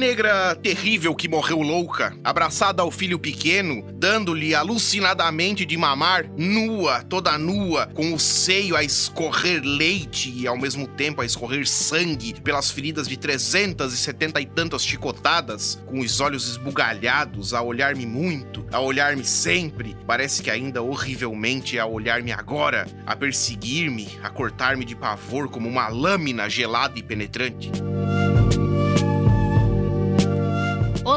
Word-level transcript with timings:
negra 0.00 0.54
terrível 0.54 1.14
que 1.14 1.28
morreu 1.28 1.60
louca, 1.60 2.16
abraçada 2.24 2.80
ao 2.80 2.90
filho 2.90 3.18
pequeno, 3.18 3.84
dando-lhe 3.92 4.54
alucinadamente 4.54 5.66
de 5.66 5.76
mamar, 5.76 6.24
nua, 6.38 7.02
toda 7.02 7.36
nua, 7.36 7.86
com 7.88 8.14
o 8.14 8.18
seio 8.18 8.74
a 8.74 8.82
escorrer 8.82 9.60
leite 9.62 10.32
e 10.34 10.46
ao 10.46 10.56
mesmo 10.56 10.88
tempo 10.88 11.20
a 11.20 11.26
escorrer 11.26 11.68
sangue 11.68 12.40
pelas 12.40 12.70
feridas 12.70 13.06
de 13.06 13.18
370 13.18 14.40
e 14.40 14.46
tantas 14.46 14.82
chicotadas, 14.82 15.78
com 15.84 16.00
os 16.00 16.18
olhos 16.18 16.48
esbugalhados, 16.48 17.52
a 17.52 17.60
olhar-me 17.60 18.06
muito, 18.06 18.64
a 18.72 18.80
olhar-me 18.80 19.24
sempre, 19.24 19.94
parece 20.06 20.42
que 20.42 20.50
ainda 20.50 20.80
horrivelmente 20.80 21.78
a 21.78 21.84
olhar-me 21.84 22.32
agora, 22.32 22.88
a 23.04 23.14
perseguir-me, 23.14 24.08
a 24.22 24.30
cortar-me 24.30 24.86
de 24.86 24.96
pavor 24.96 25.50
como 25.50 25.68
uma 25.68 25.88
lâmina 25.88 26.48
gelada 26.48 26.98
e 26.98 27.02
penetrante. 27.02 27.70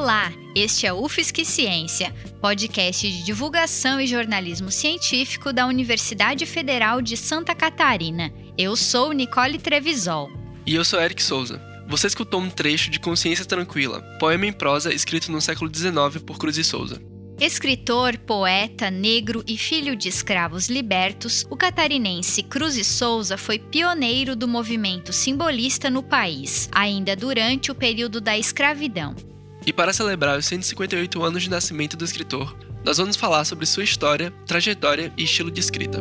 Olá, 0.03 0.33
este 0.53 0.85
é 0.85 0.91
o 0.91 1.01
UFSC 1.01 1.45
Ciência, 1.45 2.13
podcast 2.41 3.09
de 3.09 3.23
divulgação 3.23 4.01
e 4.01 4.05
jornalismo 4.05 4.69
científico 4.69 5.53
da 5.53 5.65
Universidade 5.65 6.45
Federal 6.45 7.01
de 7.01 7.15
Santa 7.15 7.55
Catarina. 7.55 8.29
Eu 8.57 8.75
sou 8.75 9.13
Nicole 9.13 9.57
Trevisol. 9.57 10.29
E 10.65 10.75
eu 10.75 10.83
sou 10.83 11.01
Eric 11.01 11.23
Souza. 11.23 11.61
Você 11.87 12.07
escutou 12.07 12.41
um 12.41 12.49
trecho 12.49 12.91
de 12.91 12.99
Consciência 12.99 13.45
Tranquila, 13.45 14.01
poema 14.19 14.45
em 14.45 14.51
prosa 14.51 14.93
escrito 14.93 15.31
no 15.31 15.39
século 15.39 15.73
XIX 15.73 16.21
por 16.21 16.37
Cruz 16.37 16.57
e 16.57 16.65
Souza. 16.65 17.01
Escritor, 17.39 18.17
poeta, 18.17 18.91
negro 18.91 19.41
e 19.47 19.57
filho 19.57 19.95
de 19.95 20.09
escravos 20.09 20.67
libertos, 20.67 21.47
o 21.49 21.55
catarinense 21.55 22.43
Cruz 22.43 22.75
e 22.75 22.83
Souza 22.83 23.37
foi 23.37 23.57
pioneiro 23.57 24.35
do 24.35 24.49
movimento 24.49 25.13
simbolista 25.13 25.89
no 25.89 26.03
país, 26.03 26.67
ainda 26.73 27.15
durante 27.15 27.71
o 27.71 27.75
período 27.75 28.19
da 28.19 28.37
escravidão. 28.37 29.15
E 29.65 29.71
para 29.71 29.93
celebrar 29.93 30.37
os 30.37 30.45
158 30.45 31.23
anos 31.23 31.43
de 31.43 31.49
nascimento 31.49 31.95
do 31.95 32.03
escritor, 32.03 32.55
nós 32.83 32.97
vamos 32.97 33.15
falar 33.15 33.45
sobre 33.45 33.65
sua 33.65 33.83
história, 33.83 34.31
trajetória 34.45 35.13
e 35.17 35.23
estilo 35.23 35.49
de 35.49 35.59
escrita. 35.61 35.99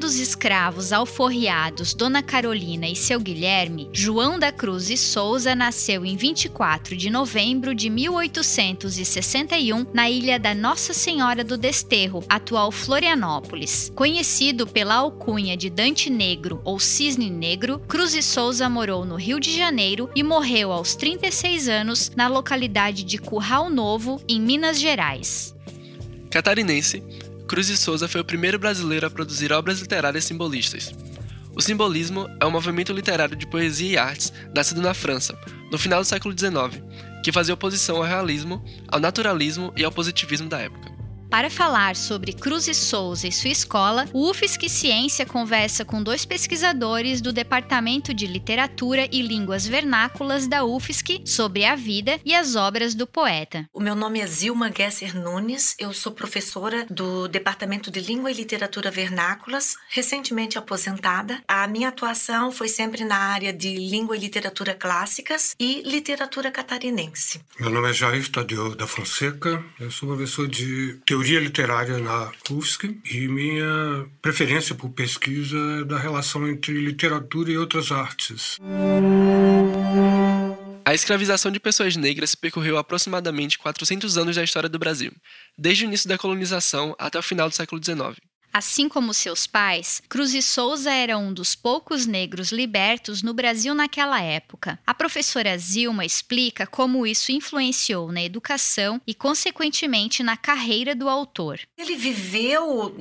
Dos 0.00 0.18
escravos 0.18 0.92
alforriados 0.92 1.94
Dona 1.94 2.22
Carolina 2.22 2.88
e 2.88 2.96
seu 2.96 3.20
Guilherme, 3.20 3.88
João 3.92 4.38
da 4.38 4.50
Cruz 4.50 4.90
e 4.90 4.96
Souza 4.96 5.54
nasceu 5.54 6.04
em 6.04 6.16
24 6.16 6.96
de 6.96 7.08
novembro 7.10 7.74
de 7.74 7.88
1861 7.88 9.86
na 9.92 10.10
ilha 10.10 10.40
da 10.40 10.54
Nossa 10.54 10.92
Senhora 10.92 11.44
do 11.44 11.56
Desterro, 11.56 12.24
atual 12.28 12.72
Florianópolis. 12.72 13.92
Conhecido 13.94 14.66
pela 14.66 14.94
alcunha 14.94 15.56
de 15.56 15.70
Dante 15.70 16.10
Negro 16.10 16.60
ou 16.64 16.80
Cisne 16.80 17.30
Negro, 17.30 17.78
Cruz 17.86 18.14
e 18.14 18.22
Souza 18.22 18.68
morou 18.68 19.04
no 19.04 19.16
Rio 19.16 19.38
de 19.38 19.56
Janeiro 19.56 20.10
e 20.16 20.22
morreu 20.22 20.72
aos 20.72 20.96
36 20.96 21.68
anos 21.68 22.10
na 22.16 22.26
localidade 22.26 23.04
de 23.04 23.18
Curral 23.18 23.70
Novo, 23.70 24.20
em 24.26 24.40
Minas 24.40 24.80
Gerais. 24.80 25.54
Catarinense, 26.30 27.02
Cruz 27.50 27.66
de 27.66 27.76
Souza 27.76 28.06
foi 28.06 28.20
o 28.20 28.24
primeiro 28.24 28.60
brasileiro 28.60 29.08
a 29.08 29.10
produzir 29.10 29.52
obras 29.52 29.80
literárias 29.80 30.24
simbolistas. 30.24 30.94
O 31.52 31.60
simbolismo 31.60 32.28
é 32.38 32.46
um 32.46 32.50
movimento 32.52 32.92
literário 32.92 33.34
de 33.34 33.44
poesia 33.44 33.90
e 33.90 33.98
artes 33.98 34.32
nascido 34.54 34.80
na 34.80 34.94
França, 34.94 35.36
no 35.68 35.76
final 35.76 36.00
do 36.00 36.06
século 36.06 36.32
XIX, 36.32 36.80
que 37.24 37.32
fazia 37.32 37.52
oposição 37.52 37.96
ao 37.96 38.04
realismo, 38.04 38.64
ao 38.86 39.00
naturalismo 39.00 39.72
e 39.76 39.82
ao 39.82 39.90
positivismo 39.90 40.48
da 40.48 40.60
época. 40.60 40.92
Para 41.30 41.48
falar 41.48 41.94
sobre 41.94 42.32
Cruz 42.32 42.66
e 42.66 42.74
Souza 42.74 43.28
e 43.28 43.30
sua 43.30 43.50
escola, 43.50 44.08
o 44.12 44.28
UFSC 44.28 44.68
Ciência 44.68 45.24
conversa 45.24 45.84
com 45.84 46.02
dois 46.02 46.24
pesquisadores 46.24 47.20
do 47.20 47.32
Departamento 47.32 48.12
de 48.12 48.26
Literatura 48.26 49.08
e 49.12 49.22
Línguas 49.22 49.64
Vernáculas 49.64 50.48
da 50.48 50.64
UFSC 50.64 51.22
sobre 51.24 51.64
a 51.64 51.76
vida 51.76 52.18
e 52.24 52.34
as 52.34 52.56
obras 52.56 52.96
do 52.96 53.06
poeta. 53.06 53.64
O 53.72 53.80
meu 53.80 53.94
nome 53.94 54.18
é 54.18 54.26
Zilma 54.26 54.72
Gesser 54.76 55.16
Nunes, 55.16 55.76
eu 55.78 55.92
sou 55.92 56.10
professora 56.10 56.84
do 56.90 57.28
Departamento 57.28 57.92
de 57.92 58.00
Língua 58.00 58.32
e 58.32 58.34
Literatura 58.34 58.90
Vernáculas, 58.90 59.76
recentemente 59.88 60.58
aposentada. 60.58 61.40
A 61.46 61.64
minha 61.68 61.90
atuação 61.90 62.50
foi 62.50 62.66
sempre 62.66 63.04
na 63.04 63.16
área 63.16 63.52
de 63.52 63.72
língua 63.76 64.16
e 64.16 64.20
literatura 64.20 64.74
clássicas 64.74 65.54
e 65.60 65.80
literatura 65.86 66.50
catarinense. 66.50 67.40
Meu 67.60 67.70
nome 67.70 67.88
é 67.88 67.92
Jair 67.92 68.28
Tadeu 68.28 68.74
da 68.74 68.86
Fonseca, 68.88 69.64
eu 69.78 69.92
sou 69.92 70.08
professor 70.08 70.48
de 70.48 70.98
teoria 71.06 71.19
teoria 71.20 71.38
literária 71.38 71.98
na 71.98 72.32
UFSC 72.50 72.96
e 73.12 73.28
minha 73.28 74.06
preferência 74.22 74.74
por 74.74 74.88
pesquisa 74.88 75.56
é 75.82 75.84
da 75.84 75.98
relação 75.98 76.48
entre 76.48 76.72
literatura 76.72 77.50
e 77.50 77.58
outras 77.58 77.92
artes. 77.92 78.56
A 80.82 80.94
escravização 80.94 81.52
de 81.52 81.60
pessoas 81.60 81.94
negras 81.94 82.34
percorreu 82.34 82.78
aproximadamente 82.78 83.58
400 83.58 84.16
anos 84.16 84.36
da 84.36 84.42
história 84.42 84.68
do 84.68 84.78
Brasil, 84.78 85.12
desde 85.58 85.84
o 85.84 85.88
início 85.88 86.08
da 86.08 86.16
colonização 86.16 86.96
até 86.98 87.18
o 87.18 87.22
final 87.22 87.50
do 87.50 87.54
século 87.54 87.84
XIX. 87.84 88.18
Assim 88.52 88.88
como 88.88 89.14
seus 89.14 89.46
pais, 89.46 90.02
Cruz 90.08 90.34
e 90.34 90.42
Souza 90.42 90.90
era 90.90 91.16
um 91.16 91.32
dos 91.32 91.54
poucos 91.54 92.06
negros 92.06 92.50
libertos 92.50 93.22
no 93.22 93.32
Brasil 93.32 93.74
naquela 93.74 94.20
época. 94.20 94.78
A 94.86 94.92
professora 94.92 95.56
Zilma 95.56 96.04
explica 96.04 96.66
como 96.66 97.06
isso 97.06 97.30
influenciou 97.30 98.10
na 98.10 98.22
educação 98.22 99.00
e, 99.06 99.14
consequentemente, 99.14 100.22
na 100.22 100.36
carreira 100.36 100.94
do 100.94 101.08
autor. 101.08 101.60
Ele 101.78 101.94
viveu 101.96 102.94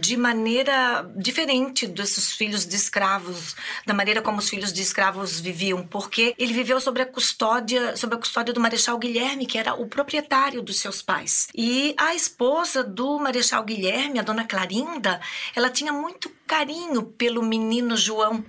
de 0.00 0.16
maneira 0.16 1.08
diferente 1.16 1.86
desses 1.86 2.32
filhos 2.32 2.66
de 2.66 2.74
escravos, 2.74 3.54
da 3.86 3.94
maneira 3.94 4.20
como 4.20 4.38
os 4.38 4.48
filhos 4.48 4.72
de 4.72 4.82
escravos 4.82 5.38
viviam, 5.38 5.86
porque 5.86 6.34
ele 6.38 6.52
viveu 6.52 6.80
sob 6.80 7.00
a 7.00 7.06
custódia, 7.06 7.96
sob 7.96 8.14
a 8.14 8.18
custódia 8.18 8.52
do 8.52 8.60
Marechal 8.60 8.98
Guilherme, 8.98 9.46
que 9.46 9.58
era 9.58 9.74
o 9.74 9.86
proprietário 9.86 10.60
dos 10.60 10.80
seus 10.80 11.00
pais. 11.02 11.48
E 11.54 11.94
a 11.96 12.14
esposa 12.14 12.82
do 12.82 13.18
Marechal 13.18 13.64
Guilherme, 13.64 14.18
a 14.18 14.22
dona 14.22 14.44
Clarinha, 14.44 14.87
ela 15.54 15.70
tinha 15.70 15.92
muito 15.92 16.30
carinho 16.46 17.02
pelo 17.02 17.42
menino 17.42 17.96
João 17.96 18.44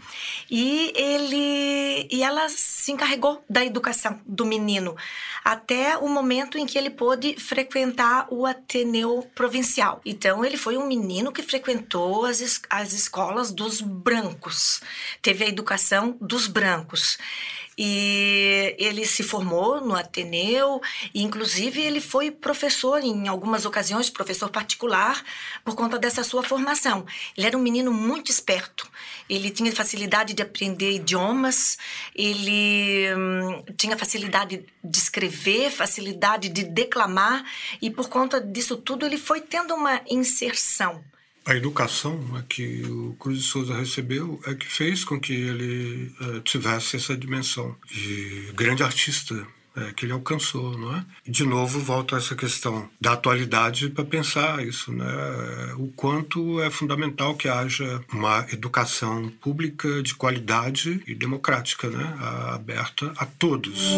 e 0.50 0.94
ele 0.96 2.08
e 2.10 2.24
ela 2.24 2.48
se 2.48 2.92
encarregou 2.92 3.44
da 3.50 3.64
educação 3.66 4.20
do 4.26 4.46
menino 4.46 4.96
até 5.44 5.98
o 5.98 6.08
momento 6.08 6.58
em 6.58 6.66
que 6.66 6.78
ele 6.78 6.90
pôde 6.90 7.36
frequentar 7.36 8.28
o 8.30 8.46
Ateneu 8.46 9.30
Provincial. 9.36 10.02
Então 10.06 10.46
ele 10.46 10.58
foi 10.58 10.78
um 10.78 10.88
menino 10.88 11.32
que 11.32 11.44
frequentou 11.44 12.26
as, 12.26 12.62
as 12.70 12.94
escolas 12.94 13.52
dos 13.52 13.82
brancos, 13.82 14.82
teve 15.22 15.44
a 15.44 15.48
educação 15.48 16.18
dos 16.22 16.48
brancos. 16.48 17.18
E 17.82 18.76
ele 18.78 19.06
se 19.06 19.24
formou 19.24 19.80
no 19.80 19.96
Ateneu, 19.96 20.82
e 21.14 21.24
inclusive 21.24 21.80
ele 21.80 22.02
foi 22.02 22.30
professor 22.30 23.02
em 23.02 23.30
algumas 23.30 23.66
ocasiões, 23.66 24.10
professor 24.10 24.50
particular, 24.50 25.24
por 25.64 25.76
conta 25.76 25.98
dessa 25.98 26.22
sua 26.22 26.44
formação. 26.44 27.06
Ele 27.38 27.48
era 27.48 27.58
um 27.58 27.62
menino 27.62 27.90
muito 27.94 28.30
esperto, 28.30 28.86
ele 29.30 29.50
tinha 29.50 29.72
facilidade 29.72 30.34
de 30.34 30.44
aprender 30.44 30.92
idiomas, 30.92 31.78
ele 32.14 33.16
hum, 33.16 33.64
tinha 33.78 33.96
facilidade 33.96 34.66
de 34.84 34.98
escrever, 34.98 35.72
facilidade 35.72 36.50
de 36.50 36.66
declamar, 36.66 37.46
e 37.82 37.90
por 37.90 38.10
conta 38.10 38.42
disso 38.42 38.76
tudo 38.76 39.06
ele 39.06 39.18
foi 39.18 39.40
tendo 39.40 39.74
uma 39.74 40.02
inserção 40.10 41.02
a 41.50 41.56
educação 41.56 42.18
né, 42.32 42.44
que 42.48 42.84
o 42.84 43.16
Cruz 43.20 43.40
de 43.40 43.44
Souza 43.44 43.76
recebeu 43.76 44.40
é 44.46 44.54
que 44.54 44.68
fez 44.68 45.04
com 45.04 45.20
que 45.20 45.34
ele 45.34 46.14
uh, 46.22 46.42
tivesse 46.42 46.96
essa 46.96 47.18
dimensão 47.18 47.76
de 47.92 48.52
grande 48.54 48.84
artista 48.84 49.48
é, 49.76 49.94
que 49.94 50.06
ele 50.06 50.14
alcançou, 50.14 50.78
não 50.78 50.96
é? 50.96 51.06
E 51.26 51.32
de 51.32 51.44
novo 51.46 51.80
volta 51.80 52.18
essa 52.18 52.36
questão 52.36 52.90
da 53.00 53.14
atualidade 53.14 53.90
para 53.90 54.04
pensar 54.04 54.66
isso, 54.66 54.92
né? 54.92 55.06
O 55.78 55.88
quanto 55.90 56.60
é 56.60 56.70
fundamental 56.70 57.36
que 57.36 57.48
haja 57.48 58.02
uma 58.12 58.46
educação 58.52 59.32
pública 59.40 60.02
de 60.02 60.16
qualidade 60.16 61.02
e 61.08 61.14
democrática, 61.14 61.88
né? 61.88 62.16
Aberta 62.52 63.14
a 63.16 63.26
todos. 63.26 63.94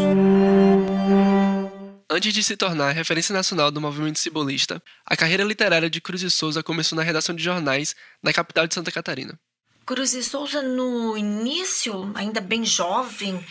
Antes 2.14 2.34
de 2.34 2.44
se 2.44 2.58
tornar 2.58 2.92
referência 2.92 3.32
nacional 3.32 3.72
do 3.72 3.80
movimento 3.80 4.20
simbolista, 4.20 4.84
a 5.06 5.16
carreira 5.16 5.46
literária 5.46 5.90
de 5.90 6.02
Cruz 6.02 6.22
e 6.22 6.30
Souza 6.30 6.62
começou 6.62 6.98
na 6.98 7.04
redação 7.04 7.34
de 7.34 7.42
jornais 7.42 7.96
na 8.22 8.34
capital 8.34 8.68
de 8.68 8.74
Santa 8.74 8.92
Catarina. 8.92 9.40
Cruz 9.86 10.14
e 10.14 10.22
Souza, 10.22 10.62
no 10.62 11.18
início, 11.18 12.12
ainda 12.14 12.42
bem 12.42 12.66
jovem, 12.66 13.42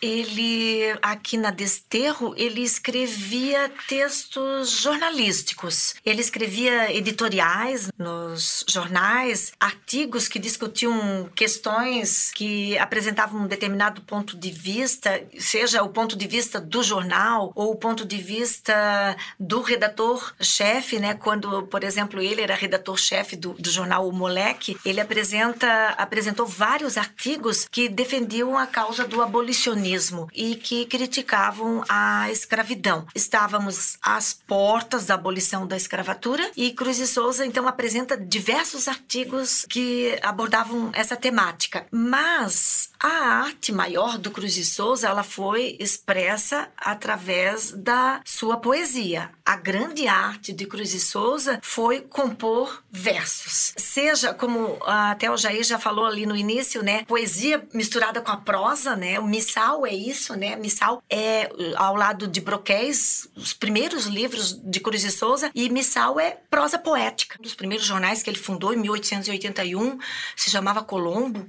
ele 0.00 0.96
aqui 1.00 1.36
na 1.36 1.50
Desterro, 1.50 2.34
ele 2.36 2.62
escrevia 2.62 3.70
textos 3.88 4.70
jornalísticos. 4.70 5.94
Ele 6.04 6.20
escrevia 6.20 6.94
editoriais 6.94 7.88
nos 7.98 8.64
jornais, 8.68 9.52
artigos 9.58 10.28
que 10.28 10.38
discutiam 10.38 11.28
questões 11.34 12.30
que 12.34 12.76
apresentavam 12.78 13.42
um 13.42 13.46
determinado 13.46 14.02
ponto 14.02 14.36
de 14.36 14.50
vista, 14.50 15.22
seja 15.38 15.82
o 15.82 15.88
ponto 15.88 16.16
de 16.16 16.26
vista 16.26 16.60
do 16.60 16.82
jornal 16.82 17.52
ou 17.54 17.72
o 17.72 17.76
ponto 17.76 18.04
de 18.04 18.18
vista 18.18 19.16
do 19.38 19.60
redator-chefe, 19.60 20.98
né? 20.98 21.14
Quando, 21.14 21.62
por 21.64 21.82
exemplo, 21.82 22.20
ele 22.20 22.42
era 22.42 22.54
redator-chefe 22.54 23.36
do, 23.36 23.54
do 23.54 23.70
jornal 23.70 24.08
O 24.08 24.12
Moleque, 24.12 24.76
ele 24.84 25.00
apresenta, 25.00 25.88
apresentou 25.96 26.46
vários 26.46 26.96
artigos 26.96 27.66
que 27.70 27.88
defendiam 27.88 28.58
a 28.58 28.66
causa 28.66 29.06
do 29.06 29.22
abolicionismo 29.22 29.85
e 30.34 30.56
que 30.56 30.86
criticavam 30.86 31.84
a 31.88 32.30
escravidão. 32.30 33.06
Estávamos 33.14 33.96
às 34.02 34.34
portas 34.34 35.06
da 35.06 35.14
abolição 35.14 35.66
da 35.66 35.76
escravatura 35.76 36.50
e 36.56 36.72
Cruz 36.72 36.98
e 36.98 37.06
Souza 37.06 37.46
então 37.46 37.68
apresenta 37.68 38.16
diversos 38.16 38.88
artigos 38.88 39.64
que 39.68 40.18
abordavam 40.22 40.90
essa 40.92 41.16
temática. 41.16 41.86
Mas 41.90 42.90
a 42.98 43.08
arte 43.46 43.72
maior 43.72 44.18
do 44.18 44.30
Cruz 44.30 44.56
e 44.56 44.64
Souza 44.64 45.08
ela 45.08 45.22
foi 45.22 45.76
expressa 45.78 46.68
através 46.76 47.72
da 47.72 48.20
sua 48.24 48.56
poesia. 48.56 49.30
A 49.46 49.54
grande 49.54 50.08
arte 50.08 50.52
de 50.52 50.66
Cruz 50.66 50.92
e 50.92 50.98
Souza 50.98 51.60
foi 51.62 52.00
compor 52.00 52.82
versos. 52.90 53.74
Seja 53.76 54.34
como 54.34 54.76
até 54.84 55.30
o 55.30 55.36
Jair 55.36 55.62
já 55.62 55.78
falou 55.78 56.04
ali 56.04 56.26
no 56.26 56.36
início, 56.36 56.82
né, 56.82 57.04
poesia 57.04 57.64
misturada 57.72 58.20
com 58.20 58.32
a 58.32 58.38
prosa, 58.38 58.96
né? 58.96 59.20
O 59.20 59.26
missal 59.26 59.86
é 59.86 59.94
isso, 59.94 60.34
né? 60.34 60.56
Missal 60.56 61.00
é 61.08 61.48
ao 61.76 61.94
lado 61.94 62.26
de 62.26 62.40
Broquéis, 62.40 63.28
os 63.36 63.52
primeiros 63.52 64.06
livros 64.06 64.52
de 64.52 64.80
Cruz 64.80 65.04
e 65.04 65.12
Souza, 65.12 65.48
e 65.54 65.68
Missal 65.68 66.18
é 66.18 66.38
prosa 66.50 66.76
poética. 66.76 67.36
Um 67.38 67.42
dos 67.42 67.54
primeiros 67.54 67.86
jornais 67.86 68.24
que 68.24 68.30
ele 68.30 68.38
fundou 68.38 68.74
em 68.74 68.78
1881 68.78 69.98
se 70.34 70.50
chamava 70.50 70.82
Colombo, 70.82 71.48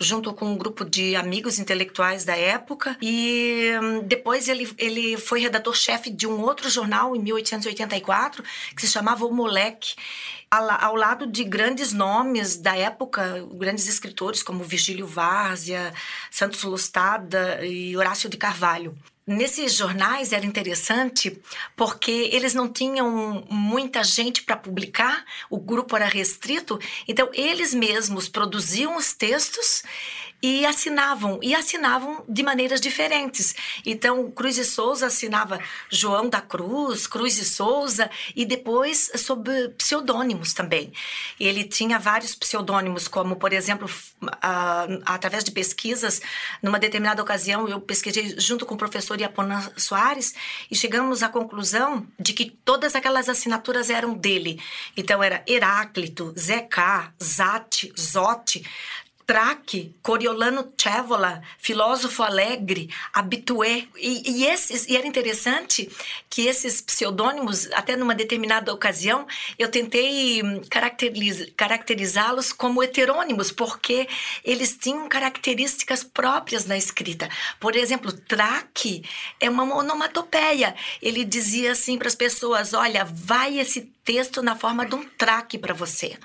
junto 0.00 0.32
com 0.32 0.46
um 0.46 0.56
grupo 0.56 0.82
de 0.82 1.14
amigos 1.14 1.58
intelectuais 1.58 2.24
da 2.24 2.36
época. 2.36 2.96
E 3.02 3.70
hum, 3.82 4.00
depois 4.02 4.48
ele, 4.48 4.72
ele 4.78 5.18
foi 5.18 5.40
redator-chefe 5.40 6.08
de 6.08 6.26
um 6.26 6.40
outro 6.40 6.70
jornal 6.70 7.14
em 7.14 7.33
1884 7.34 8.42
que 8.74 8.82
se 8.82 8.88
chamava 8.88 9.24
O 9.26 9.32
Moleque 9.32 9.94
ao 10.50 10.94
lado 10.94 11.26
de 11.26 11.42
grandes 11.42 11.92
nomes 11.92 12.56
da 12.56 12.76
época, 12.76 13.44
grandes 13.54 13.88
escritores 13.88 14.42
como 14.42 14.62
Virgílio 14.62 15.06
Várzea, 15.06 15.92
Santos 16.30 16.62
Lustada 16.62 17.64
e 17.66 17.96
Horácio 17.96 18.28
de 18.28 18.36
Carvalho. 18.36 18.96
Nesses 19.26 19.72
jornais 19.72 20.34
era 20.34 20.44
interessante 20.44 21.40
porque 21.74 22.28
eles 22.30 22.52
não 22.52 22.70
tinham 22.70 23.42
muita 23.48 24.04
gente 24.04 24.42
para 24.42 24.54
publicar, 24.54 25.24
o 25.48 25.58
grupo 25.58 25.96
era 25.96 26.04
restrito, 26.04 26.78
então 27.08 27.30
eles 27.32 27.72
mesmos 27.72 28.28
produziam 28.28 28.98
os 28.98 29.14
textos 29.14 29.82
e 30.46 30.66
assinavam, 30.66 31.38
e 31.40 31.54
assinavam 31.54 32.22
de 32.28 32.42
maneiras 32.42 32.78
diferentes. 32.78 33.54
Então, 33.86 34.30
Cruz 34.30 34.58
e 34.58 34.64
Souza 34.66 35.06
assinava 35.06 35.58
João 35.88 36.28
da 36.28 36.38
Cruz, 36.38 37.06
Cruz 37.06 37.38
e 37.38 37.46
Souza, 37.46 38.10
e 38.36 38.44
depois 38.44 39.10
sob 39.16 39.50
pseudônimos 39.78 40.52
também. 40.52 40.92
Ele 41.40 41.64
tinha 41.64 41.98
vários 41.98 42.34
pseudônimos, 42.34 43.08
como, 43.08 43.36
por 43.36 43.54
exemplo, 43.54 43.88
através 45.06 45.44
de 45.44 45.50
pesquisas, 45.50 46.20
numa 46.62 46.78
determinada 46.78 47.22
ocasião, 47.22 47.66
eu 47.66 47.80
pesquisei 47.80 48.38
junto 48.38 48.66
com 48.66 48.74
o 48.74 48.78
professor 48.78 49.18
Iapona 49.18 49.72
Soares 49.78 50.34
e 50.70 50.76
chegamos 50.76 51.22
à 51.22 51.30
conclusão 51.30 52.06
de 52.20 52.34
que 52.34 52.50
todas 52.50 52.94
aquelas 52.94 53.30
assinaturas 53.30 53.88
eram 53.88 54.12
dele. 54.12 54.60
Então, 54.94 55.22
era 55.22 55.42
Heráclito, 55.48 56.34
Zeca, 56.38 57.14
Zate, 57.18 57.90
Zote, 57.98 58.62
Traque, 59.26 59.94
Coriolano 60.02 60.72
Cévola, 60.76 61.42
filósofo 61.58 62.22
alegre, 62.22 62.90
habitué. 63.12 63.88
E, 63.96 64.30
e, 64.30 64.46
esses, 64.46 64.86
e 64.86 64.96
era 64.96 65.06
interessante 65.06 65.90
que 66.28 66.46
esses 66.46 66.80
pseudônimos, 66.80 67.70
até 67.72 67.96
numa 67.96 68.14
determinada 68.14 68.72
ocasião, 68.72 69.26
eu 69.58 69.70
tentei 69.70 70.42
caracteriz, 70.68 71.50
caracterizá-los 71.56 72.52
como 72.52 72.82
heterônimos, 72.82 73.50
porque 73.50 74.08
eles 74.44 74.76
tinham 74.76 75.08
características 75.08 76.04
próprias 76.04 76.66
na 76.66 76.76
escrita. 76.76 77.28
Por 77.58 77.76
exemplo, 77.76 78.12
Traque 78.12 79.04
é 79.40 79.48
uma 79.48 79.64
onomatopeia. 79.74 80.74
Ele 81.00 81.24
dizia 81.24 81.72
assim 81.72 81.96
para 81.98 82.08
as 82.08 82.14
pessoas: 82.14 82.74
olha, 82.74 83.04
vai 83.04 83.58
esse 83.58 83.94
texto 84.04 84.42
na 84.42 84.54
forma 84.54 84.84
de 84.84 84.94
um 84.94 85.04
traque 85.16 85.56
para 85.56 85.72
você. 85.72 86.18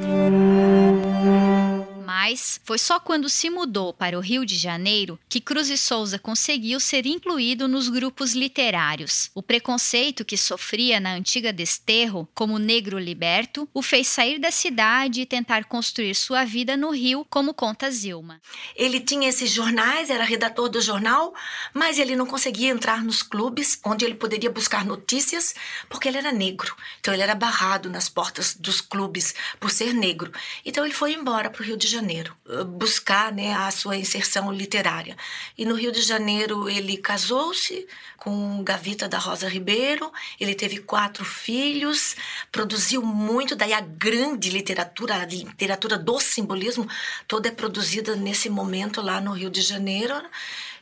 Mas 2.04 2.60
foi 2.64 2.78
só 2.78 3.00
quando 3.00 3.30
se 3.30 3.50
mudou 3.50 3.94
para 3.94 4.18
o 4.18 4.22
Rio 4.22 4.46
de 4.46 4.56
Janeiro 4.56 5.18
que 5.30 5.40
Cruz 5.40 5.70
e 5.70 5.78
Souza 5.78 6.20
conseguiu 6.20 6.80
ser 6.80 7.06
incluído 7.06 7.68
nos 7.68 7.88
grupos 7.88 8.34
literários. 8.34 9.32
O 9.34 9.42
preconceito 9.42 10.26
que 10.26 10.38
sofria 10.38 11.00
na 11.00 11.14
antiga 11.14 11.54
Desterro, 11.54 12.28
como 12.34 12.60
negro 12.60 13.00
liberto, 13.00 13.68
o 13.74 13.82
fez 13.82 14.08
sair 14.08 14.38
da 14.40 14.52
cidade 14.52 15.22
e 15.22 15.26
tentar 15.26 15.66
construir 15.66 16.14
sua 16.14 16.44
vida 16.44 16.76
no 16.76 16.92
Rio, 16.92 17.26
como 17.30 17.54
conta 17.54 17.90
Zilma. 17.90 18.42
Ele 18.76 19.00
tinha 19.00 19.30
esses 19.30 19.50
jornais, 19.50 20.10
era 20.10 20.24
redator 20.24 20.70
do 20.70 20.82
jornal, 20.82 21.34
mas 21.74 21.98
ele 22.00 22.16
não 22.16 22.26
conseguia 22.26 22.70
entrar 22.70 23.04
nos 23.04 23.24
clubes 23.24 23.80
onde 23.84 24.04
ele 24.04 24.16
poderia 24.16 24.50
buscar 24.50 24.86
notícias 24.86 25.56
porque 25.90 26.08
ele 26.08 26.18
era 26.18 26.32
negro. 26.32 26.76
Então 27.00 27.14
ele 27.14 27.24
era 27.24 27.36
barrado 27.36 27.90
nas 27.90 28.10
portas 28.10 28.56
dos 28.56 28.82
clubes 28.82 29.34
por 29.60 29.72
ser 29.72 29.94
negro. 29.94 30.32
Então 30.66 30.84
ele 30.84 30.94
foi 30.94 31.14
embora 31.14 31.50
para 31.50 31.62
o 31.62 31.66
Rio 31.66 31.78
de 31.78 31.88
Janeiro, 31.88 31.93
eh, 32.00 32.64
buscar 32.64 33.32
né, 33.32 33.54
a 33.54 33.70
sua 33.72 33.96
inserção 33.96 34.52
literária. 34.52 35.16
E 35.58 35.66
no 35.66 35.76
Rio 35.76 35.92
de 35.92 36.02
Janeiro 36.02 36.70
ele 36.70 36.98
casou-se 36.98 37.88
com 38.18 38.64
Gavita 38.64 39.08
da 39.08 39.18
Rosa 39.18 39.50
Ribeiro, 39.50 40.10
ele 40.40 40.56
teve 40.56 40.78
quatro 40.78 41.26
filhos, 41.26 42.16
produziu 42.52 43.02
muito, 43.02 43.54
daí 43.54 43.74
a 43.74 43.82
grande 43.82 44.50
literatura, 44.50 45.16
a 45.16 45.26
literatura 45.26 45.98
do 45.98 46.20
simbolismo, 46.22 46.88
toda 47.28 47.50
é 47.50 47.52
produzida 47.52 48.16
nesse 48.16 48.50
momento 48.50 49.02
lá 49.02 49.20
no 49.20 49.34
Rio 49.34 49.50
de 49.50 49.62
Janeiro. 49.62 50.16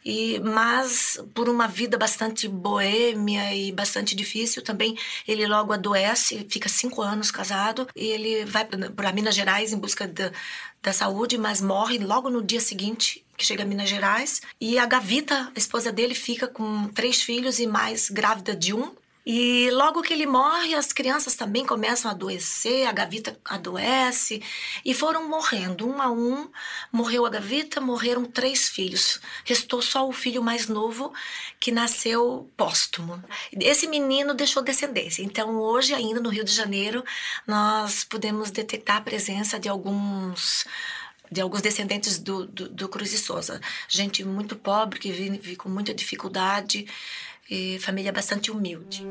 E, 0.03 0.39
mas 0.39 1.19
por 1.33 1.47
uma 1.47 1.67
vida 1.67 1.95
bastante 1.95 2.47
boêmia 2.47 3.53
e 3.53 3.71
bastante 3.71 4.15
difícil 4.15 4.63
também, 4.63 4.97
ele 5.27 5.45
logo 5.45 5.73
adoece, 5.73 6.45
fica 6.49 6.67
cinco 6.67 7.01
anos 7.03 7.29
casado 7.29 7.87
e 7.95 8.07
ele 8.07 8.45
vai 8.45 8.65
para 8.65 9.11
Minas 9.11 9.35
Gerais 9.35 9.71
em 9.71 9.77
busca 9.77 10.07
da, 10.07 10.31
da 10.81 10.91
saúde, 10.91 11.37
mas 11.37 11.61
morre 11.61 11.97
logo 11.99 12.29
no 12.29 12.41
dia 12.41 12.61
seguinte 12.61 13.23
que 13.37 13.45
chega 13.45 13.63
a 13.63 13.65
Minas 13.65 13.89
Gerais. 13.89 14.41
E 14.59 14.77
a 14.77 14.85
Gavita, 14.85 15.51
a 15.55 15.57
esposa 15.57 15.91
dele, 15.91 16.13
fica 16.13 16.47
com 16.47 16.87
três 16.89 17.21
filhos 17.21 17.59
e 17.59 17.65
mais 17.65 18.09
grávida 18.09 18.55
de 18.55 18.73
um 18.73 18.91
E 19.25 19.69
logo 19.71 20.01
que 20.01 20.13
ele 20.13 20.25
morre, 20.25 20.73
as 20.73 20.91
crianças 20.91 21.35
também 21.35 21.65
começam 21.65 22.09
a 22.09 22.13
adoecer, 22.13 22.87
a 22.87 22.91
Gavita 22.91 23.37
adoece, 23.45 24.41
e 24.83 24.93
foram 24.93 25.29
morrendo, 25.29 25.87
um 25.87 26.01
a 26.01 26.09
um. 26.09 26.49
Morreu 26.91 27.25
a 27.25 27.29
Gavita, 27.29 27.79
morreram 27.79 28.25
três 28.25 28.67
filhos. 28.69 29.19
Restou 29.45 29.81
só 29.81 30.07
o 30.07 30.11
filho 30.11 30.41
mais 30.41 30.67
novo, 30.67 31.13
que 31.59 31.71
nasceu 31.71 32.49
póstumo. 32.57 33.23
Esse 33.53 33.87
menino 33.87 34.33
deixou 34.33 34.63
descendência. 34.63 35.21
Então, 35.21 35.55
hoje, 35.59 35.93
ainda 35.93 36.19
no 36.19 36.29
Rio 36.29 36.43
de 36.43 36.51
Janeiro, 36.51 37.03
nós 37.45 38.03
podemos 38.03 38.49
detectar 38.49 38.97
a 38.97 39.01
presença 39.01 39.59
de 39.59 39.69
alguns 39.69 40.65
de 41.31 41.39
alguns 41.39 41.61
descendentes 41.61 42.17
do, 42.17 42.45
do, 42.45 42.67
do 42.67 42.89
Cruz 42.89 43.13
e 43.13 43.17
Souza. 43.17 43.61
Gente 43.87 44.21
muito 44.21 44.53
pobre, 44.53 44.99
que 44.99 45.11
vive 45.13 45.55
com 45.55 45.69
muita 45.69 45.93
dificuldade, 45.93 46.85
e 47.49 47.79
família 47.79 48.11
bastante 48.11 48.51
humilde. 48.51 49.03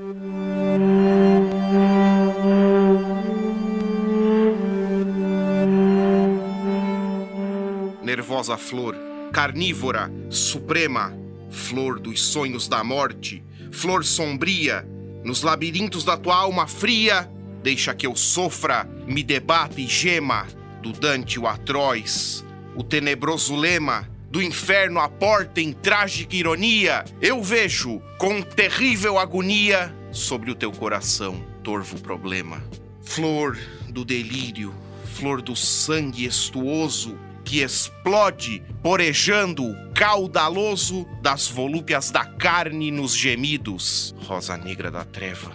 Nervosa 8.02 8.56
flor, 8.56 8.96
carnívora, 9.32 10.10
suprema, 10.28 11.12
flor 11.50 12.00
dos 12.00 12.20
sonhos 12.22 12.66
da 12.66 12.82
morte, 12.82 13.44
flor 13.70 14.04
sombria, 14.04 14.86
nos 15.24 15.42
labirintos 15.42 16.04
da 16.04 16.16
tua 16.16 16.36
alma 16.36 16.66
fria, 16.66 17.30
deixa 17.62 17.94
que 17.94 18.06
eu 18.06 18.16
sofra, 18.16 18.84
me 19.06 19.22
debata 19.22 19.80
e 19.80 19.86
gema, 19.86 20.46
do 20.82 20.92
Dante 20.92 21.38
o 21.38 21.46
atroz, 21.46 22.44
o 22.74 22.82
tenebroso 22.82 23.54
lema 23.54 24.08
do 24.30 24.40
inferno 24.40 25.00
à 25.00 25.08
porta 25.08 25.60
em 25.60 25.72
trágica 25.72 26.36
ironia, 26.36 27.04
eu 27.20 27.42
vejo 27.42 28.00
com 28.16 28.40
terrível 28.40 29.18
agonia 29.18 29.94
sobre 30.12 30.50
o 30.50 30.54
teu 30.54 30.70
coração 30.70 31.44
torvo 31.62 32.00
problema. 32.00 32.62
Flor 33.02 33.58
do 33.88 34.04
delírio, 34.04 34.72
flor 35.04 35.42
do 35.42 35.56
sangue 35.56 36.24
estuoso 36.24 37.18
que 37.44 37.60
explode, 37.60 38.62
porejando 38.82 39.64
o 39.64 39.92
caudaloso 39.92 41.06
das 41.20 41.48
volúpias 41.48 42.10
da 42.10 42.24
carne 42.24 42.90
nos 42.90 43.16
gemidos. 43.16 44.14
Rosa 44.24 44.56
negra 44.56 44.90
da 44.90 45.04
treva, 45.04 45.52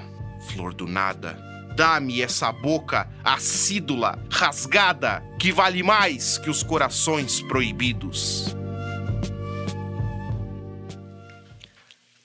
flor 0.50 0.74
do 0.74 0.86
nada, 0.86 1.44
Dá-me 1.76 2.22
essa 2.22 2.54
boca 2.54 3.06
acídula, 3.22 4.18
rasgada, 4.32 5.22
que 5.38 5.52
vale 5.52 5.84
mais 5.84 6.38
que 6.38 6.50
os 6.50 6.64
corações 6.64 7.42
proibidos. 7.42 8.56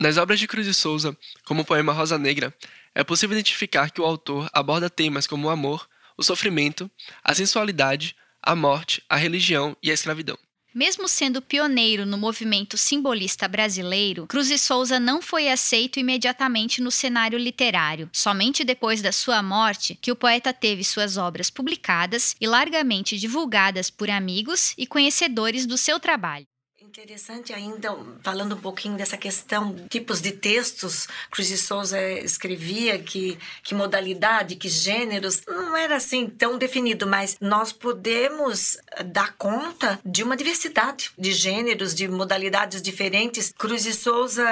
Nas 0.00 0.16
obras 0.16 0.40
de 0.40 0.48
Cruz 0.48 0.66
de 0.66 0.72
Souza, 0.72 1.14
como 1.44 1.60
o 1.60 1.64
poema 1.64 1.92
Rosa 1.92 2.16
Negra, 2.16 2.54
é 2.94 3.04
possível 3.04 3.36
identificar 3.36 3.90
que 3.90 4.00
o 4.00 4.04
autor 4.06 4.48
aborda 4.50 4.88
temas 4.88 5.26
como 5.26 5.46
o 5.46 5.50
amor, 5.50 5.86
o 6.16 6.22
sofrimento, 6.22 6.90
a 7.22 7.34
sensualidade, 7.34 8.16
a 8.42 8.56
morte, 8.56 9.02
a 9.10 9.16
religião 9.16 9.76
e 9.82 9.90
a 9.90 9.94
escravidão. 9.94 10.38
Mesmo 10.74 11.06
sendo 11.06 11.42
pioneiro 11.42 12.06
no 12.06 12.16
movimento 12.16 12.78
simbolista 12.78 13.46
brasileiro, 13.46 14.26
Cruz 14.26 14.50
e 14.50 14.56
Souza 14.56 14.98
não 14.98 15.20
foi 15.20 15.50
aceito 15.50 16.00
imediatamente 16.00 16.80
no 16.80 16.90
cenário 16.90 17.38
literário. 17.38 18.08
Somente 18.10 18.64
depois 18.64 19.02
da 19.02 19.12
sua 19.12 19.42
morte 19.42 19.98
que 20.00 20.12
o 20.12 20.16
poeta 20.16 20.50
teve 20.50 20.82
suas 20.82 21.18
obras 21.18 21.50
publicadas 21.50 22.34
e 22.40 22.46
largamente 22.46 23.18
divulgadas 23.18 23.90
por 23.90 24.08
amigos 24.08 24.72
e 24.78 24.86
conhecedores 24.86 25.66
do 25.66 25.76
seu 25.76 26.00
trabalho. 26.00 26.46
Interessante 26.90 27.52
ainda, 27.52 27.96
falando 28.20 28.56
um 28.56 28.60
pouquinho 28.60 28.96
dessa 28.96 29.16
questão, 29.16 29.76
tipos 29.88 30.20
de 30.20 30.32
textos, 30.32 31.06
Cruz 31.30 31.46
de 31.46 31.56
Souza 31.56 32.02
escrevia 32.02 32.98
que, 32.98 33.38
que 33.62 33.76
modalidade, 33.76 34.56
que 34.56 34.68
gêneros, 34.68 35.40
não 35.46 35.76
era 35.76 35.94
assim 35.94 36.26
tão 36.26 36.58
definido, 36.58 37.06
mas 37.06 37.36
nós 37.40 37.72
podemos 37.72 38.76
dar 39.06 39.36
conta 39.36 40.00
de 40.04 40.24
uma 40.24 40.36
diversidade 40.36 41.12
de 41.16 41.32
gêneros, 41.32 41.94
de 41.94 42.08
modalidades 42.08 42.82
diferentes. 42.82 43.54
Cruz 43.56 43.84
de 43.84 43.94
Souza, 43.94 44.44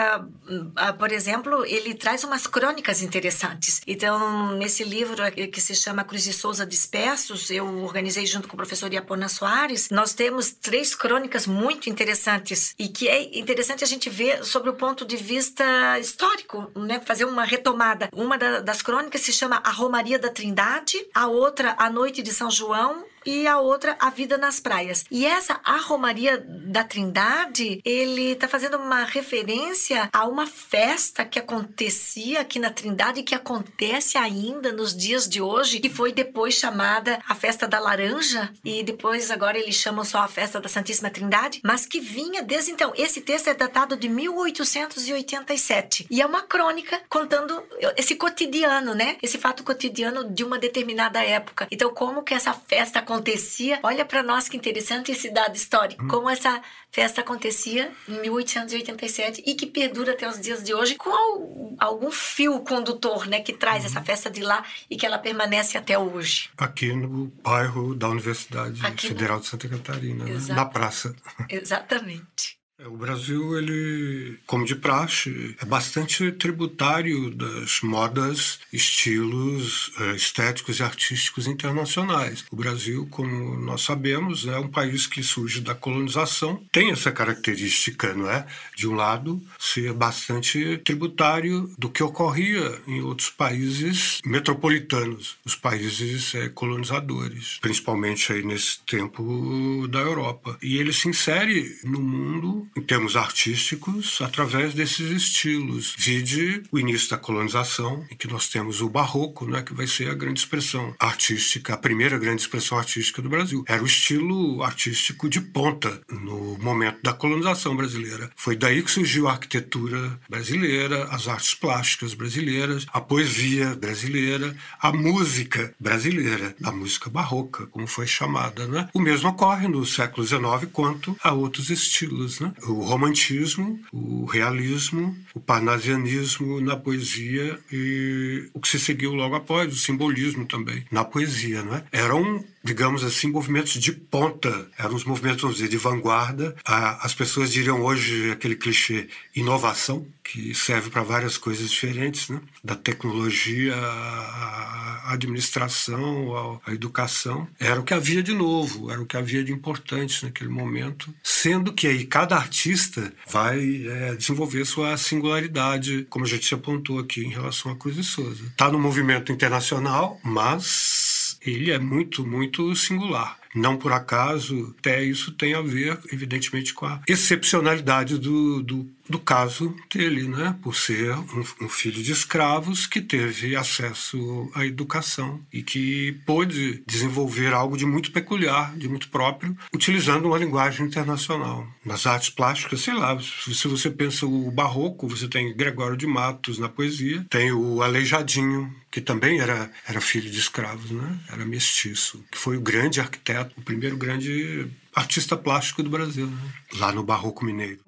ah, 0.77 0.93
por 0.93 1.11
exemplo, 1.11 1.67
ele 1.67 1.93
traz 1.93 2.23
umas 2.23 2.47
crônicas 2.47 3.03
interessantes. 3.03 3.81
Então, 3.85 4.57
nesse 4.57 4.85
livro 4.85 5.25
que 5.53 5.61
se 5.61 5.75
chama 5.75 6.05
Cruz 6.05 6.23
de 6.23 6.33
Souza 6.33 6.65
Dispersos, 6.65 7.51
eu 7.51 7.67
organizei 7.83 8.27
junto 8.27 8.47
com 8.47 8.55
o 8.55 8.59
professor 8.59 8.93
Iapona 8.93 9.29
Soares, 9.29 9.91
nós 9.91 10.15
temos 10.15 10.53
três 10.53 10.95
crônicas 10.95 11.45
muito 11.45 11.91
interessantes 11.91 12.28
interessantes 12.29 12.75
e 12.79 12.89
que 12.89 13.09
é 13.09 13.39
interessante 13.39 13.83
a 13.83 13.87
gente 13.87 14.11
ver 14.11 14.45
sobre 14.45 14.69
o 14.69 14.75
ponto 14.75 15.05
de 15.05 15.17
vista 15.17 15.99
histórico, 15.99 16.71
né? 16.77 17.01
Fazer 17.01 17.25
uma 17.25 17.45
retomada. 17.45 18.09
Uma 18.13 18.37
da, 18.37 18.61
das 18.61 18.83
crônicas 18.83 19.23
se 19.23 19.33
chama 19.33 19.61
A 19.65 19.71
Romaria 19.71 20.19
da 20.19 20.29
Trindade, 20.29 20.99
a 21.15 21.27
outra 21.27 21.75
A 21.79 21.89
Noite 21.91 22.23
de 22.23 22.33
São 22.33 22.51
João 22.51 23.05
e 23.25 23.47
a 23.47 23.59
outra 23.59 23.97
A 23.99 24.11
Vida 24.11 24.37
nas 24.39 24.61
Praias. 24.61 25.05
E 25.11 25.27
essa 25.27 25.61
A 25.65 25.79
Romaria 25.79 26.39
da 26.47 26.85
Trindade, 26.85 27.81
ele 27.85 28.33
está 28.33 28.49
fazendo 28.49 28.77
uma 28.77 29.05
referência 29.05 30.09
a 30.13 30.27
uma 30.27 30.47
festa 30.47 31.25
que 31.25 31.39
acontecia 31.39 32.41
aqui 32.41 32.59
na 32.59 32.71
Trindade, 32.71 33.23
que 33.23 33.35
acontece 33.35 34.19
ainda 34.19 34.73
nos 34.73 34.97
dias 34.97 35.29
de 35.29 35.41
hoje, 35.41 35.81
que 35.81 35.91
foi 35.91 36.13
depois 36.13 36.55
chamada 36.55 37.19
a 37.29 37.35
Festa 37.35 37.67
da 37.67 37.79
Laranja, 37.79 38.53
e 38.65 38.83
depois 38.83 39.31
agora 39.31 39.59
eles 39.59 39.75
chamam 39.75 40.05
só 40.05 40.19
a 40.19 40.29
Festa 40.29 40.61
da 40.61 40.69
Santíssima 40.69 41.11
Trindade, 41.11 41.61
mas 41.65 41.87
que 41.87 42.01
vinha 42.01 42.43
desde 42.43 42.71
então. 42.71 42.93
Esse 42.97 43.21
texto 43.21 43.49
é 43.49 43.55
datado 43.55 43.97
de 43.97 44.09
1887 44.09 46.07
e 46.11 46.21
é 46.21 46.27
uma 46.27 46.43
crônica 46.43 47.01
contando 47.09 47.63
esse 47.97 48.15
cotidiano, 48.15 48.95
né? 48.95 49.17
Esse 49.23 49.39
fato 49.39 49.63
cotidiano 49.63 50.29
de 50.29 50.45
uma 50.45 50.59
determinada 50.59 51.23
época. 51.23 51.67
Então, 51.71 51.93
como 51.93 52.23
que 52.23 52.35
essa 52.35 52.53
festa? 52.53 53.03
Acontecia. 53.09 53.81
Olha 53.83 54.05
para 54.05 54.23
nós 54.23 54.49
que 54.49 54.57
interessante 54.57 55.11
esse 55.11 55.31
dado 55.31 55.57
histórico. 55.57 56.05
Hum. 56.05 56.09
Como 56.09 56.29
essa 56.29 56.61
festa 56.91 57.23
acontecia 57.23 57.91
em 58.07 58.21
1887 58.21 59.43
e 59.47 59.55
que 59.55 59.67
perdura 59.67 60.13
até 60.13 60.29
os 60.29 60.39
dias 60.41 60.63
de 60.63 60.75
hoje 60.75 60.95
com 60.95 61.77
algum 61.79 62.11
fio 62.11 62.61
condutor, 62.61 63.27
né, 63.27 63.41
que 63.41 63.53
traz 63.53 63.85
essa 63.85 64.01
hum. 64.01 64.05
festa 64.05 64.31
de 64.31 64.43
lá 64.43 64.63
e 64.91 64.97
que 64.97 65.07
ela 65.07 65.19
permanece 65.19 65.79
até 65.79 65.99
hoje. 65.99 66.51
Aqui 66.57 66.93
no 66.93 67.27
bairro 67.43 67.95
da 67.95 68.09
Universidade 68.09 68.85
Aqui 68.85 69.09
Federal 69.09 69.37
no... 69.37 69.43
de 69.43 69.49
Santa 69.49 69.69
Catarina, 69.69 70.25
né? 70.25 70.39
na 70.49 70.67
praça. 70.67 71.15
Exatamente. 71.49 72.58
É, 72.81 72.87
o 72.87 72.97
Brasil, 72.97 73.59
ele, 73.59 74.39
como 74.47 74.65
de 74.65 74.77
praxe, 74.77 75.57
é 75.61 75.65
bastante 75.65 76.31
tributário 76.31 77.31
das 77.31 77.81
modas, 77.83 78.61
estilos 78.73 79.91
é, 79.99 80.15
estéticos 80.15 80.79
e 80.79 80.83
artísticos 80.85 81.49
internacionais. 81.49 82.45
O 82.53 82.57
Brasil, 82.57 83.09
como 83.11 83.59
nós 83.59 83.83
sabemos, 83.83 84.47
é 84.47 84.57
um 84.59 84.69
país 84.69 85.09
que 85.09 85.25
surge 85.25 85.61
da 85.61 85.75
colonização, 85.75 86.63
tem 86.71 86.93
essa 86.93 87.11
característica, 87.11 88.15
não 88.15 88.31
é? 88.31 88.47
De 88.77 88.87
um 88.87 88.95
lado, 88.95 89.43
ser 89.59 89.93
bastante 89.93 90.79
tributário 90.79 91.75
do 91.77 91.91
que 91.91 92.03
ocorria 92.03 92.81
em 92.87 93.01
outros 93.01 93.29
países 93.29 94.21
metropolitanos, 94.25 95.37
os 95.45 95.57
países 95.57 96.33
é, 96.37 96.49
colonizadores, 96.49 97.59
principalmente 97.61 98.33
aí 98.33 98.45
nesse 98.45 98.79
tempo 98.87 99.89
da 99.89 99.99
Europa. 99.99 100.57
E 100.63 100.77
ele 100.77 100.93
se 100.93 101.09
insere 101.09 101.77
no 101.83 102.01
mundo 102.01 102.68
em 102.77 102.81
termos 102.81 103.17
artísticos 103.17 104.21
através 104.21 104.75
desses 104.75 105.11
estilos. 105.11 105.95
Vide 105.97 106.63
o 106.71 106.79
início 106.79 107.11
da 107.11 107.19
colonização, 107.19 108.05
em 108.11 108.17
que 108.17 108.29
nós 108.29 108.49
temos 108.49 108.81
o 108.81 108.89
barroco, 108.89 109.47
né, 109.47 109.63
que 109.63 109.75
vai 109.75 109.87
ser 109.87 110.11
a 110.11 110.15
grande 110.15 110.41
expressão 110.41 110.95
artística, 110.99 111.75
a 111.75 111.77
primeira 111.77 112.19
grande 112.19 112.43
expressão 112.43 112.79
artística 112.79 113.23
do 113.23 113.29
Brasil. 113.29 113.65
Era 113.67 113.83
o 113.83 113.87
estilo 113.87 114.63
artístico 114.63 115.29
de 115.29 115.41
ponta 115.41 116.01
no 116.11 116.59
momento 116.59 117.03
da 117.03 117.13
colonização 117.13 117.77
brasileira. 117.77 118.31
Foi 118.37 118.57
daí 118.57 118.83
que 118.83 118.91
surgiu 118.91 119.29
a 119.29 119.33
arquitetura 119.33 120.19
brasileira, 120.29 121.05
as 121.05 121.29
artes 121.29 121.55
plásticas 121.55 122.15
brasileiras, 122.15 122.87
a 122.93 123.01
poesia 123.01 123.75
brasileira, 123.75 124.57
a 124.81 124.93
música 124.93 125.75
brasileira, 125.79 126.55
a 126.63 126.71
música 126.73 127.11
barroca, 127.11 127.67
como 127.67 127.87
foi 127.87 128.07
chamada. 128.07 128.67
Né? 128.67 128.89
O 128.93 129.01
mesmo 129.01 129.29
ocorre 129.29 129.69
no 129.69 129.85
século 129.87 130.27
XIX 130.27 130.71
quanto 130.73 131.17
a 131.23 131.33
outros 131.33 131.71
estilos. 131.71 132.41
Né? 132.41 132.53
O 132.67 132.81
romantismo, 132.81 133.79
o 133.93 134.25
realismo, 134.25 135.17
o 135.35 135.41
parnasianismo 135.41 136.61
na 136.61 136.77
poesia 136.77 137.59
e 137.73 138.49
o 138.53 138.61
que 138.61 138.69
se 138.69 138.79
seguiu 138.79 139.15
logo 139.15 139.35
após, 139.35 139.73
o 139.73 139.77
simbolismo 139.77 140.47
também 140.47 140.85
na 140.91 141.05
poesia. 141.05 141.63
Não 141.63 141.75
é? 141.75 141.85
Eram 141.93 142.45
digamos 142.63 143.05
assim, 143.05 143.31
movimentos 143.31 143.73
de 143.73 143.93
ponta, 143.93 144.69
eram 144.79 144.95
os 144.95 145.05
movimentos, 145.05 145.43
vamos 145.43 145.57
dizer, 145.57 145.69
de 145.69 145.77
vanguarda. 145.77 146.55
As 146.65 147.15
pessoas 147.15 147.53
diriam 147.53 147.83
hoje 147.83 148.31
aquele 148.31 148.57
clichê 148.57 149.09
inovação, 149.35 150.07
que 150.23 150.55
serve 150.55 150.91
para 150.91 151.03
várias 151.03 151.39
coisas 151.39 151.71
diferentes, 151.71 152.29
né? 152.29 152.41
da 152.63 152.75
tecnologia 152.75 153.75
à 153.75 155.13
administração, 155.13 156.61
à 156.67 156.73
educação. 156.73 157.49
Era 157.59 157.81
o 157.81 157.83
que 157.83 157.95
havia 157.95 158.23
de 158.23 158.35
novo, 158.35 158.91
era 158.91 159.01
o 159.01 159.07
que 159.07 159.17
havia 159.17 159.43
de 159.43 159.53
importante 159.53 160.25
naquele 160.25 160.51
momento, 160.51 161.15
sendo 161.23 161.73
que 161.73 161.87
aí 161.87 162.05
cada 162.05 162.37
artista 162.37 163.13
vai 163.27 163.87
é, 163.87 164.15
desenvolver 164.17 164.67
sua 164.67 164.97
singularidade, 164.99 166.07
como 166.11 166.27
a 166.27 166.29
gente 166.29 166.53
apontou 166.55 166.99
aqui 166.99 167.25
em 167.25 167.31
relação 167.31 167.73
a 167.73 167.77
Cruz 167.77 167.97
e 167.97 168.05
Souza. 168.05 168.45
Está 168.45 168.71
no 168.71 168.79
movimento 168.79 169.33
internacional, 169.33 170.21
mas 170.23 170.98
ele 171.45 171.71
é 171.71 171.79
muito, 171.79 172.27
muito 172.27 172.75
singular. 172.75 173.39
Não 173.55 173.77
por 173.77 173.93
acaso, 173.93 174.75
até 174.79 175.03
isso 175.03 175.33
tem 175.33 175.55
a 175.55 175.63
ver, 175.63 175.99
evidentemente, 176.13 176.75
com 176.75 176.87
a 176.87 177.01
excepcionalidade 177.09 178.19
do, 178.19 178.63
do 178.63 178.87
do 179.09 179.19
caso 179.19 179.75
dele, 179.93 180.29
né? 180.29 180.57
por 180.63 180.77
ser 180.77 181.15
um, 181.15 181.45
um, 181.63 181.69
filho 181.69 182.03
de 182.03 182.13
escravos 182.13 182.87
que 182.87 183.01
teve 183.01 183.57
acesso 183.57 184.51
à 184.55 184.67
educação 184.67 185.41
e 185.53 185.63
que 185.63 186.13
pôde 186.27 186.83
desenvolver 186.87 187.53
algo 187.53 187.77
de 187.77 187.87
muito 187.87 188.13
peculiar, 188.13 188.77
de 188.77 188.89
muito 188.89 189.09
próprio, 189.09 189.57
utilizando 189.73 190.27
uma 190.27 190.39
linguagem 190.39 190.87
internacional. 190.87 191.67
Nas 191.85 192.07
artes 192.07 192.31
plásticas, 192.31 192.81
sei 192.81 192.95
lá, 192.95 193.19
se 193.21 193.69
você 193.69 193.91
pensa 193.91 194.27
o 194.27 194.51
barroco, 194.51 195.09
você 195.09 195.27
tem 195.27 195.57
Gregório 195.57 195.97
de 195.97 196.07
Matos 196.07 196.59
na 196.59 196.69
poesia, 196.69 197.25
tem 197.31 197.53
o 197.53 197.83
Aleijadinho, 197.83 198.75
que 198.91 199.01
também 199.01 199.41
era, 199.41 199.71
era 199.87 200.01
filho 200.01 200.31
de 200.31 200.39
escravos, 200.39 200.91
né? 200.91 201.19
era 201.31 201.45
mestiço, 201.45 202.25
que 202.31 202.39
foi 202.39 202.57
o 202.57 202.61
grande 202.61 203.01
arquiteto, 203.01 203.55
o 203.59 203.63
primeiro 203.63 203.97
grande 203.97 204.67
artista 204.99 205.37
plástico 205.37 205.83
do 205.83 205.89
Brasil, 205.89 206.27
né? 206.27 206.37
lá 206.75 206.93
no 206.93 207.03
Barroco 207.03 207.45
Mineiro. 207.45 207.81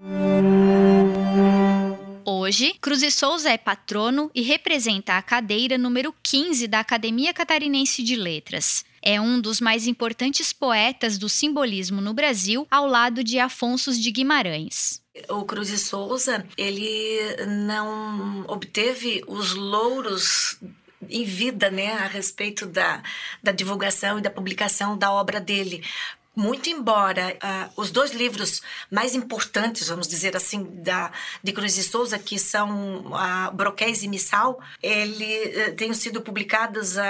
Hoje, 2.25 2.75
Cruz 2.81 3.03
e 3.03 3.11
Souza 3.11 3.51
é 3.51 3.59
patrono 3.59 4.31
e 4.35 4.43
representa 4.43 5.17
a 5.17 5.23
cadeira 5.23 5.77
número 5.77 6.15
15 6.23 6.69
da 6.69 6.81
Academia 6.81 7.35
Catarinense 7.35 8.03
de 8.03 8.15
Letras. 8.15 8.85
É 9.03 9.21
um 9.21 9.41
dos 9.41 9.61
mais 9.61 9.87
importantes 9.87 10.53
poetas 10.53 11.19
do 11.19 11.29
simbolismo 11.29 12.01
no 12.01 12.15
Brasil, 12.15 12.67
ao 12.71 12.87
lado 12.87 13.25
de 13.25 13.39
Afonso 13.39 13.93
de 13.93 14.11
Guimarães. 14.11 15.03
O 15.29 15.45
Cruz 15.45 15.71
e 15.71 15.79
Souza, 15.79 16.47
ele 16.57 17.37
não 17.47 18.45
obteve 18.47 19.25
os 19.27 19.55
louros 19.55 20.59
em 21.09 21.25
vida, 21.25 21.71
né, 21.71 21.95
a 21.95 22.07
respeito 22.07 22.67
da, 22.67 23.03
da 23.43 23.53
divulgação 23.53 24.19
e 24.19 24.23
da 24.23 24.31
publicação 24.31 24.97
da 24.99 25.11
obra 25.11 25.41
dele, 25.41 25.83
muito 26.41 26.71
embora 26.71 27.37
uh, 27.37 27.73
os 27.77 27.91
dois 27.91 28.13
livros 28.13 28.63
mais 28.91 29.15
importantes, 29.15 29.89
vamos 29.89 30.09
dizer 30.09 30.35
assim, 30.35 30.65
da, 30.83 31.13
de 31.43 31.53
Cruz 31.53 31.75
de 31.75 31.83
Souza, 31.83 32.19
que 32.19 32.39
são 32.39 33.07
uh, 33.09 33.53
Broquéis 33.53 34.03
e 34.03 34.09
Missal, 34.09 34.59
ele 34.83 35.69
uh, 35.69 35.77
tenham 35.77 35.93
sido 35.93 36.23
publicados 36.23 36.97
uh, 36.97 37.01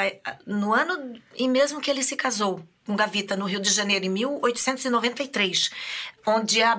no 0.45 0.75
ano 0.75 1.21
e 1.37 1.47
mesmo 1.47 1.81
que 1.81 1.89
ele 1.89 2.03
se 2.03 2.17
casou 2.17 2.61
com 2.85 2.97
Gavita 2.97 3.37
no 3.37 3.45
Rio 3.45 3.61
de 3.61 3.71
Janeiro 3.71 4.05
em 4.05 4.09
1893, 4.09 5.71
onde 6.27 6.61
a, 6.61 6.77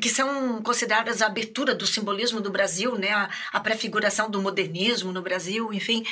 que 0.00 0.08
são 0.08 0.62
consideradas 0.62 1.20
a 1.20 1.26
abertura 1.26 1.74
do 1.74 1.86
simbolismo 1.86 2.40
do 2.40 2.50
Brasil, 2.50 2.96
né, 2.96 3.10
a, 3.10 3.28
a 3.52 3.58
prefiguração 3.58 4.30
do 4.30 4.40
modernismo 4.40 5.10
no 5.10 5.20
Brasil, 5.20 5.72
enfim. 5.72 6.04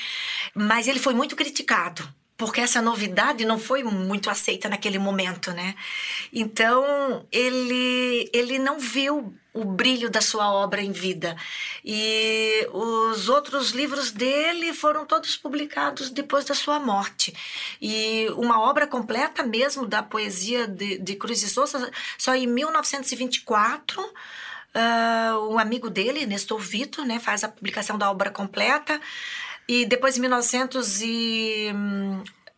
Mas 0.52 0.88
ele 0.88 0.98
foi 0.98 1.14
muito 1.14 1.36
criticado 1.36 2.08
porque 2.40 2.62
essa 2.62 2.80
novidade 2.80 3.44
não 3.44 3.58
foi 3.58 3.84
muito 3.84 4.30
aceita 4.30 4.66
naquele 4.66 4.98
momento, 4.98 5.52
né? 5.52 5.74
Então 6.32 7.26
ele 7.30 8.30
ele 8.32 8.58
não 8.58 8.80
viu 8.80 9.34
o 9.52 9.62
brilho 9.62 10.08
da 10.08 10.22
sua 10.22 10.50
obra 10.50 10.80
em 10.80 10.90
vida. 10.90 11.36
E 11.84 12.66
os 12.72 13.28
outros 13.28 13.72
livros 13.72 14.10
dele 14.10 14.72
foram 14.72 15.04
todos 15.04 15.36
publicados 15.36 16.08
depois 16.08 16.46
da 16.46 16.54
sua 16.54 16.80
morte. 16.80 17.34
E 17.78 18.26
uma 18.38 18.58
obra 18.58 18.86
completa 18.86 19.42
mesmo 19.42 19.84
da 19.84 20.02
poesia 20.02 20.66
de, 20.66 20.96
de 20.96 21.16
Cruz 21.16 21.40
de 21.40 21.48
Souza 21.48 21.90
só 22.16 22.34
em 22.34 22.46
1924 22.46 24.02
uh, 24.02 25.52
um 25.52 25.58
amigo 25.58 25.90
dele 25.90 26.24
Nestor 26.24 26.58
Vitor 26.58 27.04
né 27.04 27.18
faz 27.18 27.44
a 27.44 27.48
publicação 27.48 27.98
da 27.98 28.10
obra 28.10 28.30
completa 28.30 28.98
e 29.70 29.86
depois, 29.86 30.16
em 30.16 30.20
1900 30.22 31.00
e, 31.00 31.72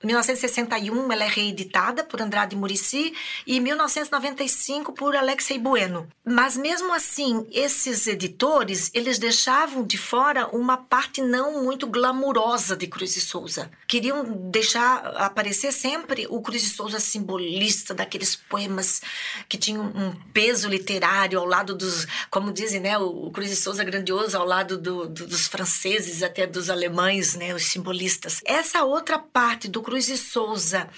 1961, 0.02 0.92
hum, 0.92 1.12
ela 1.12 1.24
é 1.24 1.28
reeditada 1.28 2.02
por 2.04 2.20
Andrade 2.20 2.56
Murici 2.56 3.14
e 3.46 3.56
em 3.56 3.60
1995 3.60 4.92
por 4.92 5.14
Alexei 5.14 5.58
Bueno. 5.58 6.08
Mas 6.24 6.56
mesmo 6.56 6.92
assim, 6.92 7.46
esses 7.50 8.06
editores, 8.06 8.90
eles 8.94 9.18
deixavam 9.18 9.84
de 9.84 9.96
fora 9.98 10.48
uma 10.48 10.76
parte 10.76 11.20
não 11.20 11.62
muito 11.62 11.86
glamurosa 11.86 12.76
de 12.76 12.86
Cruz 12.86 13.14
de 13.14 13.20
Souza. 13.20 13.70
Queriam 13.86 14.24
deixar 14.50 14.98
aparecer 15.16 15.72
sempre 15.72 16.26
o 16.28 16.40
Cruz 16.40 16.62
de 16.62 16.70
Souza 16.70 17.00
simbolista 17.00 17.94
daqueles 17.94 18.36
poemas 18.36 19.00
que 19.48 19.56
tinham 19.56 19.84
um 19.84 20.12
peso 20.32 20.68
literário 20.68 21.38
ao 21.38 21.46
lado 21.46 21.74
dos, 21.74 22.06
como 22.30 22.52
dizem, 22.52 22.80
né, 22.80 22.98
o 22.98 23.30
Cruz 23.30 23.50
de 23.50 23.56
Souza 23.56 23.84
grandioso 23.84 24.36
ao 24.36 24.46
lado 24.46 24.78
do, 24.78 25.08
do, 25.08 25.26
dos 25.26 25.46
franceses 25.46 26.22
até 26.22 26.46
dos 26.46 26.70
alemães, 26.70 27.34
né, 27.34 27.54
os 27.54 27.64
simbolistas. 27.64 28.40
Essa 28.44 28.84
outra 28.84 29.18
parte 29.18 29.68
do 29.68 29.82
Cruz 29.92 30.06
de 30.06 30.16
Souza, 30.16 30.88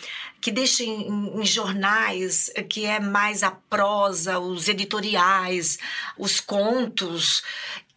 que 0.40 0.52
deixa 0.52 0.84
em, 0.84 1.40
em, 1.40 1.44
jornais, 1.44 2.48
que 2.68 2.86
é 2.86 3.00
mais 3.00 3.42
a 3.42 3.50
prosa, 3.50 4.38
os 4.38 4.68
editoriais, 4.68 5.80
os 6.16 6.38
contos, 6.38 7.42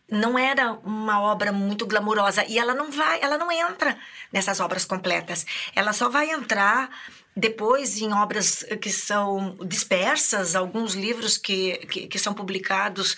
não 0.09 0.39
era 0.39 0.71
uma 0.83 1.21
obra 1.21 1.51
muito 1.51 1.85
glamurosa 1.85 2.43
e 2.47 2.57
ela 2.57 2.73
não 2.73 2.89
vai, 2.89 3.21
ela 3.21 3.37
não 3.37 3.51
entra 3.51 3.95
nessas 4.33 4.59
obras 4.59 4.85
completas. 4.85 5.45
Ela 5.75 5.93
só 5.93 6.09
vai 6.09 6.31
entrar 6.31 6.89
depois, 7.37 8.01
em 8.01 8.11
obras 8.11 8.65
que 8.81 8.89
são 8.89 9.55
dispersas, 9.63 10.55
alguns 10.55 10.95
livros 10.95 11.37
que, 11.37 11.77
que, 11.85 12.07
que, 12.07 12.17
são 12.17 12.33
publicados 12.33 13.15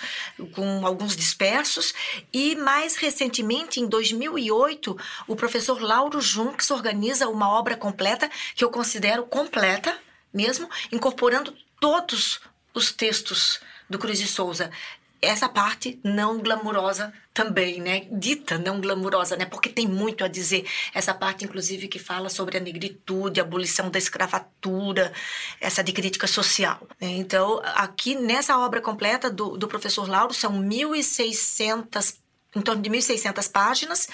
com 0.53 0.85
alguns 0.85 1.15
dispersos, 1.15 1.93
e 2.33 2.53
mais 2.57 2.97
recentemente, 2.97 3.79
em 3.79 3.87
2008, 3.87 4.97
o 5.25 5.37
professor 5.37 5.81
Lauro 5.81 6.19
Junks 6.19 6.69
organiza 6.69 7.29
uma 7.29 7.49
obra 7.49 7.77
completa, 7.77 8.29
que 8.55 8.63
eu 8.63 8.69
considero 8.69 9.23
completa 9.23 9.97
mesmo, 10.33 10.69
incorporando 10.91 11.55
todos 11.79 12.41
os 12.73 12.91
textos 12.91 13.61
do 13.89 13.97
Cruz 13.97 14.19
de 14.19 14.27
Souza 14.27 14.69
essa 15.21 15.49
parte 15.49 15.99
não 16.03 16.39
glamurosa 16.39 17.13
também, 17.33 17.81
né? 17.81 18.07
Dita 18.11 18.57
não 18.57 18.79
glamurosa, 18.79 19.35
né? 19.35 19.45
Porque 19.45 19.69
tem 19.69 19.87
muito 19.87 20.23
a 20.23 20.27
dizer. 20.27 20.65
Essa 20.93 21.13
parte, 21.13 21.43
inclusive, 21.45 21.87
que 21.87 21.99
fala 21.99 22.29
sobre 22.29 22.57
a 22.57 22.59
negritude, 22.59 23.39
a 23.39 23.43
abolição 23.43 23.89
da 23.89 23.97
escravatura, 23.97 25.11
essa 25.59 25.83
de 25.83 25.91
crítica 25.91 26.27
social. 26.27 26.87
Né? 26.99 27.11
Então, 27.17 27.61
aqui 27.75 28.15
nessa 28.15 28.57
obra 28.57 28.81
completa 28.81 29.29
do, 29.29 29.57
do 29.57 29.67
professor 29.67 30.07
Lauro, 30.07 30.33
são 30.33 30.61
1.600 30.61 32.15
em 32.55 32.61
torno 32.61 32.81
de 32.81 32.89
1.600 32.89 33.51
páginas, 33.51 34.07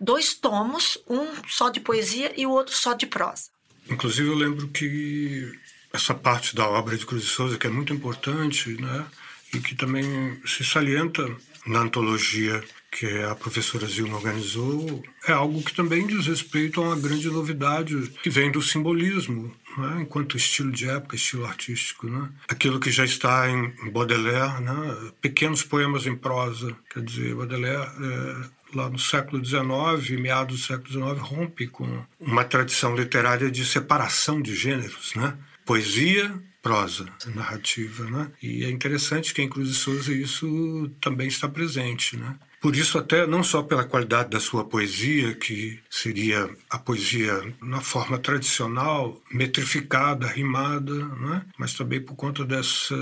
dois 0.00 0.32
tomos, 0.32 0.96
um 1.06 1.26
só 1.46 1.68
de 1.68 1.78
poesia 1.78 2.32
e 2.34 2.46
o 2.46 2.50
outro 2.50 2.74
só 2.74 2.94
de 2.94 3.06
prosa. 3.06 3.50
Inclusive, 3.86 4.28
eu 4.28 4.34
lembro 4.34 4.68
que 4.68 5.52
essa 5.92 6.14
parte 6.14 6.56
da 6.56 6.66
obra 6.66 6.96
de 6.96 7.04
Cruz 7.04 7.22
de 7.22 7.28
Souza, 7.28 7.58
que 7.58 7.66
é 7.66 7.70
muito 7.70 7.92
importante, 7.92 8.70
né? 8.80 9.04
E 9.54 9.60
que 9.60 9.74
também 9.74 10.40
se 10.44 10.64
salienta 10.64 11.28
na 11.66 11.80
antologia 11.80 12.62
que 12.90 13.06
a 13.22 13.34
professora 13.34 13.86
Zilma 13.86 14.16
organizou, 14.16 15.02
é 15.26 15.32
algo 15.32 15.62
que 15.62 15.74
também 15.74 16.06
diz 16.06 16.26
respeito 16.26 16.80
a 16.80 16.88
uma 16.88 16.96
grande 16.96 17.28
novidade 17.28 18.10
que 18.22 18.28
vem 18.28 18.50
do 18.50 18.60
simbolismo, 18.60 19.54
né? 19.78 20.02
enquanto 20.02 20.36
estilo 20.36 20.70
de 20.70 20.88
época, 20.88 21.16
estilo 21.16 21.46
artístico. 21.46 22.06
Né? 22.06 22.28
Aquilo 22.48 22.78
que 22.78 22.90
já 22.90 23.04
está 23.04 23.48
em 23.48 23.90
Baudelaire, 23.90 24.60
né? 24.60 25.10
pequenos 25.22 25.62
poemas 25.62 26.06
em 26.06 26.14
prosa. 26.14 26.76
Quer 26.92 27.02
dizer, 27.02 27.34
Baudelaire, 27.34 27.90
é, 27.98 28.76
lá 28.76 28.90
no 28.90 28.98
século 28.98 29.42
XIX, 29.42 30.20
meados 30.20 30.60
do 30.60 30.66
século 30.66 30.88
XIX, 30.88 31.18
rompe 31.18 31.66
com 31.66 32.04
uma 32.20 32.44
tradição 32.44 32.94
literária 32.94 33.50
de 33.50 33.64
separação 33.64 34.42
de 34.42 34.54
gêneros. 34.54 35.14
Né? 35.14 35.34
Poesia 35.64 36.30
prosa 36.62 37.06
narrativa, 37.34 38.08
né? 38.08 38.30
E 38.40 38.64
é 38.64 38.70
interessante 38.70 39.34
que 39.34 39.42
em 39.42 39.48
Cruz 39.48 39.68
de 39.68 39.74
Souza 39.74 40.12
isso 40.12 40.90
também 41.00 41.26
está 41.26 41.48
presente, 41.48 42.16
né? 42.16 42.38
Por 42.62 42.76
isso, 42.76 42.96
até 42.96 43.26
não 43.26 43.42
só 43.42 43.60
pela 43.60 43.84
qualidade 43.84 44.30
da 44.30 44.38
sua 44.38 44.64
poesia, 44.64 45.34
que 45.34 45.80
seria 45.90 46.48
a 46.70 46.78
poesia 46.78 47.52
na 47.60 47.80
forma 47.80 48.16
tradicional, 48.20 49.20
metrificada, 49.32 50.28
rimada, 50.28 50.94
né? 50.94 51.44
mas 51.58 51.74
também 51.74 52.00
por 52.00 52.14
conta 52.14 52.44
dessa 52.44 52.94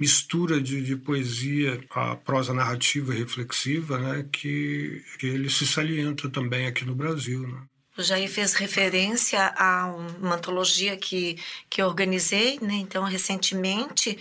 mistura 0.00 0.58
de, 0.58 0.82
de 0.82 0.96
poesia 0.96 1.84
à 1.90 2.16
prosa 2.16 2.54
narrativa 2.54 3.14
e 3.14 3.18
reflexiva, 3.18 3.98
né? 3.98 4.26
que, 4.32 5.04
que 5.18 5.26
ele 5.26 5.50
se 5.50 5.66
salienta 5.66 6.30
também 6.30 6.66
aqui 6.66 6.86
no 6.86 6.94
Brasil. 6.94 7.46
Né? 7.46 7.58
O 7.96 8.02
Jair 8.02 8.28
fez 8.28 8.54
referência 8.54 9.54
a 9.56 9.86
uma 10.20 10.34
antologia 10.34 10.96
que, 10.96 11.38
que 11.70 11.80
organizei, 11.80 12.58
né? 12.60 12.74
Então, 12.74 13.04
recentemente, 13.04 14.18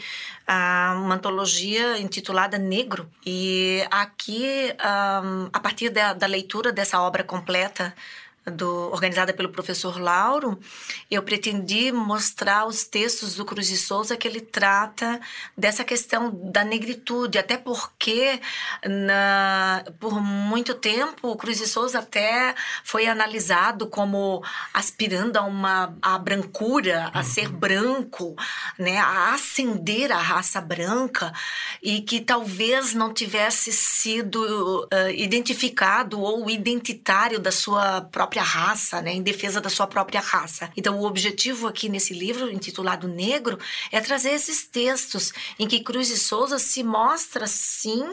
a 0.48 0.94
uma 0.98 1.16
antologia 1.16 1.98
intitulada 1.98 2.58
Negro. 2.60 3.10
E 3.26 3.84
aqui, 3.90 4.72
a 4.78 5.60
partir 5.60 5.90
da, 5.90 6.14
da 6.14 6.28
leitura 6.28 6.72
dessa 6.72 7.02
obra 7.02 7.24
completa, 7.24 7.96
do, 8.46 8.92
organizada 8.92 9.34
pelo 9.34 9.50
professor 9.50 10.00
Lauro, 10.00 10.60
eu 11.10 11.24
pretendi 11.24 11.92
mostrar 11.92 12.66
os 12.66 12.84
textos 12.84 13.36
do 13.36 13.46
Cruz 13.46 13.68
de 13.68 13.78
Souza 13.78 14.18
que 14.18 14.28
ele 14.28 14.42
trata 14.42 15.20
dessa 15.58 15.84
questão 15.84 16.30
da 16.52 16.64
negritude, 16.64 17.38
até 17.38 17.58
porque 17.58 18.40
na, 18.86 19.84
por 20.00 20.22
muito 20.22 20.74
tempo 20.74 21.30
o 21.30 21.38
Cruz 21.38 21.58
de 21.58 21.68
Souza 21.68 22.00
até 22.00 22.54
foi 22.84 23.08
analisado 23.08 23.88
como 23.88 24.44
aspirando 24.74 25.38
a 25.38 25.44
uma 25.44 25.96
a 26.02 26.18
brancura, 26.18 27.10
a 27.14 27.20
uhum. 27.20 27.24
ser 27.24 27.48
branco, 27.48 28.36
né, 28.78 28.98
a 28.98 29.34
ascender 29.34 30.12
a 30.12 30.18
raça 30.18 30.60
branca 30.60 31.32
e 31.82 32.02
que 32.02 32.20
talvez 32.20 32.94
não 32.94 33.14
tivesse 33.14 33.72
sido 33.72 34.84
uh, 34.86 35.10
identificado 35.16 36.20
ou 36.20 36.50
identitário 36.50 37.40
da 37.40 37.52
sua 37.52 38.02
própria 38.02 38.33
própria 38.34 38.44
raça, 38.44 39.02
né, 39.02 39.14
em 39.14 39.22
defesa 39.22 39.62
da 39.62 39.70
sua 39.70 39.86
própria 39.86 40.20
raça. 40.20 40.72
Então, 40.76 41.00
o 41.00 41.06
objetivo 41.06 41.68
aqui 41.68 41.88
nesse 41.88 42.14
livro, 42.14 42.52
intitulado 42.52 43.08
Negro, 43.08 43.60
é 43.92 44.02
trazer 44.02 44.32
esses 44.32 44.64
textos 44.64 45.32
em 45.60 45.68
que 45.68 45.82
Cruz 45.82 46.08
de 46.08 46.18
Souza 46.18 46.58
se 46.58 46.84
mostra, 46.84 47.46
sim, 47.46 48.04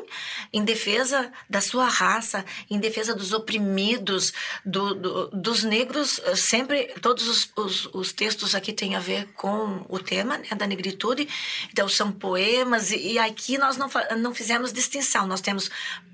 em 0.52 0.62
defesa 0.62 1.32
da 1.48 1.62
sua 1.62 1.88
raça, 1.88 2.44
em 2.70 2.78
defesa 2.78 3.14
dos 3.14 3.32
oprimidos, 3.32 4.34
do, 4.64 4.94
do, 4.94 5.28
dos 5.28 5.64
negros. 5.64 6.20
Sempre, 6.36 6.94
todos 7.00 7.26
os, 7.26 7.50
os, 7.56 7.86
os, 7.94 8.12
textos 8.12 8.54
aqui 8.54 8.72
têm 8.74 8.96
a 8.96 9.00
ver 9.00 9.26
com 9.34 9.86
o 9.88 9.98
tema 9.98 10.36
né, 10.36 10.48
da 10.54 10.66
negritude. 10.66 11.26
Então, 11.72 11.88
são 11.88 12.12
poemas, 12.12 12.90
e, 12.90 13.12
e 13.12 13.18
aqui 13.18 13.56
nós 13.56 13.78
não, 13.78 13.88
não 14.18 14.34
fizemos 14.34 14.70
distinção. 14.70 15.26
Nós 15.26 15.40
temos 15.40 15.70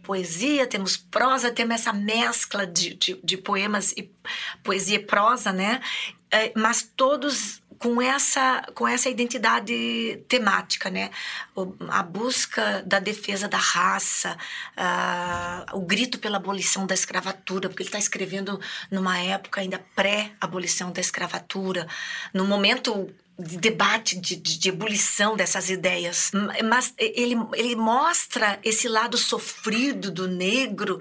poesia, 0.07 0.69
temos 0.69 0.97
prosa, 0.97 1.51
temos 1.51 1.75
essa 1.75 1.92
mescla 1.92 2.64
de, 2.64 2.95
de, 2.95 3.21
de 3.23 3.37
poemas 3.37 3.92
e 3.92 4.09
poesia 4.62 4.97
e 4.97 5.01
prosa, 5.01 5.53
né? 5.53 5.81
É, 6.31 6.53
mas 6.55 6.88
todos 6.97 7.61
com 7.79 8.01
essa 8.01 8.62
com 8.75 8.88
essa 8.88 9.09
identidade 9.11 10.25
temática, 10.29 10.88
né? 10.88 11.11
a 11.88 12.03
busca 12.03 12.83
da 12.87 12.99
defesa 12.99 13.49
da 13.49 13.59
raça, 13.59 14.37
uh, 14.79 15.77
o 15.77 15.83
grito 15.83 16.19
pela 16.19 16.38
abolição 16.38 16.87
da 16.87 16.95
escravatura, 16.95 17.69
porque 17.69 17.83
ele 17.83 17.88
está 17.88 17.99
escrevendo 17.99 18.59
numa 18.90 19.19
época 19.19 19.61
ainda 19.61 19.79
pré-abolição 19.95 20.90
da 20.90 21.01
escravatura, 21.01 21.87
no 22.33 22.47
momento 22.47 23.11
de 23.38 23.59
debate, 23.59 24.18
de, 24.18 24.37
de, 24.37 24.59
de, 24.59 24.68
ebulição 24.68 25.37
dessas 25.37 25.68
ideias. 25.68 26.31
Mas 26.64 26.94
ele, 26.96 27.37
ele 27.55 27.77
mostra 27.77 28.59
esse 28.64 28.88
lado 28.88 29.18
sofrido 29.18 30.11
do 30.11 30.27
negro, 30.27 31.01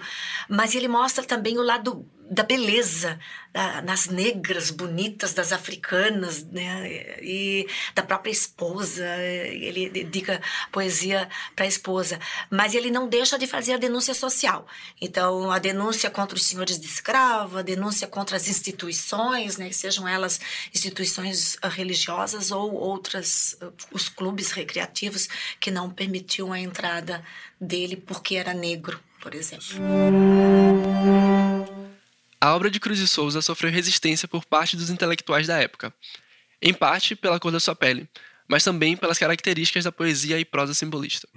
mas 0.50 0.76
ele 0.76 0.88
mostra 0.88 1.24
também 1.24 1.58
o 1.58 1.62
lado 1.62 2.06
da 2.30 2.44
beleza 2.44 3.20
da, 3.54 3.82
nas 3.82 4.08
negras 4.08 4.72
bonitas 4.72 5.34
das 5.34 5.52
africanas, 5.52 6.44
né? 6.44 7.18
E 7.22 7.68
da 7.94 8.04
própria 8.04 8.32
esposa. 8.32 9.06
Ele 9.18 9.90
dedica 9.90 10.42
poesia 10.72 11.30
para 11.56 11.66
a 11.66 11.68
esposa, 11.68 12.20
mas 12.50 12.74
ele 12.74 12.90
não 12.90 13.08
deixa 13.08 13.38
de 13.38 13.48
fazer 13.48 13.74
a 13.74 13.78
denúncia 13.78 14.14
social. 14.14 14.68
Então, 15.00 15.52
a 15.52 15.60
denúncia 15.60 16.10
contra 16.10 16.36
os 16.36 16.46
senhores 16.46 16.80
de 16.80 16.88
escravo, 16.88 17.60
a 17.60 17.62
denúncia 17.62 18.08
contra 18.08 18.36
as 18.36 18.48
instituições, 18.48 19.58
né? 19.58 19.72
Sejam 19.72 20.08
elas 20.08 20.40
instituições 20.74 21.58
religiosas 21.64 22.52
ou 22.52 22.74
outras, 22.74 23.58
os 23.92 24.10
clubes 24.10 24.52
recreativos 24.52 25.28
que 25.60 25.72
não 25.72 25.90
permitiam 25.90 26.52
a 26.52 26.60
entrada 26.60 27.24
dele 27.60 27.96
porque 27.96 28.36
era 28.36 28.54
negro, 28.54 29.00
por 29.22 29.34
exemplo. 29.34 29.66
A 32.46 32.54
obra 32.54 32.70
de 32.70 32.80
Cruz 32.80 33.00
de 33.00 33.08
Souza 33.08 33.42
sofreu 33.42 33.72
resistência 33.72 34.28
por 34.28 34.46
parte 34.46 34.78
dos 34.78 34.92
intelectuais 34.92 35.48
da 35.48 35.58
época, 35.58 35.92
em 36.62 36.76
parte 36.76 37.16
pela 37.16 37.40
cor 37.40 37.52
da 37.52 37.60
sua 37.60 37.76
pele, 37.76 38.08
mas 38.48 38.64
também 38.64 38.96
pelas 38.96 39.18
características 39.18 39.84
da 39.84 39.92
poesia 39.92 40.40
e 40.40 40.46
prosa 40.46 40.72
simbolista. 40.76 41.28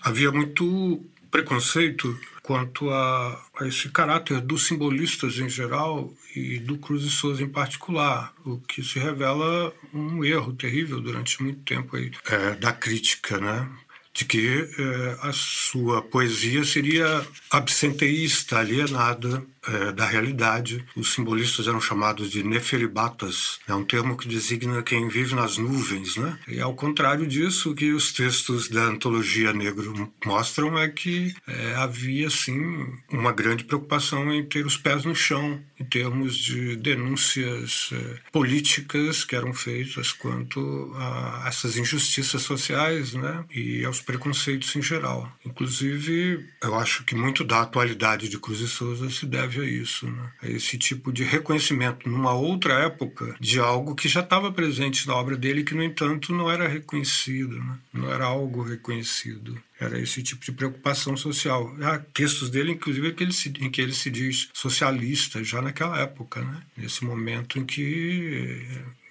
Havia 0.00 0.32
muito 0.32 1.04
preconceito 1.30 2.18
quanto 2.42 2.88
a, 2.88 3.38
a, 3.60 3.68
esse 3.68 3.90
caráter 3.90 4.40
dos 4.40 4.66
simbolistas 4.66 5.36
em 5.36 5.50
geral 5.50 6.10
e 6.34 6.58
do 6.58 6.78
Cruz 6.78 7.02
de 7.02 7.10
Souza 7.10 7.42
em 7.42 7.50
particular, 7.50 8.32
o 8.42 8.56
que 8.60 8.82
se 8.82 8.98
revela 8.98 9.74
um 9.92 10.24
erro 10.24 10.54
terrível 10.54 11.02
durante 11.02 11.42
muito 11.42 11.60
tempo 11.64 11.96
aí, 11.96 12.10
é, 12.30 12.54
da 12.54 12.72
crítica, 12.72 13.38
né? 13.38 13.68
de 14.16 14.24
que 14.24 14.66
eh, 14.78 15.16
a 15.20 15.30
sua 15.30 16.00
poesia 16.00 16.64
seria 16.64 17.22
absenteísta, 17.50 18.58
alienada 18.58 19.44
eh, 19.68 19.92
da 19.92 20.06
realidade. 20.06 20.84
Os 20.94 21.12
simbolistas 21.12 21.66
eram 21.66 21.80
chamados 21.80 22.30
de 22.30 22.42
neferibatas, 22.42 23.58
é 23.66 23.74
um 23.74 23.84
termo 23.84 24.16
que 24.16 24.28
designa 24.28 24.82
quem 24.82 25.08
vive 25.08 25.34
nas 25.34 25.58
nuvens, 25.58 26.16
né? 26.16 26.38
E 26.46 26.60
ao 26.60 26.74
contrário 26.74 27.26
disso, 27.26 27.72
o 27.72 27.74
que 27.74 27.92
os 27.92 28.12
textos 28.12 28.68
da 28.68 28.84
antologia 28.84 29.52
negro 29.52 30.12
mostram 30.24 30.78
é 30.78 30.88
que 30.88 31.34
eh, 31.48 31.74
havia, 31.76 32.30
sim, 32.30 32.86
uma 33.10 33.32
grande 33.32 33.64
preocupação 33.64 34.32
em 34.32 34.44
ter 34.44 34.64
os 34.64 34.76
pés 34.76 35.04
no 35.04 35.14
chão, 35.14 35.60
em 35.80 35.84
termos 35.84 36.36
de 36.36 36.76
denúncias 36.76 37.90
políticas 38.32 39.24
que 39.24 39.36
eram 39.36 39.52
feitas 39.52 40.12
quanto 40.12 40.92
a 40.96 41.44
essas 41.46 41.76
injustiças 41.76 42.42
sociais, 42.42 43.14
né? 43.14 43.44
E 43.50 43.84
aos 43.84 44.00
preconceitos 44.00 44.74
em 44.76 44.82
geral. 44.82 45.30
Inclusive, 45.44 46.46
eu 46.62 46.74
acho 46.74 47.04
que 47.04 47.14
muito 47.14 47.44
da 47.44 47.62
atualidade 47.62 48.28
de 48.28 48.38
Cruz 48.38 48.60
e 48.60 48.68
Souza 48.68 49.10
se 49.10 49.26
deve 49.26 49.55
isso, 49.64 50.06
né? 50.06 50.30
a 50.42 50.48
esse 50.48 50.76
tipo 50.78 51.12
de 51.12 51.24
reconhecimento 51.24 52.08
numa 52.08 52.32
outra 52.32 52.74
época 52.84 53.36
de 53.40 53.58
algo 53.58 53.94
que 53.94 54.08
já 54.08 54.20
estava 54.20 54.52
presente 54.52 55.06
na 55.06 55.14
obra 55.14 55.36
dele 55.36 55.64
que, 55.64 55.74
no 55.74 55.82
entanto, 55.82 56.32
não 56.32 56.50
era 56.50 56.68
reconhecido, 56.68 57.58
né? 57.58 57.78
não 57.92 58.12
era 58.12 58.24
algo 58.24 58.62
reconhecido. 58.62 59.60
Era 59.78 60.00
esse 60.00 60.22
tipo 60.22 60.42
de 60.44 60.52
preocupação 60.52 61.16
social. 61.16 61.74
Há 61.82 61.98
textos 61.98 62.48
dele, 62.48 62.72
inclusive, 62.72 63.08
em 63.08 63.14
que 63.14 63.22
ele 63.22 63.32
se, 63.32 63.52
em 63.60 63.70
que 63.70 63.80
ele 63.80 63.92
se 63.92 64.10
diz 64.10 64.48
socialista 64.54 65.44
já 65.44 65.60
naquela 65.60 66.00
época, 66.00 66.40
né? 66.40 66.62
nesse 66.76 67.04
momento 67.04 67.58
em 67.58 67.64
que 67.64 68.66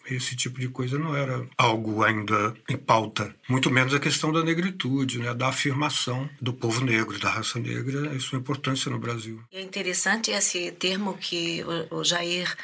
esse 0.10 0.36
tipo 0.36 0.60
de 0.60 0.68
coisa 0.68 0.98
não 0.98 1.16
era 1.16 1.46
algo 1.58 2.04
ainda 2.04 2.56
em 2.70 2.78
pauta. 2.78 3.34
Muito 3.50 3.70
menos 3.72 3.94
a 3.94 4.00
questão 4.00 4.32
da 4.32 4.44
negritude, 4.44 5.20
né, 5.20 5.34
da 5.34 5.48
afirmação 5.48 6.30
do 6.42 6.54
povo 6.54 6.84
negro, 6.84 7.20
da 7.20 7.30
raça 7.30 7.60
negra, 7.60 8.14
e 8.16 8.20
sua 8.20 8.40
importância 8.40 8.92
no 8.92 9.00
Brasil. 9.00 9.42
É 9.52 9.62
interessante 9.62 10.32
esse 10.32 10.72
termo 10.72 11.18
que 11.18 11.64
o 11.90 12.04
Jair 12.04 12.56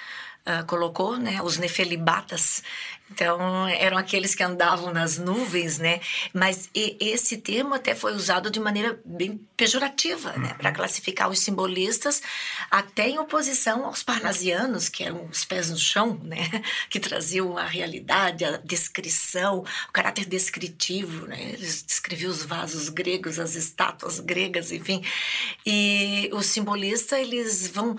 Uh, 0.41 0.65
colocou, 0.65 1.17
né, 1.17 1.39
os 1.43 1.59
nefelibatas. 1.59 2.63
Então, 3.13 3.67
eram 3.67 3.97
aqueles 3.97 4.33
que 4.33 4.41
andavam 4.41 4.93
nas 4.93 5.17
nuvens, 5.17 5.77
né? 5.77 5.99
Mas 6.33 6.69
esse 6.73 7.37
termo 7.37 7.73
até 7.73 7.93
foi 7.93 8.13
usado 8.13 8.49
de 8.49 8.59
maneira 8.59 8.99
bem 9.03 9.39
pejorativa, 9.57 10.31
né? 10.37 10.53
Para 10.57 10.69
uhum. 10.69 10.75
classificar 10.75 11.29
os 11.29 11.39
simbolistas, 11.39 12.21
até 12.69 13.09
em 13.09 13.19
oposição 13.19 13.85
aos 13.85 14.01
parnasianos, 14.01 14.87
que 14.87 15.03
eram 15.03 15.25
os 15.25 15.43
pés 15.43 15.69
no 15.69 15.77
chão, 15.77 16.19
né? 16.23 16.49
Que 16.89 16.99
traziam 16.99 17.57
a 17.57 17.65
realidade, 17.65 18.43
a 18.43 18.57
descrição, 18.57 19.59
o 19.89 19.91
caráter 19.91 20.25
descritivo, 20.25 21.27
né? 21.27 21.51
Eles 21.53 21.83
descreviam 21.83 22.31
os 22.31 22.43
vasos 22.43 22.89
gregos, 22.89 23.39
as 23.39 23.55
estátuas 23.55 24.19
gregas, 24.19 24.71
enfim. 24.71 25.03
E 25.65 26.29
os 26.33 26.45
simbolistas, 26.45 27.19
eles 27.19 27.67
vão 27.67 27.95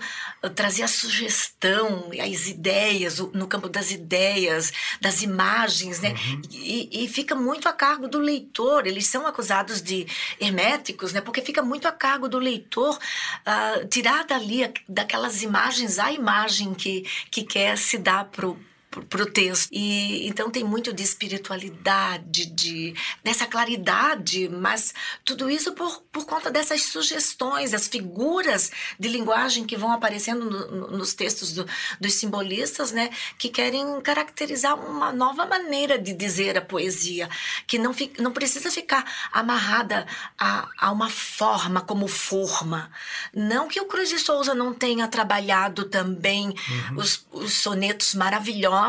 trazer 0.55 0.83
a 0.83 0.87
sugestão, 0.87 2.09
as 2.19 2.47
ideias, 2.47 3.19
no 3.19 3.47
campo 3.47 3.69
das 3.69 3.91
ideias, 3.91 4.71
das 5.03 5.21
imagens, 5.21 5.99
né? 5.99 6.11
Uhum. 6.11 6.41
E, 6.49 7.03
e, 7.03 7.07
fica 7.09 7.35
muito 7.35 7.67
a 7.67 7.73
cargo 7.73 8.07
do 8.07 8.19
leitor. 8.19 8.87
Eles 8.87 9.05
são 9.05 9.27
acusados 9.27 9.81
de 9.81 10.07
herméticos, 10.39 11.11
né? 11.11 11.19
Porque 11.19 11.41
fica 11.41 11.61
muito 11.61 11.85
a 11.89 11.91
cargo 11.91 12.29
do 12.29 12.39
leitor 12.39 12.97
uh, 12.97 13.85
tirar 13.89 14.23
dali 14.23 14.73
daquelas 14.87 15.43
imagens 15.43 15.99
a 15.99 16.09
imagem 16.13 16.73
que, 16.73 17.05
que 17.29 17.43
quer 17.43 17.77
se 17.77 17.97
dar 17.97 18.23
pro 18.25 18.57
para 19.01 19.23
o 19.23 19.25
texto. 19.25 19.69
E 19.71 20.27
então 20.27 20.49
tem 20.49 20.63
muito 20.63 20.93
de 20.93 21.03
espiritualidade, 21.03 22.45
de 22.45 22.93
dessa 23.23 23.45
claridade, 23.45 24.49
mas 24.49 24.93
tudo 25.23 25.49
isso 25.49 25.73
por, 25.73 26.01
por 26.11 26.25
conta 26.25 26.51
dessas 26.51 26.83
sugestões, 26.83 27.73
as 27.73 27.87
figuras 27.87 28.71
de 28.99 29.07
linguagem 29.07 29.65
que 29.65 29.77
vão 29.77 29.91
aparecendo 29.91 30.45
no, 30.45 30.71
no, 30.71 30.97
nos 30.97 31.13
textos 31.13 31.53
do, 31.53 31.65
dos 31.99 32.13
simbolistas, 32.13 32.91
né, 32.91 33.09
que 33.37 33.49
querem 33.49 34.01
caracterizar 34.01 34.75
uma 34.75 35.11
nova 35.11 35.45
maneira 35.45 35.97
de 35.97 36.13
dizer 36.13 36.57
a 36.57 36.61
poesia, 36.61 37.29
que 37.65 37.77
não, 37.79 37.93
fica, 37.93 38.21
não 38.21 38.31
precisa 38.31 38.69
ficar 38.69 39.29
amarrada 39.31 40.05
a, 40.37 40.67
a 40.77 40.91
uma 40.91 41.09
forma 41.09 41.81
como 41.81 42.07
forma. 42.07 42.91
Não 43.33 43.67
que 43.67 43.79
o 43.79 43.85
Cruz 43.85 44.09
de 44.09 44.19
Souza 44.19 44.53
não 44.53 44.73
tenha 44.73 45.07
trabalhado 45.07 45.85
também 45.85 46.49
uhum. 46.49 46.97
os, 46.97 47.25
os 47.31 47.53
sonetos 47.53 48.13
maravilhosos 48.15 48.82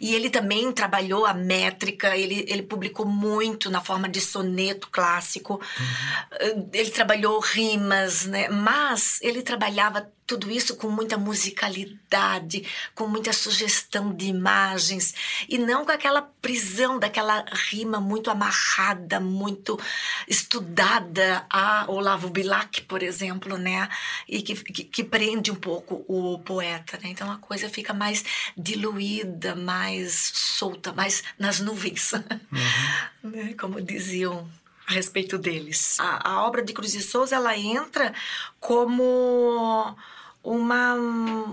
e 0.00 0.14
ele 0.14 0.30
também 0.30 0.72
trabalhou 0.72 1.24
a 1.26 1.34
métrica, 1.34 2.16
ele, 2.16 2.44
ele 2.48 2.62
publicou 2.62 3.06
muito 3.06 3.70
na 3.70 3.80
forma 3.80 4.08
de 4.08 4.20
soneto 4.20 4.88
clássico, 4.90 5.60
uhum. 5.78 6.70
ele 6.72 6.90
trabalhou 6.90 7.38
rimas, 7.40 8.26
né? 8.26 8.48
mas 8.48 9.18
ele 9.22 9.42
trabalhava 9.42 10.10
tudo 10.26 10.50
isso 10.50 10.76
com 10.76 10.90
muita 10.90 11.16
musicalidade, 11.16 12.66
com 12.94 13.06
muita 13.06 13.32
sugestão 13.32 14.12
de 14.12 14.26
imagens 14.26 15.14
e 15.48 15.56
não 15.56 15.84
com 15.84 15.92
aquela 15.92 16.22
prisão 16.22 16.98
daquela 16.98 17.44
rima 17.70 18.00
muito 18.00 18.30
amarrada, 18.30 19.20
muito 19.20 19.78
estudada 20.26 21.46
a 21.48 21.84
Olavo 21.88 22.28
Bilac, 22.28 22.82
por 22.82 23.02
exemplo, 23.02 23.56
né? 23.56 23.88
E 24.28 24.42
que, 24.42 24.54
que, 24.54 24.84
que 24.84 25.04
prende 25.04 25.50
um 25.50 25.56
pouco 25.56 26.04
o 26.08 26.38
poeta, 26.40 26.98
né? 26.98 27.10
Então 27.10 27.30
a 27.30 27.38
coisa 27.38 27.68
fica 27.68 27.94
mais 27.94 28.24
diluída, 28.56 29.54
mais 29.54 30.32
solta, 30.34 30.92
mais 30.92 31.22
nas 31.38 31.60
nuvens, 31.60 32.12
uhum. 33.22 33.30
né? 33.30 33.54
como 33.58 33.80
diziam 33.80 34.48
a 34.86 34.92
respeito 34.92 35.36
deles. 35.36 35.98
A, 36.00 36.30
a 36.30 36.46
obra 36.46 36.62
de 36.62 36.72
Cruz 36.72 36.92
de 36.92 37.02
Souza 37.02 37.36
ela 37.36 37.56
entra 37.56 38.14
como 38.60 39.96
uma 40.42 40.94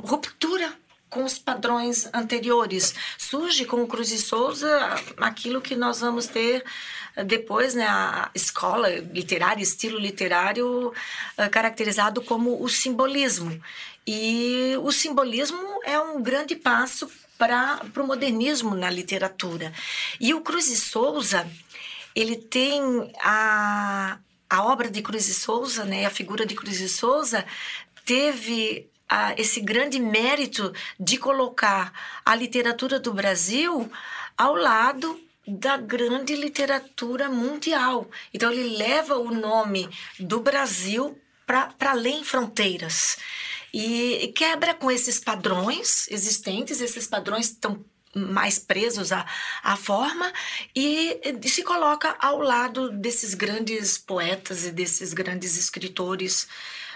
ruptura 0.04 0.74
com 1.10 1.24
os 1.24 1.38
padrões 1.38 2.10
anteriores. 2.13 2.93
Surge 3.17 3.65
com 3.65 3.86
Cruz 3.88 4.10
de 4.10 4.17
Souza 4.17 4.69
aquilo 5.17 5.62
que 5.62 5.76
nós 5.76 6.00
vamos 6.00 6.28
ter 6.28 6.63
depois, 7.26 7.76
né, 7.76 7.86
a 7.86 8.32
escola 8.34 8.89
literária, 8.89 9.62
estilo 9.62 10.00
literário 10.00 10.88
uh, 10.89 11.50
caracterizado 11.52 12.22
como 12.24 12.63
o 12.63 12.67
simbolismo. 12.67 13.62
E 14.06 14.74
o 14.82 14.91
simbolismo 14.91 15.80
é 15.86 16.00
um 16.00 16.22
grande 16.22 16.56
passo 16.56 17.10
para 17.38 17.82
o 17.96 18.04
modernismo 18.04 18.76
na 18.76 18.89
literatura. 18.89 19.72
E 20.19 20.34
o 20.34 20.41
Cruz 20.41 20.65
de 20.65 20.76
Souza, 20.76 21.48
ele 22.15 22.36
tem 22.36 22.82
a, 23.21 24.19
a 24.49 24.63
obra 24.65 24.89
de 24.89 25.02
Cruz 25.02 25.26
de 25.26 25.34
Souza, 25.34 25.84
né, 25.84 26.06
a 26.06 26.10
figura 26.10 26.45
de 26.45 26.56
Cruz 26.56 26.78
de 26.78 26.89
Souza, 26.89 27.45
teve 28.06 28.89
ah, 29.10 29.34
esse 29.38 29.60
grande 29.62 29.99
mérito 29.99 30.73
de 30.99 31.17
colocar 31.17 31.93
a 32.26 32.36
literatura 32.36 32.99
do 32.99 33.13
Brasil 33.13 33.91
ao 34.38 34.56
lado 34.56 35.19
da 35.47 35.78
grande 35.78 36.36
literatura 36.36 37.30
mundial. 37.30 38.10
Então, 38.34 38.52
ele 38.52 38.78
leva 38.78 39.17
o 39.17 39.30
nome 39.32 39.89
do 40.19 40.39
Brasil 40.39 41.19
para 41.45 41.73
além 41.80 42.23
fronteiras. 42.23 43.17
E 43.73 44.32
quebra 44.36 44.73
com 44.73 44.89
esses 44.89 45.19
padrões 45.19 46.08
existentes, 46.10 46.80
esses 46.80 47.08
padrões 47.08 47.47
estão 47.47 47.84
mais 48.15 48.60
presos 48.60 49.12
à, 49.12 49.26
à 49.63 49.76
forma 49.76 50.32
e, 50.76 51.19
e 51.41 51.49
se 51.49 51.63
coloca 51.63 52.15
ao 52.19 52.39
lado 52.39 52.91
desses 52.91 53.34
grandes 53.34 53.97
poetas 53.97 54.65
e 54.65 54.71
desses 54.71 55.13
grandes 55.13 55.58
escritores 55.58 56.47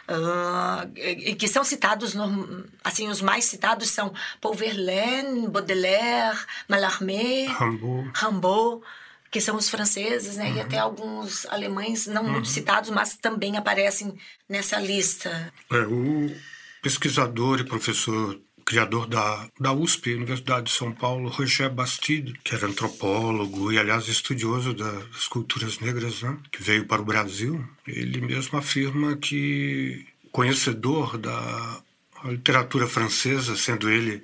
uh, 0.07 1.35
que 1.35 1.47
são 1.47 1.63
citados, 1.63 2.13
no, 2.13 2.65
assim, 2.83 3.07
os 3.07 3.21
mais 3.21 3.45
citados 3.45 3.89
são 3.89 4.13
Paul 4.39 4.53
Verlaine, 4.53 5.47
Baudelaire, 5.47 6.37
Mallarmé, 6.67 7.47
Rimbaud, 7.47 8.11
Rimbaud 8.13 8.83
que 9.29 9.41
são 9.41 9.57
os 9.57 9.69
franceses, 9.69 10.37
né? 10.37 10.49
Uhum. 10.49 10.55
E 10.55 10.61
até 10.61 10.77
alguns 10.77 11.45
alemães 11.47 12.07
não 12.07 12.23
uhum. 12.23 12.31
muito 12.31 12.47
citados, 12.47 12.89
mas 12.89 13.17
também 13.17 13.57
aparecem 13.57 14.17
nessa 14.47 14.79
lista. 14.79 15.53
É, 15.71 15.79
o 15.79 16.33
pesquisador 16.81 17.59
e 17.59 17.65
professor 17.65 18.39
criador 18.67 19.07
da, 19.07 19.47
da 19.57 19.71
USP, 19.71 20.13
Universidade 20.13 20.65
de 20.65 20.73
São 20.73 20.91
Paulo, 20.91 21.29
Roger 21.29 21.71
Bastide, 21.71 22.33
que 22.43 22.53
era 22.53 22.67
antropólogo 22.67 23.71
e, 23.71 23.79
aliás, 23.79 24.09
estudioso 24.09 24.73
das 24.73 25.25
culturas 25.29 25.79
negras, 25.79 26.21
né, 26.21 26.37
que 26.51 26.61
veio 26.61 26.85
para 26.85 27.01
o 27.01 27.05
Brasil, 27.05 27.63
ele 27.87 28.19
mesmo 28.19 28.59
afirma 28.59 29.15
que, 29.15 30.05
conhecedor 30.33 31.17
da 31.17 31.81
literatura 32.25 32.87
francesa, 32.87 33.55
sendo 33.55 33.89
ele 33.89 34.21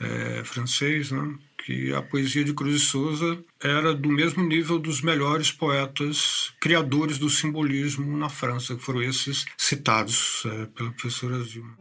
é, 0.00 0.42
francês, 0.42 1.10
né, 1.10 1.34
que 1.58 1.92
a 1.92 2.00
poesia 2.00 2.42
de 2.42 2.54
Cruz 2.54 2.80
de 2.80 2.86
Souza 2.86 3.38
era 3.62 3.94
do 3.94 4.08
mesmo 4.08 4.42
nível 4.42 4.78
dos 4.78 5.02
melhores 5.02 5.52
poetas 5.52 6.54
criadores 6.58 7.18
do 7.18 7.28
simbolismo 7.28 8.16
na 8.16 8.30
França, 8.30 8.74
que 8.74 8.82
foram 8.82 9.02
esses 9.02 9.44
citados 9.58 10.44
é, 10.46 10.66
pela 10.66 10.90
professora 10.92 11.38
Zilma. 11.42 11.76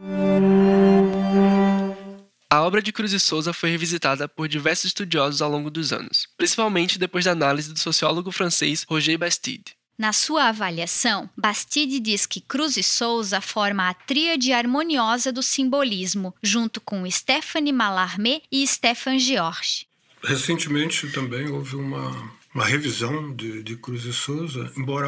A 2.51 2.63
obra 2.63 2.81
de 2.81 2.91
Cruz 2.91 3.13
e 3.13 3.19
Souza 3.19 3.53
foi 3.53 3.69
revisitada 3.69 4.27
por 4.27 4.45
diversos 4.45 4.87
estudiosos 4.87 5.41
ao 5.41 5.49
longo 5.49 5.71
dos 5.71 5.93
anos, 5.93 6.27
principalmente 6.35 6.99
depois 6.99 7.23
da 7.23 7.31
análise 7.31 7.71
do 7.71 7.79
sociólogo 7.79 8.29
francês 8.29 8.85
Roger 8.89 9.17
Bastide. 9.17 9.73
Na 9.97 10.11
sua 10.11 10.49
avaliação, 10.49 11.29
Bastide 11.37 11.97
diz 12.01 12.25
que 12.25 12.41
Cruz 12.41 12.75
e 12.75 12.83
Souza 12.83 13.39
forma 13.39 13.87
a 13.87 13.93
tríade 13.93 14.51
harmoniosa 14.51 15.31
do 15.31 15.41
simbolismo, 15.41 16.35
junto 16.43 16.81
com 16.81 17.09
Stephanie 17.09 17.71
Mallarmé 17.71 18.41
e 18.51 18.67
Stefan 18.67 19.17
George. 19.17 19.87
Recentemente 20.21 21.09
também 21.09 21.47
houve 21.47 21.77
uma, 21.77 22.33
uma 22.53 22.65
revisão 22.65 23.33
de, 23.33 23.63
de 23.63 23.77
Cruz 23.77 24.03
e 24.03 24.11
Souza, 24.11 24.69
embora 24.75 25.07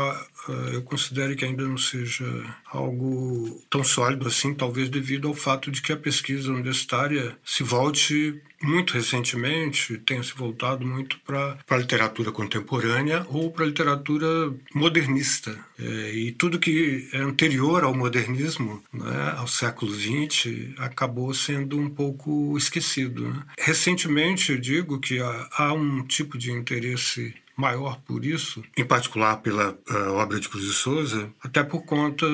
eu 0.72 0.82
considere 0.82 1.36
que 1.36 1.46
ainda 1.46 1.68
não 1.68 1.78
seja 1.78 2.26
algo 2.66 3.64
tão 3.70 3.84
sólido 3.84 4.28
assim, 4.28 4.54
talvez 4.54 4.90
devido 4.90 5.28
ao 5.28 5.34
fato 5.34 5.72
de 5.72 5.82
que 5.82 5.92
a 5.92 5.98
pesquisa 5.98 6.52
universitária 6.52 7.38
se 7.46 7.64
volte 7.64 8.42
muito 8.64 8.94
recentemente, 8.94 9.98
tenha 10.00 10.24
se 10.24 10.34
voltado 10.34 10.86
muito 10.86 11.20
para 11.26 11.58
a 11.70 11.78
literatura 11.78 12.32
contemporânea 12.32 13.26
ou 13.30 13.52
para 13.52 13.66
a 13.66 13.68
literatura 13.68 14.54
modernista. 14.74 15.58
É, 15.78 16.14
e 16.14 16.32
tudo 16.32 16.60
que 16.60 17.10
é 17.12 17.18
anterior 17.18 17.84
ao 17.84 17.94
modernismo, 17.94 18.82
né, 18.92 19.36
ao 19.38 19.48
século 19.48 19.94
XX, 19.94 20.78
acabou 20.78 21.34
sendo 21.34 21.78
um 21.78 21.90
pouco 21.90 22.58
esquecido. 22.58 23.28
Né? 23.28 23.44
Recentemente, 23.60 24.54
eu 24.54 24.58
digo 24.58 25.00
que 25.00 25.20
há, 25.20 25.50
há 25.58 25.74
um 25.74 26.04
tipo 26.04 26.38
de 26.38 26.52
interesse 26.52 27.34
maior 27.56 28.00
por 28.06 28.26
isso, 28.26 28.64
em 28.76 28.86
particular 28.86 29.38
pela 29.38 29.72
uh, 29.72 30.12
obra 30.14 30.40
de 30.40 30.50
Cruz 30.50 30.66
de 30.66 30.74
Souza, 30.74 31.32
até 31.42 31.64
por 31.64 31.86
conta 31.86 32.26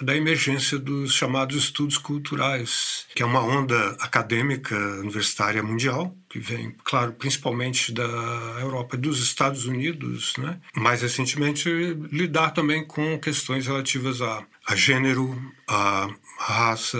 da 0.00 0.16
emergência 0.16 0.78
dos 0.78 1.12
chamados 1.14 1.56
estudos 1.56 1.98
culturais, 1.98 3.06
que 3.14 3.22
é 3.22 3.26
uma 3.26 3.42
onda 3.42 3.96
acadêmica 4.00 4.76
universitária 5.00 5.62
mundial, 5.62 6.14
que 6.28 6.38
vem, 6.38 6.74
claro, 6.84 7.12
principalmente 7.12 7.92
da 7.92 8.04
Europa 8.60 8.96
e 8.96 9.00
dos 9.00 9.22
Estados 9.22 9.64
Unidos, 9.64 10.34
né? 10.36 10.60
mais 10.76 11.00
recentemente 11.02 11.68
lidar 12.12 12.50
também 12.50 12.84
com 12.84 13.18
questões 13.18 13.66
relativas 13.66 14.20
a, 14.20 14.44
a 14.66 14.76
gênero, 14.76 15.34
a 15.66 16.08
raça 16.38 16.98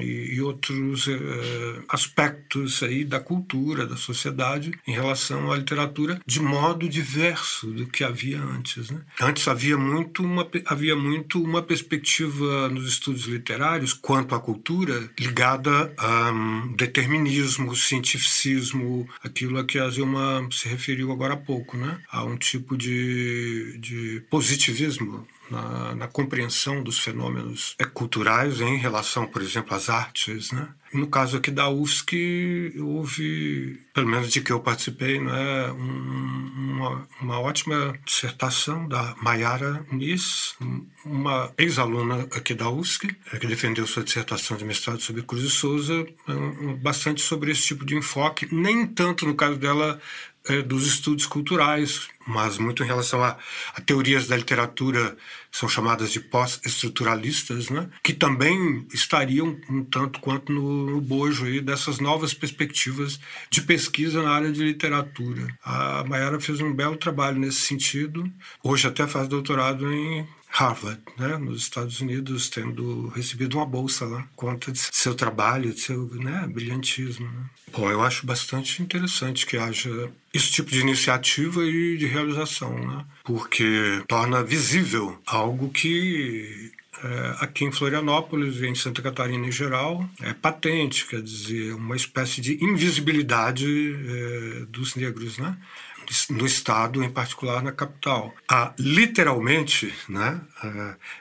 e, 0.00 0.34
e 0.34 0.42
outros 0.42 1.06
eh, 1.06 1.82
aspectos 1.88 2.82
aí 2.82 3.04
da 3.04 3.20
cultura, 3.20 3.86
da 3.86 3.96
sociedade 3.96 4.72
em 4.86 4.92
relação 4.92 5.52
à 5.52 5.56
literatura 5.56 6.20
de 6.26 6.40
modo 6.40 6.88
diverso 6.88 7.68
do 7.68 7.86
que 7.86 8.02
havia 8.02 8.42
antes. 8.42 8.90
Né? 8.90 9.00
Antes 9.20 9.46
havia 9.46 9.78
muito, 9.78 10.22
uma, 10.24 10.46
havia 10.66 10.96
muito 10.96 11.42
uma 11.42 11.62
perspectiva 11.62 12.68
nos 12.68 12.88
estudos 12.88 13.26
literários 13.26 13.92
quanto 13.92 14.34
à 14.34 14.40
cultura 14.40 15.08
ligada 15.18 15.94
a 15.96 16.32
um, 16.32 16.74
determinismo, 16.74 17.76
cientificismo, 17.76 19.08
aquilo 19.22 19.58
a 19.58 19.64
que 19.64 19.78
a 19.78 19.88
Zilma 19.88 20.48
se 20.50 20.68
referiu 20.68 21.12
agora 21.12 21.34
há 21.34 21.36
pouco, 21.36 21.76
né? 21.76 22.00
a 22.10 22.24
um 22.24 22.36
tipo 22.36 22.76
de, 22.76 23.78
de 23.78 24.22
positivismo 24.28 25.26
na, 25.50 25.94
na, 25.94 26.08
compreensão 26.08 26.82
dos 26.82 26.98
fenômenos 26.98 27.74
é, 27.78 27.84
culturais 27.84 28.60
em 28.60 28.76
relação, 28.76 29.26
por 29.26 29.42
exemplo, 29.42 29.74
às 29.74 29.88
artes. 29.88 30.52
Né? 30.52 30.68
No 30.92 31.06
caso 31.06 31.36
aqui 31.36 31.50
da 31.50 31.68
UFSC, 31.68 32.74
houve, 32.78 33.80
pelo 33.92 34.08
menos 34.08 34.30
de 34.30 34.40
que 34.40 34.52
eu 34.52 34.60
participei, 34.60 35.20
né, 35.20 35.72
um, 35.72 36.52
uma, 36.56 37.08
uma 37.20 37.40
ótima 37.40 37.98
dissertação 38.04 38.88
da 38.88 39.14
Mayara 39.20 39.84
Nis, 39.90 40.54
uma 41.04 41.52
ex-aluna 41.58 42.28
aqui 42.32 42.54
da 42.54 42.70
UFSC, 42.70 43.14
é, 43.32 43.38
que 43.38 43.46
defendeu 43.46 43.86
sua 43.86 44.04
dissertação 44.04 44.56
de 44.56 44.64
mestrado 44.64 45.00
sobre 45.00 45.22
Cruz 45.22 45.42
e 45.42 45.50
Souza, 45.50 46.06
bastante 46.80 47.22
sobre 47.22 47.50
esse 47.50 47.62
tipo 47.62 47.84
de 47.84 47.96
enfoque, 47.96 48.48
nem 48.52 48.86
tanto 48.86 49.26
no 49.26 49.34
caso 49.34 49.56
dela 49.56 49.94
é, 49.94 50.33
dos 50.66 50.86
estudos 50.86 51.24
culturais, 51.24 52.08
mas 52.26 52.58
muito 52.58 52.82
em 52.82 52.86
relação 52.86 53.24
a, 53.24 53.38
a 53.74 53.80
teorias 53.80 54.26
da 54.26 54.36
literatura 54.36 55.16
são 55.50 55.68
chamadas 55.68 56.12
de 56.12 56.20
pós-estruturalistas, 56.20 57.70
né? 57.70 57.88
que 58.02 58.12
também 58.12 58.86
estariam 58.92 59.58
um 59.70 59.82
tanto 59.84 60.20
quanto 60.20 60.52
no, 60.52 60.90
no 60.90 61.00
bojo 61.00 61.46
aí 61.46 61.60
dessas 61.60 61.98
novas 61.98 62.34
perspectivas 62.34 63.18
de 63.48 63.62
pesquisa 63.62 64.22
na 64.22 64.32
área 64.32 64.52
de 64.52 64.62
literatura. 64.62 65.46
A 65.64 66.04
Mayara 66.04 66.38
fez 66.38 66.60
um 66.60 66.74
belo 66.74 66.96
trabalho 66.96 67.38
nesse 67.38 67.60
sentido. 67.60 68.30
Hoje 68.62 68.86
até 68.86 69.06
faz 69.06 69.28
doutorado 69.28 69.90
em 69.90 70.26
Harvard, 70.54 71.00
né, 71.18 71.36
nos 71.36 71.62
Estados 71.62 72.00
Unidos, 72.00 72.48
tendo 72.48 73.08
recebido 73.08 73.56
uma 73.58 73.66
bolsa 73.66 74.04
lá, 74.04 74.24
conta 74.36 74.70
de 74.70 74.78
seu 74.78 75.12
trabalho, 75.12 75.74
de 75.74 75.80
seu 75.80 76.06
né, 76.14 76.46
brilhantismo. 76.46 77.26
Né. 77.26 77.44
Bom, 77.72 77.90
eu 77.90 78.00
acho 78.00 78.24
bastante 78.24 78.80
interessante 78.80 79.46
que 79.46 79.56
haja 79.56 80.08
esse 80.32 80.52
tipo 80.52 80.70
de 80.70 80.78
iniciativa 80.78 81.64
e 81.64 81.96
de 81.96 82.06
realização, 82.06 82.72
né, 82.78 83.04
porque 83.24 84.00
torna 84.06 84.44
visível 84.44 85.18
algo 85.26 85.70
que 85.70 86.72
é, 87.02 87.34
aqui 87.40 87.64
em 87.64 87.72
Florianópolis 87.72 88.60
e 88.60 88.66
em 88.66 88.74
Santa 88.76 89.02
Catarina 89.02 89.46
em 89.46 89.52
geral 89.52 90.08
é 90.22 90.32
patente, 90.32 91.04
quer 91.06 91.20
dizer, 91.20 91.74
uma 91.74 91.96
espécie 91.96 92.40
de 92.40 92.62
invisibilidade 92.64 93.66
é, 93.66 94.64
dos 94.66 94.94
negros, 94.94 95.36
né? 95.38 95.56
No 96.30 96.46
estado, 96.46 97.02
em 97.02 97.10
particular 97.10 97.62
na 97.62 97.72
capital. 97.72 98.34
Há 98.48 98.72
literalmente, 98.78 99.94
né, 100.08 100.40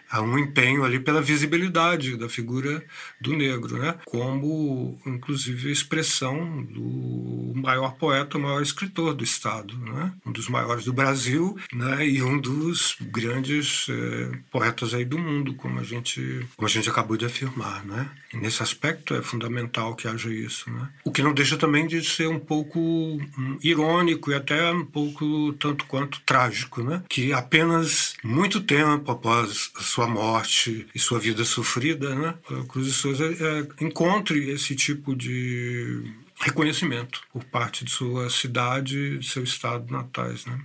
há 0.10 0.22
um 0.22 0.38
empenho 0.38 0.84
ali 0.84 1.00
pela 1.00 1.22
visibilidade 1.22 2.18
da 2.18 2.30
figura 2.30 2.84
do 3.20 3.36
negro, 3.36 3.78
né, 3.78 3.96
como 4.06 5.00
inclusive 5.06 5.72
expressão 5.72 6.64
do 6.64 7.54
maior 7.56 7.96
poeta, 7.96 8.38
o 8.38 8.42
maior 8.42 8.62
escritor 8.62 9.14
do 9.14 9.24
estado, 9.24 9.78
né, 9.78 10.12
um 10.26 10.32
dos 10.32 10.48
maiores 10.50 10.86
do 10.86 10.94
Brasil, 10.94 11.58
né, 11.74 12.08
e 12.08 12.22
um 12.22 12.40
dos 12.40 12.96
grandes 13.02 13.88
é, 13.90 14.38
poetas 14.52 14.94
aí 14.94 15.06
do 15.06 15.18
mundo, 15.18 15.54
como 15.56 15.80
a 15.80 15.84
gente, 15.84 16.46
como 16.56 16.68
a 16.68 16.72
gente 16.72 16.90
acabou 16.90 17.18
de 17.18 17.26
afirmar, 17.26 17.86
né. 17.86 18.10
E 18.34 18.38
nesse 18.38 18.64
aspecto 18.64 19.14
é 19.14 19.22
fundamental 19.22 19.96
que 19.96 20.08
haja 20.08 20.34
isso, 20.34 20.70
né. 20.70 20.90
O 21.04 21.12
que 21.12 21.22
não 21.22 21.34
deixa 21.34 21.58
também 21.58 21.88
de 21.88 22.04
ser 22.04 22.28
um 22.28 22.40
pouco 22.40 22.80
um, 22.80 23.58
irônico 23.62 24.32
e 24.32 24.36
até 24.36 24.72
um 24.72 24.86
pouco 24.86 25.54
tanto 25.54 25.86
quanto 25.86 26.22
trágico, 26.22 26.84
né? 26.84 27.04
Que 27.10 27.34
apenas 27.34 28.16
muito 28.24 28.62
tempo 28.62 29.12
após 29.12 29.33
sua 29.48 30.08
morte 30.08 30.88
e 30.94 31.00
sua 31.00 31.20
vida 31.20 31.44
sofrida, 31.44 32.16
né? 32.16 32.36
Cruz 32.68 32.88
de 32.88 32.94
Souza 32.94 33.26
é, 33.26 33.84
encontre 33.84 34.50
esse 34.50 34.76
tipo 34.76 35.16
de 35.16 36.14
reconhecimento 36.40 37.22
por 37.32 37.44
parte 37.46 37.86
de 37.86 37.92
sua 37.92 38.30
cidade, 38.30 39.18
de 39.20 39.28
seu 39.28 39.44
estado 39.44 39.92
natais, 39.92 40.46
né? 40.46 40.60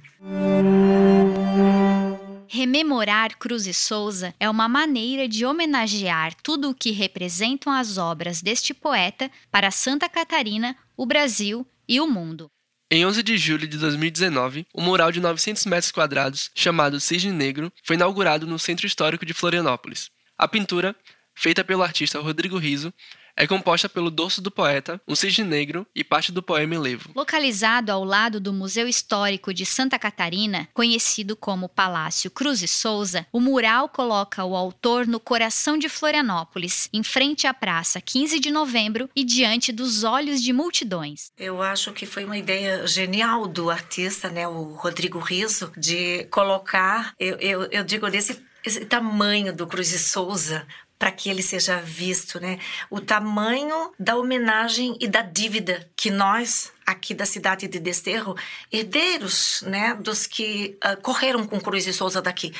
Rememorar 2.50 3.36
Cruz 3.36 3.66
e 3.66 3.74
Souza 3.74 4.34
é 4.40 4.48
uma 4.48 4.68
maneira 4.68 5.28
de 5.28 5.44
homenagear 5.44 6.34
tudo 6.42 6.70
o 6.70 6.74
que 6.74 6.90
representam 6.90 7.72
as 7.72 7.98
obras 7.98 8.40
deste 8.40 8.72
poeta 8.72 9.30
para 9.50 9.70
Santa 9.70 10.08
Catarina, 10.08 10.74
o 10.96 11.04
Brasil 11.04 11.66
e 11.86 12.00
o 12.00 12.06
mundo. 12.06 12.50
Em 12.90 13.04
11 13.04 13.22
de 13.22 13.36
julho 13.36 13.68
de 13.68 13.76
2019, 13.76 14.66
um 14.74 14.82
mural 14.82 15.12
de 15.12 15.20
900 15.20 15.66
metros 15.66 15.92
quadrados, 15.92 16.50
chamado 16.54 16.98
Cisne 16.98 17.30
Negro, 17.30 17.70
foi 17.84 17.96
inaugurado 17.96 18.46
no 18.46 18.58
Centro 18.58 18.86
Histórico 18.86 19.26
de 19.26 19.34
Florianópolis. 19.34 20.10
A 20.38 20.48
pintura, 20.48 20.96
feita 21.34 21.62
pelo 21.62 21.82
artista 21.82 22.18
Rodrigo 22.18 22.56
Riso, 22.56 22.90
é 23.38 23.46
composta 23.46 23.88
pelo 23.88 24.10
dorso 24.10 24.42
do 24.42 24.50
poeta, 24.50 25.00
um 25.06 25.14
cisne 25.14 25.44
negro 25.44 25.86
e 25.94 26.02
parte 26.02 26.32
do 26.32 26.42
poema 26.42 26.74
Elevo. 26.74 27.10
Localizado 27.14 27.92
ao 27.92 28.02
lado 28.02 28.40
do 28.40 28.52
Museu 28.52 28.88
Histórico 28.88 29.54
de 29.54 29.64
Santa 29.64 29.96
Catarina, 29.96 30.68
conhecido 30.74 31.36
como 31.36 31.68
Palácio 31.68 32.32
Cruz 32.32 32.62
e 32.62 32.68
Souza, 32.68 33.24
o 33.32 33.38
mural 33.38 33.88
coloca 33.88 34.44
o 34.44 34.56
autor 34.56 35.06
no 35.06 35.20
coração 35.20 35.78
de 35.78 35.88
Florianópolis, 35.88 36.88
em 36.92 37.04
frente 37.04 37.46
à 37.46 37.54
Praça 37.54 38.00
15 38.00 38.40
de 38.40 38.50
Novembro 38.50 39.08
e 39.14 39.22
diante 39.22 39.70
dos 39.70 40.02
olhos 40.02 40.42
de 40.42 40.52
multidões. 40.52 41.30
Eu 41.38 41.62
acho 41.62 41.92
que 41.92 42.06
foi 42.06 42.24
uma 42.24 42.36
ideia 42.36 42.84
genial 42.88 43.46
do 43.46 43.70
artista, 43.70 44.28
né, 44.28 44.48
o 44.48 44.74
Rodrigo 44.74 45.20
Riso, 45.20 45.72
de 45.76 46.24
colocar, 46.24 47.14
eu, 47.20 47.36
eu, 47.36 47.62
eu 47.70 47.84
digo 47.84 48.10
desse 48.10 48.48
esse 48.64 48.84
tamanho 48.84 49.52
do 49.52 49.66
Cruz 49.66 49.92
e 49.92 49.98
Souza 49.98 50.66
para 50.98 51.12
que 51.12 51.30
ele 51.30 51.42
seja 51.42 51.80
visto, 51.80 52.40
né? 52.40 52.58
O 52.90 53.00
tamanho 53.00 53.92
da 53.98 54.16
homenagem 54.16 54.96
e 55.00 55.06
da 55.06 55.22
dívida 55.22 55.88
que 55.96 56.10
nós 56.10 56.72
aqui 56.88 57.12
da 57.12 57.26
cidade 57.26 57.68
de 57.68 57.78
Desterro, 57.78 58.34
herdeiros 58.72 59.62
né, 59.66 59.94
dos 59.94 60.26
que 60.26 60.78
uh, 60.82 60.98
correram 61.02 61.46
com 61.46 61.60
Cruz 61.60 61.86
e 61.86 61.92
Souza 61.92 62.22
daqui. 62.22 62.54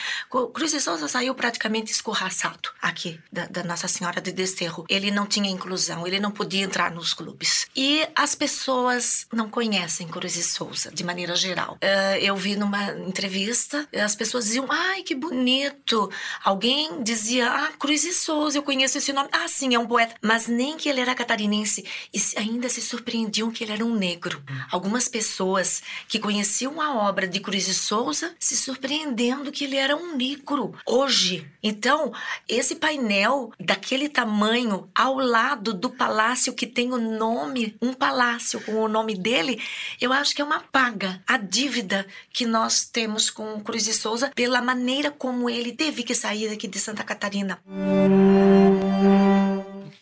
Cruz 0.53 0.75
e 0.75 0.81
Souza 0.81 1.09
saiu 1.09 1.35
praticamente 1.35 1.91
escorraçado 1.91 2.69
aqui 2.83 3.19
da, 3.33 3.47
da, 3.47 3.65
Nossa 3.65 3.89
Senhora 3.89 4.21
de 4.21 4.31
Desterro. 4.31 4.85
Ele 4.87 5.11
não 5.11 5.27
tinha 5.27 5.51
inclusão, 5.51 6.07
ele 6.07 6.21
não 6.21 6.31
podia 6.31 6.63
entrar 6.63 6.91
nos 6.91 7.15
clubes. 7.15 7.67
E 7.75 8.07
as 8.15 8.35
pessoas 8.35 9.27
não 9.33 9.49
conhecem 9.49 10.07
Cruz 10.07 10.37
e 10.37 10.43
Souza, 10.43 10.91
de 10.93 11.03
maneira 11.03 11.35
geral. 11.35 11.79
Uh, 11.83 12.19
eu 12.21 12.37
vi 12.37 12.55
numa 12.55 12.93
entrevista, 12.99 13.89
as 13.95 14.15
pessoas 14.15 14.45
diziam, 14.45 14.67
ai, 14.69 15.03
que 15.03 15.15
bonito. 15.15 16.11
Alguém 16.45 17.03
dizia, 17.03 17.51
ah, 17.51 17.73
Cruz 17.79 18.05
e 18.05 18.13
Souza, 18.13 18.59
eu 18.59 18.63
conheço 18.63 18.99
esse 18.99 19.11
nome. 19.11 19.31
Ah, 19.33 19.49
sim, 19.49 19.75
é 19.75 19.79
um 19.79 19.87
poeta. 19.87 20.15
Mas 20.21 20.47
nem 20.49 20.77
que 20.77 20.87
ele 20.87 21.01
era 21.01 21.15
catarinense. 21.15 21.83
E 22.13 22.21
ainda 22.37 22.69
se 22.69 22.83
surpreendiam 22.83 23.51
que 23.51 23.65
ele 23.65 23.73
era 23.73 23.85
um 23.85 23.95
negro 23.95 24.18
negro. 24.19 24.43
Algumas 24.71 25.07
pessoas 25.07 25.83
que 26.09 26.19
conheciam 26.19 26.81
a 26.81 27.09
obra 27.09 27.29
de 27.29 27.39
Cruz 27.39 27.67
de 27.67 27.75
Souza 27.75 28.35
se 28.39 28.57
surpreendendo 28.57 29.53
que 29.53 29.65
ele 29.65 29.77
era 29.77 29.97
um 29.97 30.17
negro 30.17 30.75
hoje. 30.85 31.49
Então, 31.63 32.13
esse 32.49 32.75
painel 32.75 33.53
daquele 33.61 34.09
tamanho 34.09 34.89
ao 34.93 35.17
lado 35.19 35.73
do 35.73 35.89
palácio 35.89 36.53
que 36.53 36.67
tem 36.67 36.93
o 36.93 36.99
nome, 36.99 37.77
um 37.81 37.93
palácio 37.93 38.61
com 38.61 38.73
o 38.73 38.89
nome 38.89 39.15
dele, 39.15 39.63
eu 40.01 40.13
acho 40.13 40.35
que 40.35 40.43
é 40.43 40.45
uma 40.45 40.61
paga 40.61 41.23
a 41.27 41.37
dívida 41.37 42.07
que 42.33 42.45
nós 42.45 42.85
temos 42.85 43.31
com 43.31 43.61
Cruz 43.61 43.85
de 43.85 43.95
Souza 43.95 44.33
pela 44.35 44.61
maneira 44.61 45.11
como 45.13 45.49
ele 45.49 45.73
teve 45.73 46.03
que 46.03 46.15
sair 46.15 46.49
daqui 46.49 46.67
de 46.67 46.81
Santa 46.81 47.05
Catarina. 47.05 47.61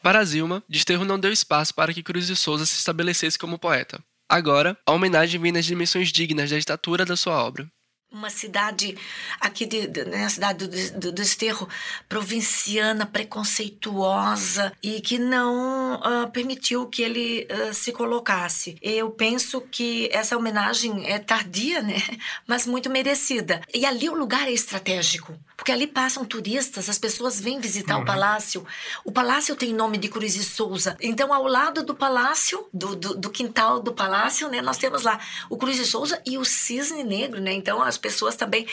Para 0.02 0.24
Zilma, 0.24 0.62
Desterro 0.68 1.04
não 1.04 1.18
deu 1.18 1.32
espaço 1.32 1.74
para 1.74 1.92
que 1.92 2.02
Cruz 2.02 2.26
de 2.26 2.36
Souza 2.36 2.66
se 2.66 2.78
estabelecesse 2.78 3.38
como 3.38 3.58
poeta. 3.58 4.02
Agora, 4.28 4.76
a 4.84 4.92
homenagem 4.92 5.40
vem 5.40 5.52
nas 5.52 5.64
dimensões 5.64 6.10
dignas 6.10 6.50
da 6.50 6.58
estatura 6.58 7.04
da 7.04 7.16
sua 7.16 7.42
obra. 7.42 7.66
Uma 8.10 8.30
cidade 8.30 8.96
aqui 9.40 9.66
de, 9.66 9.88
de 9.88 10.04
né, 10.04 10.28
cidade 10.28 10.66
do, 10.66 11.00
do, 11.00 11.12
do 11.12 11.68
provinciana 12.08 13.04
preconceituosa 13.04 14.72
e 14.82 15.00
que 15.00 15.18
não 15.18 15.96
uh, 15.96 16.30
permitiu 16.30 16.86
que 16.86 17.02
ele 17.02 17.48
uh, 17.50 17.74
se 17.74 17.92
colocasse. 17.92 18.78
Eu 18.80 19.10
penso 19.10 19.60
que 19.60 20.08
essa 20.12 20.36
homenagem 20.36 21.04
é 21.06 21.18
tardia 21.18 21.82
né 21.82 22.00
mas 22.46 22.64
muito 22.64 22.88
merecida. 22.88 23.60
E 23.74 23.84
ali 23.84 24.08
o 24.08 24.14
lugar 24.14 24.48
é 24.48 24.52
estratégico 24.52 25.36
porque 25.56 25.72
ali 25.72 25.86
passam 25.86 26.24
turistas 26.24 26.88
as 26.88 26.98
pessoas 26.98 27.40
vêm 27.40 27.60
visitar 27.60 27.96
uhum. 27.96 28.02
o 28.02 28.06
palácio 28.06 28.66
o 29.04 29.12
palácio 29.12 29.56
tem 29.56 29.72
nome 29.72 29.98
de 29.98 30.08
Cruz 30.08 30.36
e 30.36 30.44
Souza 30.44 30.96
então 31.00 31.32
ao 31.32 31.46
lado 31.46 31.82
do 31.82 31.94
palácio 31.94 32.66
do, 32.72 32.94
do, 32.94 33.16
do 33.16 33.30
quintal 33.30 33.80
do 33.80 33.92
palácio 33.92 34.48
né 34.48 34.60
nós 34.60 34.78
temos 34.78 35.02
lá 35.02 35.18
o 35.48 35.56
Cruz 35.56 35.78
e 35.78 35.86
Souza 35.86 36.20
e 36.26 36.38
o 36.38 36.44
cisne 36.44 37.02
negro 37.02 37.40
né 37.40 37.52
então 37.52 37.82
as 37.82 37.96
pessoas 37.96 38.36
também 38.36 38.66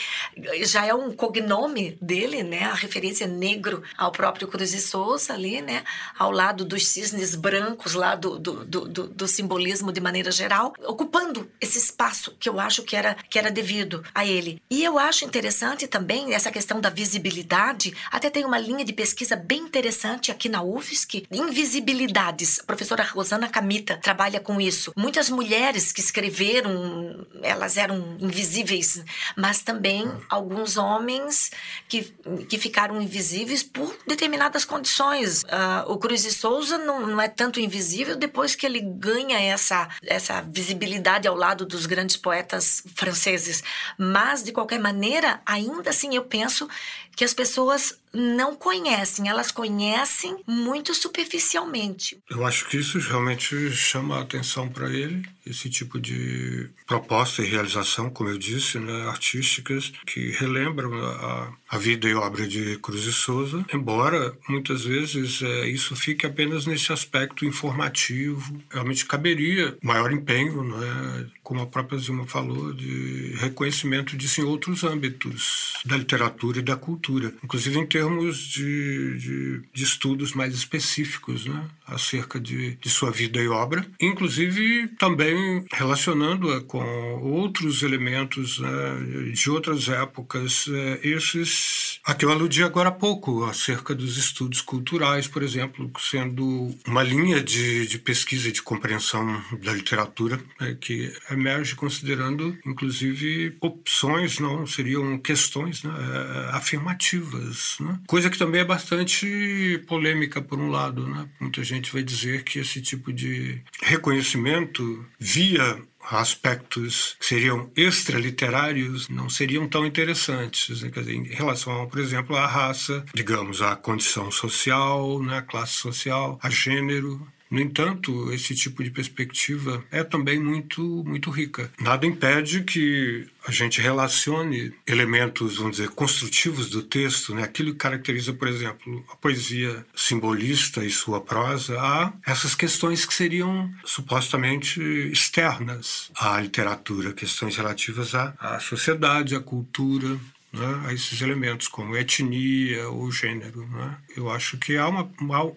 já 0.62 0.84
é 0.84 0.94
um 0.94 1.12
cognome 1.12 1.96
dele, 2.00 2.42
né? 2.42 2.64
A 2.64 2.74
referência 2.74 3.26
negro 3.26 3.82
ao 3.96 4.12
próprio 4.12 4.48
Cruz 4.48 4.72
e 4.74 4.80
Souza 4.80 5.32
ali, 5.32 5.60
né? 5.60 5.84
Ao 6.18 6.30
lado 6.30 6.64
dos 6.64 6.86
cisnes 6.86 7.34
brancos 7.34 7.94
lá 7.94 8.14
do, 8.14 8.38
do, 8.38 8.64
do, 8.64 9.08
do, 9.08 9.28
simbolismo 9.28 9.92
de 9.92 10.00
maneira 10.00 10.30
geral, 10.30 10.74
ocupando 10.86 11.50
esse 11.60 11.78
espaço 11.78 12.36
que 12.38 12.48
eu 12.48 12.60
acho 12.60 12.82
que 12.82 12.96
era, 12.96 13.14
que 13.14 13.38
era 13.38 13.50
devido 13.50 14.04
a 14.14 14.24
ele. 14.24 14.62
E 14.70 14.84
eu 14.84 14.98
acho 14.98 15.24
interessante 15.24 15.86
também 15.86 16.34
essa 16.34 16.50
questão 16.50 16.73
questão 16.74 16.80
da 16.80 16.90
visibilidade, 16.90 17.94
até 18.10 18.28
tem 18.28 18.44
uma 18.44 18.58
linha 18.58 18.84
de 18.84 18.92
pesquisa 18.92 19.36
bem 19.36 19.60
interessante 19.60 20.30
aqui 20.30 20.48
na 20.48 20.62
UFSC, 20.62 21.26
invisibilidades. 21.30 22.58
A 22.60 22.64
professora 22.64 23.02
Rosana 23.04 23.48
Camita 23.48 23.96
trabalha 23.96 24.40
com 24.40 24.60
isso. 24.60 24.92
Muitas 24.96 25.30
mulheres 25.30 25.92
que 25.92 26.00
escreveram, 26.00 27.26
elas 27.42 27.76
eram 27.76 28.16
invisíveis, 28.18 29.04
mas 29.36 29.60
também 29.62 30.10
alguns 30.28 30.76
homens 30.76 31.50
que, 31.88 32.02
que 32.48 32.58
ficaram 32.58 33.00
invisíveis 33.00 33.62
por 33.62 33.96
determinadas 34.06 34.64
condições. 34.64 35.42
Uh, 35.44 35.92
o 35.92 35.98
Cruz 35.98 36.22
de 36.22 36.32
Souza 36.32 36.78
não, 36.78 37.06
não 37.06 37.20
é 37.20 37.28
tanto 37.28 37.60
invisível 37.60 38.16
depois 38.16 38.54
que 38.54 38.66
ele 38.66 38.80
ganha 38.80 39.40
essa, 39.40 39.88
essa 40.04 40.40
visibilidade 40.42 41.28
ao 41.28 41.36
lado 41.36 41.64
dos 41.64 41.86
grandes 41.86 42.16
poetas 42.16 42.82
franceses. 42.94 43.62
Mas, 43.98 44.42
de 44.42 44.52
qualquer 44.52 44.80
maneira, 44.80 45.40
ainda 45.46 45.90
assim 45.90 46.14
eu 46.16 46.24
penso 46.24 46.63
eso 46.64 46.68
que 47.16 47.24
as 47.24 47.34
pessoas 47.34 47.98
não 48.14 48.54
conhecem, 48.54 49.28
elas 49.28 49.50
conhecem 49.50 50.36
muito 50.46 50.94
superficialmente. 50.94 52.18
Eu 52.30 52.46
acho 52.46 52.68
que 52.68 52.76
isso 52.76 52.98
realmente 52.98 53.70
chama 53.72 54.18
a 54.18 54.22
atenção 54.22 54.68
para 54.68 54.88
ele, 54.88 55.26
esse 55.44 55.68
tipo 55.68 56.00
de 56.00 56.70
proposta 56.86 57.42
e 57.42 57.46
realização, 57.46 58.08
como 58.08 58.30
eu 58.30 58.38
disse, 58.38 58.78
né, 58.78 59.08
artísticas, 59.08 59.92
que 60.06 60.30
relembram 60.30 60.94
a, 60.94 61.52
a 61.68 61.78
vida 61.78 62.08
e 62.08 62.14
obra 62.14 62.46
de 62.46 62.78
Cruz 62.78 63.04
e 63.04 63.12
Souza, 63.12 63.64
embora 63.72 64.36
muitas 64.48 64.84
vezes 64.84 65.42
é, 65.42 65.68
isso 65.68 65.96
fique 65.96 66.24
apenas 66.24 66.66
nesse 66.66 66.92
aspecto 66.92 67.44
informativo, 67.44 68.58
realmente 68.70 69.04
caberia 69.04 69.76
maior 69.82 70.12
empenho, 70.12 70.62
né, 70.62 71.26
como 71.42 71.60
a 71.60 71.66
própria 71.66 71.98
Zilma 71.98 72.26
falou, 72.26 72.72
de 72.72 73.34
reconhecimento 73.38 74.16
disso 74.16 74.40
em 74.40 74.44
outros 74.44 74.84
âmbitos 74.84 75.74
da 75.84 75.96
literatura 75.96 76.58
e 76.58 76.62
da 76.62 76.76
cultura, 76.76 77.03
inclusive 77.42 77.78
em 77.78 77.86
termos 77.86 78.14
termos 78.14 78.38
de, 78.38 79.18
de, 79.18 79.62
de 79.72 79.82
estudos 79.82 80.32
mais 80.32 80.54
específicos 80.54 81.46
né, 81.46 81.68
acerca 81.86 82.40
de, 82.40 82.76
de 82.76 82.88
sua 82.90 83.10
vida 83.10 83.40
e 83.40 83.48
obra, 83.48 83.86
inclusive 84.00 84.88
também 84.98 85.64
relacionando-a 85.72 86.60
com 86.62 86.84
outros 87.22 87.82
elementos 87.82 88.58
né, 88.58 89.30
de 89.32 89.50
outras 89.50 89.88
épocas, 89.88 90.66
é, 90.68 91.00
esses 91.02 91.84
a 92.04 92.12
que 92.14 92.24
eu 92.24 92.30
aludi 92.30 92.62
agora 92.62 92.90
há 92.90 92.92
pouco, 92.92 93.44
acerca 93.44 93.94
dos 93.94 94.18
estudos 94.18 94.60
culturais, 94.60 95.26
por 95.26 95.42
exemplo, 95.42 95.90
sendo 95.98 96.74
uma 96.86 97.02
linha 97.02 97.42
de, 97.42 97.86
de 97.86 97.98
pesquisa 97.98 98.50
e 98.50 98.52
de 98.52 98.60
compreensão 98.60 99.42
da 99.62 99.72
literatura 99.72 100.38
é, 100.60 100.74
que 100.74 101.10
emerge 101.30 101.74
considerando, 101.74 102.58
inclusive, 102.66 103.56
opções, 103.58 104.38
não 104.38 104.66
seriam 104.66 105.16
questões 105.18 105.82
né, 105.82 105.94
é, 105.94 106.54
afirmativas. 106.54 107.76
Né? 107.80 107.98
Coisa 108.06 108.28
que 108.28 108.36
também 108.36 108.60
é 108.60 108.64
bastante 108.64 109.82
polêmica, 109.86 110.42
por 110.42 110.58
um 110.58 110.68
lado. 110.68 111.08
Né? 111.08 111.26
Muita 111.40 111.64
gente 111.64 111.73
vai 111.92 112.02
dizer 112.02 112.42
que 112.44 112.58
esse 112.58 112.80
tipo 112.80 113.12
de 113.12 113.60
reconhecimento 113.82 115.04
via 115.18 115.82
aspectos 116.10 117.16
que 117.18 117.26
seriam 117.26 117.70
extraliterários 117.74 119.08
não 119.08 119.28
seriam 119.30 119.66
tão 119.66 119.86
interessantes, 119.86 120.82
né? 120.82 120.90
dizer, 120.90 121.14
em 121.14 121.24
relação, 121.24 121.86
por 121.86 121.98
exemplo, 121.98 122.36
à 122.36 122.46
raça, 122.46 123.04
digamos, 123.14 123.62
à 123.62 123.74
condição 123.74 124.30
social, 124.30 125.22
né? 125.22 125.38
à 125.38 125.42
classe 125.42 125.74
social, 125.74 126.38
a 126.42 126.50
gênero, 126.50 127.26
no 127.54 127.60
entanto, 127.60 128.32
esse 128.32 128.52
tipo 128.52 128.82
de 128.82 128.90
perspectiva 128.90 129.84
é 129.92 130.02
também 130.02 130.40
muito, 130.40 130.82
muito 131.06 131.30
rica. 131.30 131.70
Nada 131.78 132.04
impede 132.04 132.64
que 132.64 133.28
a 133.46 133.52
gente 133.52 133.80
relacione 133.80 134.72
elementos, 134.84 135.58
vamos 135.58 135.76
dizer, 135.76 135.90
construtivos 135.90 136.68
do 136.68 136.82
texto, 136.82 137.32
né? 137.32 137.44
aquilo 137.44 137.70
que 137.70 137.78
caracteriza, 137.78 138.32
por 138.32 138.48
exemplo, 138.48 139.04
a 139.08 139.14
poesia 139.14 139.86
simbolista 139.94 140.84
e 140.84 140.90
sua 140.90 141.20
prosa, 141.20 141.80
a 141.80 142.12
essas 142.26 142.56
questões 142.56 143.06
que 143.06 143.14
seriam 143.14 143.70
supostamente 143.84 144.80
externas 145.12 146.10
à 146.16 146.40
literatura, 146.40 147.12
questões 147.12 147.56
relativas 147.56 148.16
à, 148.16 148.34
à 148.40 148.58
sociedade, 148.58 149.36
à 149.36 149.40
cultura, 149.40 150.18
né, 150.54 150.82
a 150.86 150.92
esses 150.92 151.20
elementos, 151.20 151.68
como 151.68 151.96
etnia 151.96 152.88
ou 152.88 153.10
gênero. 153.10 153.66
Né? 153.66 153.96
Eu 154.16 154.30
acho 154.30 154.56
que 154.58 154.76
há 154.76 154.88
uma, 154.88 155.10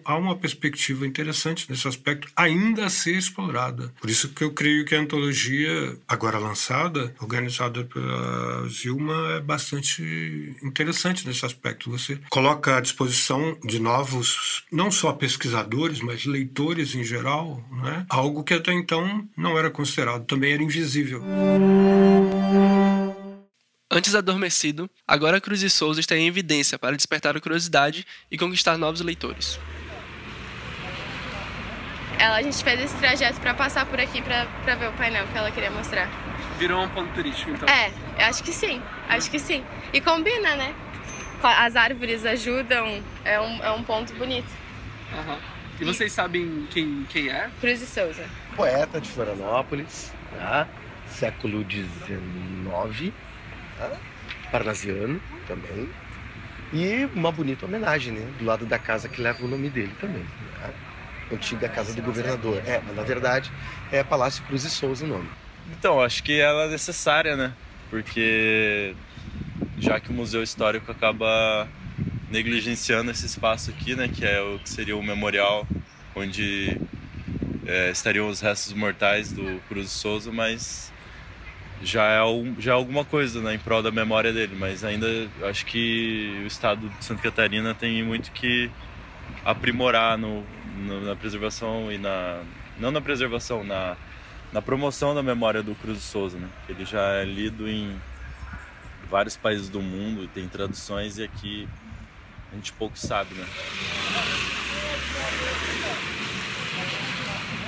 há 0.04 0.16
uma 0.16 0.36
perspectiva 0.36 1.06
interessante 1.06 1.66
nesse 1.70 1.86
aspecto 1.86 2.28
ainda 2.36 2.86
a 2.86 2.90
ser 2.90 3.16
explorada. 3.16 3.92
Por 4.00 4.10
isso 4.10 4.28
que 4.30 4.42
eu 4.42 4.52
creio 4.52 4.84
que 4.84 4.94
a 4.94 5.00
antologia, 5.00 5.96
agora 6.06 6.38
lançada, 6.38 7.14
organizada 7.20 7.84
pela 7.84 8.68
Zilma, 8.68 9.32
é 9.36 9.40
bastante 9.40 10.56
interessante 10.62 11.26
nesse 11.26 11.44
aspecto. 11.44 11.90
Você 11.90 12.18
coloca 12.28 12.76
à 12.76 12.80
disposição 12.80 13.56
de 13.64 13.78
novos, 13.78 14.64
não 14.70 14.90
só 14.90 15.12
pesquisadores, 15.12 16.00
mas 16.00 16.24
leitores 16.24 16.94
em 16.94 17.04
geral, 17.04 17.64
né? 17.70 18.06
algo 18.08 18.42
que 18.42 18.54
até 18.54 18.72
então 18.72 19.26
não 19.36 19.58
era 19.58 19.70
considerado, 19.70 20.24
também 20.24 20.52
era 20.52 20.62
invisível. 20.62 21.22
Antes 23.90 24.14
adormecido, 24.14 24.90
agora 25.06 25.40
Cruz 25.40 25.62
e 25.62 25.70
Souza 25.70 25.98
está 25.98 26.14
em 26.14 26.26
evidência 26.26 26.78
para 26.78 26.94
despertar 26.94 27.34
a 27.34 27.40
curiosidade 27.40 28.06
e 28.30 28.36
conquistar 28.36 28.76
novos 28.76 29.00
leitores. 29.00 29.58
Ela, 32.18 32.36
a 32.36 32.42
gente 32.42 32.62
fez 32.62 32.80
esse 32.80 32.96
trajeto 32.96 33.40
para 33.40 33.54
passar 33.54 33.86
por 33.86 33.98
aqui 33.98 34.20
para 34.20 34.74
ver 34.74 34.88
o 34.88 34.92
painel 34.92 35.26
que 35.28 35.38
ela 35.38 35.50
queria 35.50 35.70
mostrar. 35.70 36.10
Virou 36.58 36.82
um 36.82 36.88
ponto 36.90 37.14
turístico, 37.14 37.50
então? 37.50 37.66
É, 37.66 37.90
acho 38.24 38.42
que 38.42 38.52
sim, 38.52 38.82
acho 39.08 39.30
que 39.30 39.38
sim. 39.38 39.64
E 39.92 40.00
combina, 40.02 40.54
né? 40.54 40.74
As 41.42 41.74
árvores 41.74 42.26
ajudam, 42.26 43.02
é 43.24 43.40
um, 43.40 43.64
é 43.64 43.70
um 43.70 43.82
ponto 43.84 44.12
bonito. 44.14 44.50
Uhum. 45.14 45.38
E, 45.78 45.82
e 45.82 45.84
vocês 45.86 46.12
sabem 46.12 46.66
quem, 46.70 47.06
quem 47.08 47.30
é? 47.30 47.48
Cruz 47.60 47.80
e 47.80 47.86
Souza. 47.86 48.28
Poeta 48.54 49.00
de 49.00 49.08
Florianópolis, 49.08 50.12
tá? 50.36 50.68
século 51.08 51.64
XIX 51.68 53.12
parnasiano 54.50 55.20
também. 55.46 55.88
E 56.72 57.08
uma 57.14 57.32
bonita 57.32 57.64
homenagem, 57.64 58.12
né? 58.12 58.30
Do 58.38 58.44
lado 58.44 58.66
da 58.66 58.78
casa 58.78 59.08
que 59.08 59.22
leva 59.22 59.44
o 59.44 59.48
nome 59.48 59.70
dele 59.70 59.92
também. 60.00 60.22
Né? 60.22 60.74
Antiga 61.32 61.68
casa 61.68 61.94
do 61.94 62.02
governador. 62.02 62.62
É, 62.66 62.80
mas 62.84 62.96
na 62.96 63.02
verdade 63.02 63.50
é 63.90 64.02
Palácio 64.02 64.42
Cruz 64.44 64.64
e 64.64 64.70
Souza 64.70 65.04
o 65.04 65.08
nome. 65.08 65.28
Então, 65.78 66.00
acho 66.00 66.22
que 66.22 66.40
ela 66.40 66.64
é 66.64 66.68
necessária, 66.68 67.36
né? 67.36 67.52
Porque 67.90 68.94
já 69.78 70.00
que 70.00 70.10
o 70.10 70.12
Museu 70.12 70.42
Histórico 70.42 70.90
acaba 70.90 71.68
negligenciando 72.30 73.10
esse 73.10 73.26
espaço 73.26 73.70
aqui, 73.70 73.94
né? 73.94 74.08
Que 74.08 74.24
é 74.24 74.40
o 74.40 74.58
que 74.58 74.68
seria 74.68 74.96
o 74.96 75.02
memorial 75.02 75.66
onde 76.14 76.78
é, 77.66 77.90
estariam 77.90 78.28
os 78.28 78.40
restos 78.40 78.72
mortais 78.72 79.32
do 79.32 79.60
Cruz 79.68 79.88
e 79.88 79.90
Souza, 79.90 80.32
mas 80.32 80.92
já 81.82 82.04
é, 82.04 82.22
um, 82.24 82.54
já 82.58 82.72
é 82.72 82.74
alguma 82.74 83.04
coisa 83.04 83.40
né, 83.40 83.54
em 83.54 83.58
prol 83.58 83.82
da 83.82 83.90
memória 83.90 84.32
dele, 84.32 84.56
mas 84.58 84.82
ainda 84.84 85.06
acho 85.44 85.64
que 85.66 86.40
o 86.42 86.46
estado 86.46 86.88
de 86.88 87.04
Santa 87.04 87.22
Catarina 87.22 87.74
tem 87.74 88.02
muito 88.02 88.32
que 88.32 88.70
aprimorar 89.44 90.18
no, 90.18 90.44
no, 90.76 91.00
na 91.02 91.16
preservação 91.16 91.90
e 91.92 91.98
na. 91.98 92.42
não 92.78 92.90
na 92.90 93.00
preservação, 93.00 93.64
na, 93.64 93.96
na 94.52 94.60
promoção 94.60 95.14
da 95.14 95.22
memória 95.22 95.62
do 95.62 95.74
Cruz 95.74 95.98
de 95.98 96.04
Souza. 96.04 96.38
Né? 96.38 96.48
Ele 96.68 96.84
já 96.84 97.14
é 97.14 97.24
lido 97.24 97.68
em 97.68 97.96
vários 99.10 99.36
países 99.36 99.68
do 99.68 99.80
mundo, 99.80 100.28
tem 100.28 100.48
traduções 100.48 101.18
e 101.18 101.24
aqui 101.24 101.68
a 102.52 102.56
gente 102.56 102.72
pouco 102.72 102.98
sabe. 102.98 103.34
Né? 103.34 103.46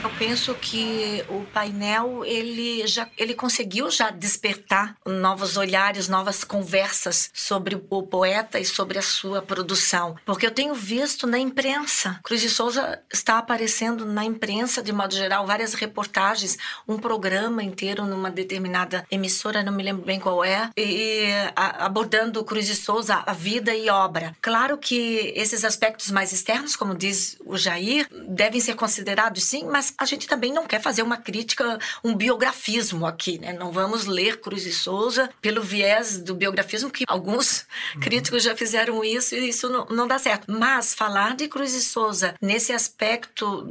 Eu 0.03 0.11
penso 0.18 0.55
que 0.55 1.22
o 1.28 1.42
painel 1.53 2.24
ele 2.24 2.86
já 2.86 3.07
ele 3.18 3.34
conseguiu 3.34 3.90
já 3.90 4.11
despertar 4.11 4.96
novos 5.05 5.59
olhares, 5.59 6.09
novas 6.09 6.42
conversas 6.42 7.30
sobre 7.34 7.74
o 7.90 8.03
poeta 8.03 8.59
e 8.59 8.64
sobre 8.64 8.98
a 8.98 9.03
sua 9.03 9.42
produção, 9.42 10.16
porque 10.24 10.46
eu 10.46 10.51
tenho 10.51 10.74
visto 10.74 11.26
na 11.26 11.38
imprensa, 11.38 12.18
Cruz 12.22 12.40
de 12.40 12.48
Souza 12.48 13.01
está 13.12 13.36
aparecendo 13.36 14.07
na 14.07 14.24
imprensa 14.24 14.82
de 14.82 14.90
modo 14.90 15.14
geral 15.14 15.46
várias 15.46 15.74
reportagens, 15.74 16.57
um 16.88 16.98
programa 16.98 17.62
inteiro 17.62 18.07
numa 18.07 18.30
determinada 18.30 19.07
emissora, 19.11 19.62
não 19.62 19.72
me 19.72 19.82
lembro 19.82 20.05
bem 20.05 20.18
qual 20.18 20.42
é, 20.42 20.70
e 20.76 21.26
abordando 21.55 22.44
Cruz 22.44 22.66
de 22.66 22.74
Souza 22.74 23.22
a 23.26 23.32
vida 23.34 23.74
e 23.74 23.90
obra. 23.90 24.34
Claro 24.40 24.78
que 24.78 25.32
esses 25.36 25.62
aspectos 25.62 26.11
mais 26.11 26.32
externos, 26.32 26.74
como 26.74 26.94
diz 26.94 27.36
o 27.44 27.59
Jair, 27.59 28.09
devem 28.28 28.61
ser 28.61 28.74
considerados 28.74 29.44
sim, 29.44 29.64
mas 29.64 29.89
a 29.99 30.05
gente 30.05 30.26
também 30.26 30.53
não 30.53 30.66
quer 30.66 30.80
fazer 30.80 31.03
uma 31.03 31.16
crítica, 31.16 31.78
um 32.03 32.14
biografismo 32.14 33.07
aqui, 33.07 33.38
né? 33.38 33.53
Não 33.53 33.72
vamos 33.72 34.07
ler 34.07 34.41
Cruz 34.41 34.66
e 34.66 34.72
Souza 34.72 35.30
pelo 35.41 35.62
viés 35.62 36.18
do 36.18 36.34
biografismo, 36.34 36.91
que 36.91 37.05
alguns 37.09 37.66
uhum. 37.95 38.01
críticos 38.01 38.43
já 38.43 38.57
fizeram 38.57 39.05
isso 39.05 39.34
e 39.34 39.49
isso 39.49 39.68
não, 39.68 39.86
não 39.86 40.09
dá 40.09 40.18
certo. 40.18 40.51
Mas 40.51 40.95
falar 40.95 41.34
de 41.34 41.49
Cruz 41.49 41.74
e 41.74 41.82
Souza 41.82 42.34
nesse 42.41 42.72
aspecto 42.72 43.66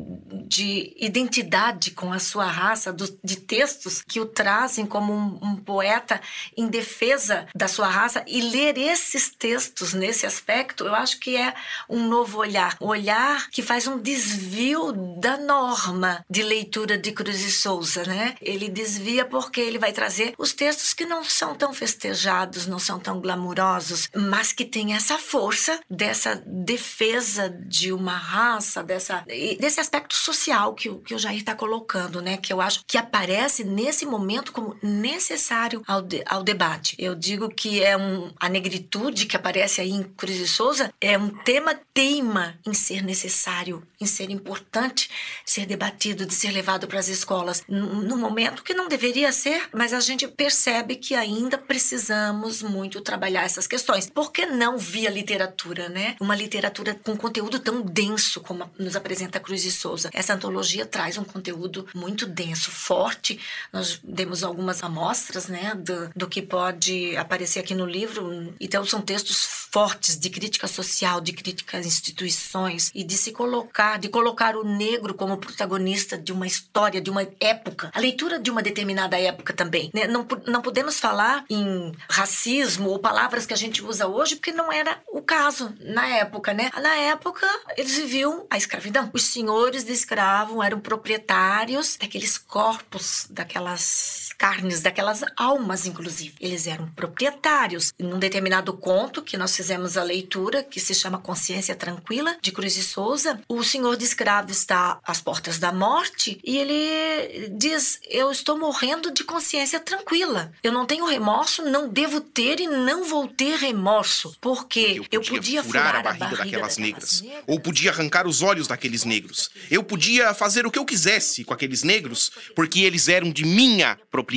de 0.47 0.95
identidade 0.97 1.91
com 1.91 2.11
a 2.11 2.19
sua 2.19 2.45
raça, 2.45 2.91
do, 2.91 3.19
de 3.23 3.37
textos 3.37 4.01
que 4.01 4.19
o 4.19 4.25
trazem 4.25 4.85
como 4.85 5.13
um, 5.13 5.39
um 5.41 5.55
poeta 5.55 6.21
em 6.55 6.67
defesa 6.67 7.47
da 7.55 7.67
sua 7.67 7.87
raça 7.87 8.23
e 8.27 8.41
ler 8.41 8.77
esses 8.77 9.29
textos 9.29 9.93
nesse 9.93 10.25
aspecto, 10.25 10.85
eu 10.85 10.95
acho 10.95 11.19
que 11.19 11.35
é 11.35 11.53
um 11.87 12.07
novo 12.07 12.39
olhar, 12.39 12.77
um 12.81 12.87
olhar 12.87 13.49
que 13.49 13.61
faz 13.61 13.87
um 13.87 13.99
desvio 13.99 14.91
da 15.19 15.37
norma 15.37 16.08
de 16.29 16.43
leitura 16.43 16.97
de 16.97 17.11
Cruz 17.11 17.41
e 17.41 17.51
Souza, 17.51 18.03
né? 18.03 18.35
Ele 18.41 18.69
desvia 18.69 19.25
porque 19.25 19.59
ele 19.61 19.79
vai 19.79 19.91
trazer 19.91 20.33
os 20.37 20.53
textos 20.53 20.93
que 20.93 21.05
não 21.05 21.23
são 21.23 21.55
tão 21.55 21.73
festejados, 21.73 22.67
não 22.67 22.79
são 22.79 22.99
tão 22.99 23.19
glamurosos, 23.19 24.09
mas 24.15 24.51
que 24.51 24.65
têm 24.65 24.93
essa 24.93 25.17
força 25.17 25.79
dessa 25.89 26.35
defesa 26.45 27.49
de 27.49 27.91
uma 27.91 28.17
raça, 28.17 28.83
dessa 28.83 29.23
desse 29.59 29.79
aspecto 29.79 30.15
social 30.15 30.73
que, 30.73 30.89
o, 30.89 30.99
que 30.99 31.13
o 31.13 31.19
Jair 31.19 31.39
está 31.39 31.55
colocando, 31.55 32.21
né? 32.21 32.37
Que 32.37 32.51
eu 32.51 32.61
acho 32.61 32.83
que 32.85 32.97
aparece 32.97 33.63
nesse 33.63 34.05
momento 34.05 34.51
como 34.51 34.75
necessário 34.81 35.83
ao, 35.87 36.01
de, 36.01 36.23
ao 36.25 36.43
debate. 36.43 36.95
Eu 36.97 37.15
digo 37.15 37.49
que 37.49 37.83
é 37.83 37.95
um, 37.97 38.31
a 38.39 38.49
negritude 38.49 39.25
que 39.25 39.35
aparece 39.35 39.81
aí 39.81 39.91
em 39.91 40.03
Cruz 40.03 40.37
e 40.37 40.47
Souza 40.47 40.93
é 40.99 41.17
um 41.17 41.29
tema 41.29 41.79
teima 41.93 42.57
em 42.65 42.73
ser 42.73 43.03
necessário, 43.03 43.85
em 43.99 44.05
ser 44.05 44.29
importante, 44.29 45.09
ser 45.45 45.65
debatido, 45.65 45.98
de 45.99 46.33
ser 46.33 46.51
levado 46.51 46.87
para 46.87 46.99
as 46.99 47.09
escolas 47.09 47.63
no 47.67 48.17
momento 48.17 48.63
que 48.63 48.73
não 48.73 48.87
deveria 48.87 49.31
ser, 49.33 49.63
mas 49.73 49.93
a 49.93 49.99
gente 49.99 50.27
percebe 50.27 50.95
que 50.95 51.13
ainda 51.13 51.57
precisamos 51.57 52.61
muito 52.61 53.01
trabalhar 53.01 53.43
essas 53.43 53.67
questões. 53.67 54.09
Por 54.09 54.31
que 54.31 54.45
não 54.45 54.77
via 54.77 55.09
literatura, 55.09 55.89
né? 55.89 56.15
Uma 56.19 56.35
literatura 56.35 56.97
com 57.03 57.17
conteúdo 57.17 57.59
tão 57.59 57.81
denso 57.81 58.39
como 58.39 58.69
nos 58.79 58.95
apresenta 58.95 59.39
Cruz 59.39 59.65
e 59.65 59.71
Souza. 59.71 60.09
Essa 60.13 60.33
antologia 60.33 60.85
traz 60.85 61.17
um 61.17 61.23
conteúdo 61.23 61.85
muito 61.93 62.25
denso, 62.25 62.71
forte. 62.71 63.39
Nós 63.73 63.99
demos 64.01 64.43
algumas 64.43 64.81
amostras, 64.81 65.47
né, 65.47 65.75
do, 65.75 66.09
do 66.15 66.27
que 66.27 66.41
pode 66.41 67.15
aparecer 67.17 67.59
aqui 67.59 67.75
no 67.75 67.85
livro. 67.85 68.53
Então 68.59 68.85
são 68.85 69.01
textos 69.01 69.43
fortes 69.71 70.17
de 70.17 70.29
crítica 70.29 70.67
social, 70.67 71.19
de 71.19 71.33
crítica 71.33 71.77
às 71.77 71.85
instituições 71.85 72.89
e 72.95 73.03
de 73.03 73.17
se 73.17 73.31
colocar, 73.31 73.99
de 73.99 74.07
colocar 74.07 74.55
o 74.55 74.63
negro 74.63 75.13
como 75.13 75.37
protagonista 75.37 75.88
de 76.17 76.31
uma 76.31 76.47
história, 76.47 77.01
de 77.01 77.09
uma 77.09 77.27
época, 77.39 77.91
a 77.93 77.99
leitura 77.99 78.39
de 78.39 78.51
uma 78.51 78.61
determinada 78.61 79.19
época 79.19 79.53
também. 79.53 79.89
Né? 79.93 80.07
Não, 80.07 80.25
não 80.47 80.61
podemos 80.61 80.99
falar 80.99 81.45
em 81.49 81.91
racismo 82.09 82.89
ou 82.89 82.99
palavras 82.99 83.45
que 83.45 83.53
a 83.53 83.57
gente 83.57 83.83
usa 83.83 84.07
hoje 84.07 84.35
porque 84.35 84.51
não 84.51 84.71
era 84.71 85.01
o 85.11 85.21
caso 85.21 85.73
na 85.79 86.07
época, 86.07 86.53
né? 86.53 86.69
Na 86.81 86.95
época 86.95 87.47
eles 87.77 87.95
viviam 87.95 88.45
a 88.49 88.57
escravidão. 88.57 89.09
Os 89.13 89.23
senhores 89.23 89.83
de 89.83 89.93
escravo 89.93 90.61
eram 90.63 90.79
proprietários 90.79 91.97
daqueles 91.97 92.37
corpos, 92.37 93.27
daquelas 93.29 94.28
carnes, 94.39 94.81
daquelas 94.81 95.21
almas, 95.35 95.85
inclusive. 95.85 96.33
Eles 96.39 96.65
eram 96.65 96.87
proprietários. 96.91 97.93
Num 97.99 98.17
determinado 98.17 98.71
conto 98.71 99.21
que 99.21 99.35
nós 99.35 99.53
fizemos 99.53 99.97
a 99.97 100.03
leitura, 100.03 100.63
que 100.63 100.79
se 100.79 100.95
chama 100.95 101.17
Consciência 101.17 101.75
Tranquila, 101.75 102.37
de 102.41 102.53
Cruz 102.53 102.77
e 102.77 102.83
Souza, 102.83 103.41
o 103.49 103.61
senhor 103.63 103.97
de 103.97 104.05
escravo 104.05 104.49
está 104.49 104.97
às 105.03 105.19
portas 105.19 105.59
da 105.59 105.73
morte 105.73 106.39
e 106.43 106.57
ele 106.57 107.49
diz: 107.49 107.99
Eu 108.09 108.31
estou 108.31 108.57
morrendo 108.57 109.11
de 109.11 109.25
consciência 109.25 109.79
tranquila. 109.79 110.53
Eu 110.63 110.71
não 110.71 110.85
tenho 110.85 111.05
remorso, 111.05 111.63
não 111.63 111.89
devo 111.89 112.21
ter 112.21 112.61
e 112.61 112.67
não 112.67 113.03
vou 113.03 113.27
ter 113.27 113.57
remorso, 113.57 114.33
porque 114.39 114.95
eu 114.97 115.03
podia, 115.03 115.09
eu 115.11 115.23
podia 115.23 115.63
furar, 115.63 115.87
furar, 115.87 115.95
a 115.97 116.01
barriga, 116.01 116.25
a 116.25 116.29
barriga 116.29 116.43
daquelas, 116.43 116.75
daquelas 116.77 116.77
negras, 116.77 117.21
negras, 117.21 117.43
ou 117.45 117.59
podia 117.59 117.91
arrancar 117.91 118.25
os 118.25 118.41
olhos 118.41 118.67
daqueles 118.67 119.03
negros. 119.03 119.49
Eu 119.69 119.83
podia 119.83 120.33
fazer 120.33 120.65
o 120.65 120.71
que 120.71 120.79
eu 120.79 120.85
quisesse 120.85 121.43
com 121.43 121.53
aqueles 121.53 121.83
negros, 121.83 122.31
porque 122.55 122.81
eles 122.81 123.09
eram 123.09 123.31
de 123.31 123.45
minha 123.45 123.99
propriedade. 124.09 124.28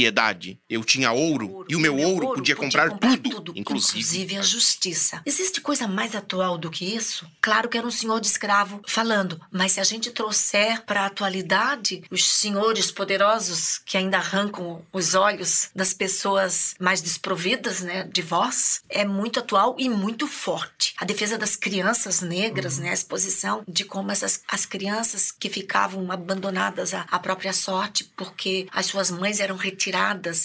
Eu 0.69 0.85
tinha 0.85 1.13
ouro 1.13 1.65
e 1.69 1.77
o 1.77 1.81
meu 1.81 1.97
ouro 1.97 2.29
podia, 2.29 2.55
podia 2.55 2.57
comprar, 2.57 2.91
comprar 2.91 3.17
tudo, 3.17 3.31
tudo, 3.31 3.53
inclusive, 3.57 3.99
inclusive 3.99 4.37
a 4.37 4.43
justiça 4.43 4.73
justiça. 4.83 5.23
Existe 5.25 5.61
coisa 5.61 5.87
mais 5.87 6.15
atual 6.15 6.57
do 6.57 6.71
que 6.71 6.85
isso? 6.85 7.27
Claro 7.41 7.69
que 7.69 7.77
era 7.77 7.87
um 7.87 7.91
senhor 7.91 8.21
de 8.21 8.27
escravo 8.27 8.81
falando, 8.87 9.41
mas 9.51 9.73
se 9.73 9.81
a 9.81 9.85
gente 9.85 10.11
trouxer 10.11 10.83
para 10.85 11.03
a 11.03 11.07
atualidade 11.07 12.03
os 12.11 12.25
senhores 12.25 12.91
poderosos 12.91 13.81
que 13.85 13.97
ainda 13.97 14.19
arrancam 14.19 14.85
os 14.93 15.15
olhos 15.15 15.71
das 15.75 15.93
pessoas 15.93 16.75
mais 16.81 17.01
desprovidas, 17.01 17.81
né, 17.81 18.05
de 18.05 18.23
voz, 18.23 18.83
é 18.89 19.05
muito 19.05 19.41
atual 19.41 19.77
e 19.79 19.89
muito 19.89 20.27
forte. 20.27 20.95
A 20.99 21.05
defesa 21.05 21.39
das 21.39 21.57
crianças 21.57 22.21
negras, 22.21 22.77
uhum. 22.77 22.85
né, 22.85 22.91
a 22.91 22.95
exposição 22.95 23.63
de 23.69 23.85
como 23.85 24.11
essas 24.11 24.43
as 24.49 24.67
crianças 24.67 25.31
que 25.31 25.49
ficavam 25.49 26.11
abandonadas 26.11 26.95
à, 26.95 27.07
à 27.11 27.19
própria 27.19 27.53
sorte 27.53 28.05
porque 28.17 28.67
as 28.73 28.87
suas 28.87 29.11
mães 29.11 29.41
eram 29.41 29.57
retiradas, 29.57 29.82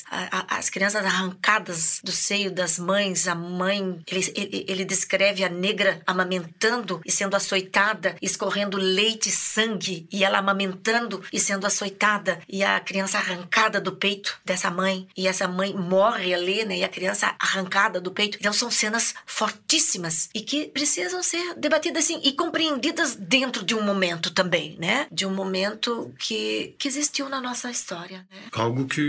a, 0.09 0.39
a, 0.39 0.57
as 0.57 0.69
crianças 0.69 1.05
arrancadas 1.05 1.99
do 2.03 2.11
seio 2.11 2.51
das 2.51 2.79
mães, 2.79 3.27
a 3.27 3.35
mãe, 3.35 4.01
ele, 4.07 4.33
ele 4.35 4.77
ele 4.77 4.85
descreve 4.85 5.43
a 5.43 5.49
negra 5.49 6.01
amamentando 6.05 7.01
e 7.05 7.11
sendo 7.11 7.35
açoitada, 7.35 8.15
escorrendo 8.21 8.77
leite 8.77 9.29
e 9.29 9.31
sangue, 9.31 10.07
e 10.11 10.23
ela 10.23 10.37
amamentando 10.37 11.23
e 11.33 11.39
sendo 11.39 11.65
açoitada, 11.65 12.39
e 12.47 12.63
a 12.63 12.79
criança 12.79 13.17
arrancada 13.17 13.81
do 13.81 13.93
peito 13.93 14.39
dessa 14.45 14.69
mãe, 14.69 15.07
e 15.17 15.27
essa 15.27 15.47
mãe 15.47 15.73
morre 15.73 16.33
ali, 16.33 16.63
né? 16.65 16.77
E 16.77 16.83
a 16.83 16.89
criança 16.89 17.35
arrancada 17.39 17.99
do 17.99 18.11
peito. 18.11 18.37
Então 18.39 18.53
são 18.53 18.69
cenas 18.69 19.15
fortíssimas 19.25 20.29
e 20.33 20.41
que 20.41 20.67
precisam 20.67 21.23
ser 21.23 21.55
debatidas 21.55 22.03
assim 22.03 22.19
e 22.23 22.33
compreendidas 22.33 23.15
dentro 23.15 23.65
de 23.65 23.73
um 23.73 23.81
momento 23.81 24.31
também, 24.31 24.77
né? 24.79 25.07
De 25.11 25.25
um 25.25 25.33
momento 25.33 26.13
que, 26.19 26.75
que 26.77 26.87
existiu 26.87 27.29
na 27.29 27.41
nossa 27.41 27.69
história. 27.71 28.27
Né? 28.31 28.37
Algo 28.51 28.85
que 28.85 29.01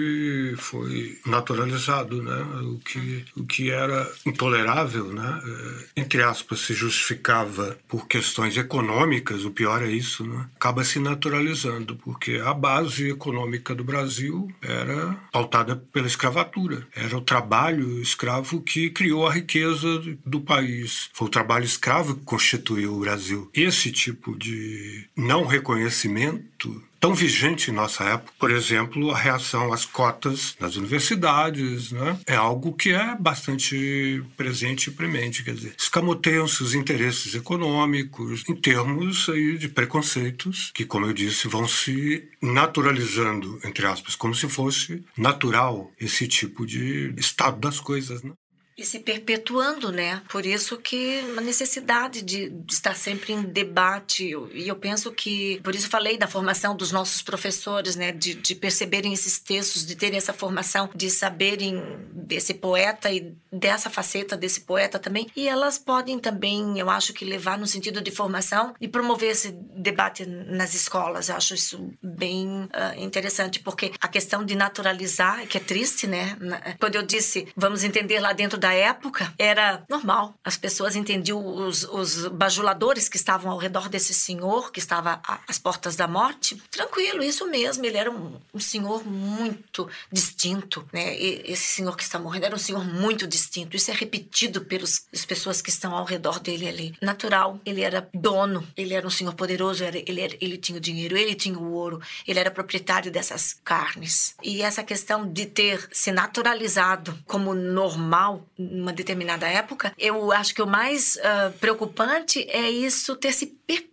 foi 0.57 1.19
naturalizado, 1.27 2.23
né? 2.23 2.37
O 2.62 2.79
que, 2.79 3.25
o 3.37 3.45
que 3.45 3.71
era 3.71 4.11
intolerável, 4.27 5.12
né? 5.12 5.41
Eh, 5.45 5.85
entre 5.97 6.23
aspas, 6.23 6.61
se 6.61 6.75
justificava 6.75 7.79
por 7.89 8.07
questões 8.07 8.57
econômicas, 8.57 9.45
o 9.45 9.51
pior 9.51 9.83
é 9.83 9.91
isso, 9.91 10.25
né? 10.27 10.47
acaba 10.55 10.85
se 10.85 10.99
naturalizando, 10.99 11.97
porque 11.97 12.41
a 12.45 12.53
base 12.53 13.11
econômica 13.11 13.75
do 13.75 13.85
Brasil 13.85 14.51
era 14.61 15.16
pautada 15.33 15.77
pela 15.77 16.07
escravatura. 16.07 16.87
Era 16.95 17.16
o 17.16 17.21
trabalho 17.21 18.01
escravo 18.03 18.61
que 18.61 18.91
criou 18.91 19.27
a 19.27 19.33
riqueza 19.33 20.03
do 20.27 20.41
país. 20.41 21.09
Foi 21.12 21.29
o 21.29 21.31
trabalho 21.31 21.64
escravo 21.64 22.16
que 22.16 22.25
constituiu 22.25 22.95
o 22.95 23.01
Brasil. 23.01 23.51
Esse 23.55 23.91
tipo 23.93 24.37
de 24.37 25.07
não 25.16 25.47
reconhecimento 25.47 26.83
tão 27.01 27.15
vigente 27.15 27.71
em 27.71 27.75
nossa 27.75 28.05
época. 28.05 28.33
Por 28.39 28.51
exemplo, 28.51 29.11
a 29.11 29.19
reação 29.19 29.73
às 29.73 29.85
cotas 29.85 30.57
nas 30.61 30.77
universidades, 30.77 31.93
né? 31.93 32.19
É 32.27 32.35
algo 32.35 32.73
que 32.73 32.91
é 32.91 33.17
bastante 33.17 34.23
presente 34.37 34.89
e 34.89 34.93
premente, 34.93 35.43
quer 35.43 35.55
dizer, 35.55 35.75
escamoteiam-se 35.79 36.63
os 36.63 36.75
interesses 36.75 37.35
econômicos 37.35 38.45
em 38.49 38.55
termos 38.55 39.29
aí 39.29 39.59
de 39.59 39.69
preconceitos 39.69 40.71
que, 40.75 40.85
como 40.85 41.07
eu 41.07 41.13
disse, 41.13 41.49
vão 41.49 41.67
se 41.67 42.29
naturalizando, 42.41 43.59
entre 43.65 43.87
aspas, 43.87 44.15
como 44.15 44.35
se 44.35 44.49
fosse 44.49 45.05
natural 45.17 45.91
esse 46.01 46.27
tipo 46.27 46.67
de 46.67 47.13
estado 47.17 47.59
das 47.59 47.81
coisas, 47.81 48.23
né? 48.23 48.33
E 48.79 48.85
se 48.85 49.01
perpetuando, 49.01 49.91
né? 49.91 50.22
Por 50.29 50.47
isso 50.47 50.79
que 50.79 51.18
a 51.37 51.41
necessidade 51.41 52.22
de, 52.22 52.53
estar 52.70 52.95
sempre 52.95 53.33
em 53.33 53.43
debate. 53.43 54.33
E 54.55 54.68
eu 54.68 54.76
penso 54.76 55.11
que, 55.11 55.61
por 55.64 55.74
isso 55.74 55.89
falei 55.89 56.16
da 56.16 56.29
formação 56.29 56.76
dos 56.76 56.93
nossos 56.93 57.20
professores, 57.20 57.97
né? 57.97 58.12
De, 58.12 58.35
de 58.35 58.55
perceberem 58.55 59.12
esses 59.12 59.41
textos, 59.41 59.85
de 59.85 59.97
terem 59.97 60.16
essa 60.16 60.33
formação, 60.33 60.89
de 60.95 61.11
saberem 61.11 61.83
desse 62.12 62.55
poeta 62.55 63.11
e 63.11 63.35
dessa 63.51 63.91
faceta 63.91 64.37
desse 64.37 64.61
poeta 64.61 64.97
também. 64.97 65.26
E 65.35 65.49
elas 65.49 65.76
podem 65.76 66.18
também, 66.20 66.79
eu 66.79 66.89
acho 66.89 67.12
que 67.12 67.24
levar 67.24 67.59
no 67.59 67.66
sentido 67.66 68.01
de 68.01 68.12
formação 68.12 68.74
e 68.81 68.87
promover 68.87 69.33
esse 69.33 69.51
debate 69.51 70.24
nas 70.24 70.74
escolas. 70.74 71.29
Eu 71.29 71.37
acho 71.37 71.55
isso 71.55 71.91
bem 72.01 72.47
uh, 72.47 72.68
interessante, 73.03 73.59
porque 73.59 73.91
a 74.01 74.07
questão 74.07 74.45
de 74.45 74.55
naturalizar, 74.55 75.47
que 75.49 75.57
é 75.57 75.61
triste, 75.61 76.07
né? 76.07 76.37
Quando 76.79 76.95
eu 76.95 77.03
disse, 77.03 77.49
vamos 77.57 77.83
entender 77.83 78.20
lá 78.20 78.33
dentro 78.33 78.57
da 78.57 78.68
da 78.69 78.75
época, 78.75 79.33
era 79.39 79.83
normal. 79.89 80.35
As 80.45 80.59
pessoas 80.59 80.95
entendiam 80.95 81.45
os, 81.45 81.85
os 81.85 82.29
bajuladores 82.29 83.09
que 83.09 83.16
estavam 83.16 83.51
ao 83.51 83.59
redor 83.59 83.89
desse 83.89 84.12
senhor, 84.12 84.71
que 84.71 84.79
estava 84.79 85.21
às 85.47 85.59
portas 85.59 85.97
da 85.97 86.07
morte. 86.07 86.61
Tranquilo, 86.71 87.23
isso 87.23 87.47
mesmo. 87.47 87.85
Ele 87.87 87.97
era 87.97 88.11
um, 88.11 88.39
um 88.53 88.61
senhor 88.61 89.07
muito 89.07 89.89
distinto, 90.12 90.87
né? 90.93 91.19
E 91.19 91.51
esse 91.51 91.73
senhor 91.75 91.97
que 91.97 92.03
está 92.03 92.19
morrendo 92.19 92.45
era 92.45 92.55
um 92.55 92.59
senhor 92.59 92.85
muito 92.85 93.27
distinto. 93.27 93.75
Isso 93.75 93.91
é 93.91 93.95
repetido 93.95 94.61
pelas 94.61 95.07
pessoas 95.27 95.62
que 95.62 95.71
estão 95.71 95.95
ao 95.95 96.05
redor 96.05 96.39
dele 96.39 96.69
ali. 96.69 96.95
Natural, 97.01 97.59
ele 97.64 97.81
era 97.81 98.07
dono, 98.12 98.66
ele 98.77 98.93
era 98.93 99.07
um 99.07 99.11
senhor 99.11 99.35
poderoso, 99.35 99.83
ele, 99.85 100.21
era, 100.21 100.37
ele 100.41 100.59
tinha 100.59 100.77
o 100.77 100.81
dinheiro, 100.81 101.16
ele 101.16 101.35
tinha 101.35 101.59
o 101.59 101.73
ouro, 101.73 102.03
ele 102.27 102.39
era 102.39 102.51
proprietário 102.51 103.11
dessas 103.11 103.57
carnes. 103.64 104.35
E 104.43 104.61
essa 104.61 104.83
questão 104.83 105.27
de 105.27 105.47
ter 105.47 105.89
se 105.91 106.12
naturalizado 106.12 107.19
como 107.27 107.55
normal 107.55 108.45
numa 108.59 108.93
determinada 108.93 109.47
época, 109.47 109.95
eu 109.97 110.33
acho 110.33 110.55
que 110.55 110.61
o 110.61 110.67
mais 110.67 111.17
uh, 111.17 111.53
preocupante 111.59 112.45
é 112.51 112.69
isso 112.69 113.15
ter 113.15 113.33
se 113.33 113.47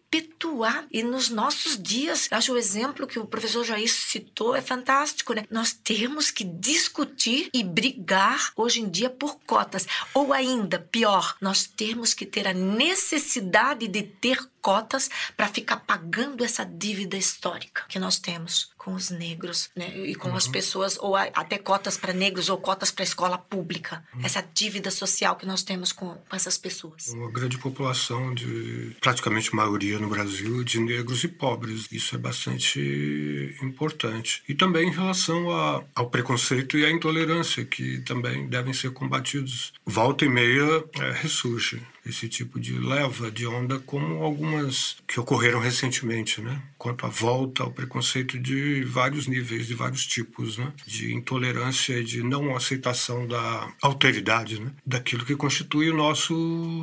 perpetuar. 0.09 0.85
E 0.91 1.03
nos 1.03 1.29
nossos 1.29 1.81
dias, 1.81 2.27
acho 2.31 2.53
o 2.53 2.57
exemplo 2.57 3.07
que 3.07 3.19
o 3.19 3.25
professor 3.25 3.63
Jair 3.63 3.91
citou 3.91 4.55
é 4.55 4.61
fantástico, 4.61 5.33
né? 5.33 5.45
Nós 5.49 5.73
temos 5.73 6.31
que 6.31 6.43
discutir 6.43 7.49
e 7.53 7.63
brigar 7.63 8.51
hoje 8.55 8.81
em 8.81 8.89
dia 8.89 9.09
por 9.09 9.39
cotas. 9.45 9.87
Ou 10.13 10.33
ainda, 10.33 10.79
pior, 10.79 11.35
nós 11.41 11.65
temos 11.65 12.13
que 12.13 12.25
ter 12.25 12.47
a 12.47 12.53
necessidade 12.53 13.87
de 13.87 14.03
ter 14.03 14.39
cotas 14.61 15.11
para 15.37 15.47
ficar 15.47 15.77
pagando 15.77 16.43
essa 16.43 16.65
dívida 16.65 17.15
histórica 17.15 17.83
que 17.87 17.99
nós 17.99 18.17
temos 18.17 18.73
com 18.75 18.93
os 18.93 19.11
negros, 19.11 19.69
né? 19.75 19.95
E 19.97 20.15
com 20.15 20.29
uhum. 20.29 20.35
as 20.35 20.47
pessoas, 20.47 20.97
ou 20.99 21.15
até 21.15 21.57
cotas 21.57 21.97
para 21.97 22.13
negros 22.13 22.49
ou 22.49 22.57
cotas 22.57 22.91
para 22.91 23.03
escola 23.03 23.37
pública. 23.37 24.03
Uhum. 24.13 24.25
Essa 24.25 24.43
dívida 24.53 24.89
social 24.89 25.35
que 25.35 25.45
nós 25.45 25.63
temos 25.63 25.91
com, 25.91 26.15
com 26.15 26.35
essas 26.35 26.57
pessoas. 26.57 27.07
Uma 27.09 27.31
grande 27.31 27.57
população 27.57 28.33
de 28.33 28.95
praticamente 29.01 29.55
maioria 29.55 29.94
no 29.99 30.09
Brasil 30.09 30.63
de 30.63 30.79
negros 30.79 31.23
e 31.23 31.27
pobres. 31.27 31.87
Isso 31.91 32.15
é 32.15 32.17
bastante 32.17 33.55
importante. 33.61 34.43
E 34.47 34.53
também 34.53 34.89
em 34.89 34.93
relação 34.93 35.51
a, 35.51 35.83
ao 35.93 36.09
preconceito 36.09 36.77
e 36.77 36.85
à 36.85 36.91
intolerância, 36.91 37.65
que 37.65 37.99
também 37.99 38.47
devem 38.47 38.73
ser 38.73 38.91
combatidos. 38.91 39.73
Volta 39.85 40.25
e 40.25 40.29
meia 40.29 40.83
é, 40.99 41.11
ressurge 41.11 41.81
esse 42.05 42.27
tipo 42.29 42.59
de 42.59 42.77
leva 42.77 43.31
de 43.31 43.47
onda, 43.47 43.79
como 43.79 44.23
algumas 44.23 44.97
que 45.07 45.19
ocorreram 45.19 45.59
recentemente, 45.59 46.41
né? 46.41 46.61
Quanto 46.77 47.05
à 47.05 47.09
volta 47.09 47.63
ao 47.63 47.71
preconceito 47.71 48.37
de 48.37 48.83
vários 48.83 49.27
níveis, 49.27 49.67
de 49.67 49.73
vários 49.73 50.05
tipos, 50.05 50.57
né? 50.57 50.71
De 50.85 51.13
intolerância 51.13 51.97
e 51.97 52.03
de 52.03 52.21
não 52.21 52.55
aceitação 52.55 53.27
da 53.27 53.71
alteridade, 53.81 54.59
né? 54.59 54.71
Daquilo 54.85 55.25
que 55.25 55.35
constitui 55.35 55.89
o 55.89 55.95
nosso 55.95 56.35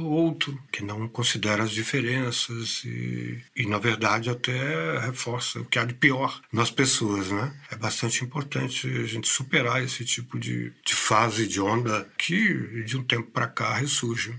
outro, 0.04 0.58
que 0.72 0.82
não 0.82 1.08
considera 1.08 1.62
as 1.62 1.70
diferenças 1.70 2.82
e, 2.84 3.40
e 3.56 3.66
na 3.66 3.78
verdade, 3.78 4.30
até 4.30 4.98
reforça 4.98 5.60
o 5.60 5.64
que 5.64 5.78
há 5.78 5.84
de 5.84 5.94
pior 5.94 6.40
nas 6.52 6.70
pessoas, 6.70 7.30
né? 7.30 7.54
É 7.70 7.76
bastante 7.76 8.24
importante 8.24 8.88
a 8.88 9.06
gente 9.06 9.28
superar 9.28 9.82
esse 9.82 10.04
tipo 10.04 10.38
de, 10.38 10.72
de 10.84 10.94
fase 10.94 11.46
de 11.46 11.60
onda 11.60 12.08
que, 12.18 12.82
de 12.84 12.96
um 12.96 13.04
tempo 13.04 13.30
para 13.30 13.46
cá, 13.46 13.74
ressurge. 13.74 14.34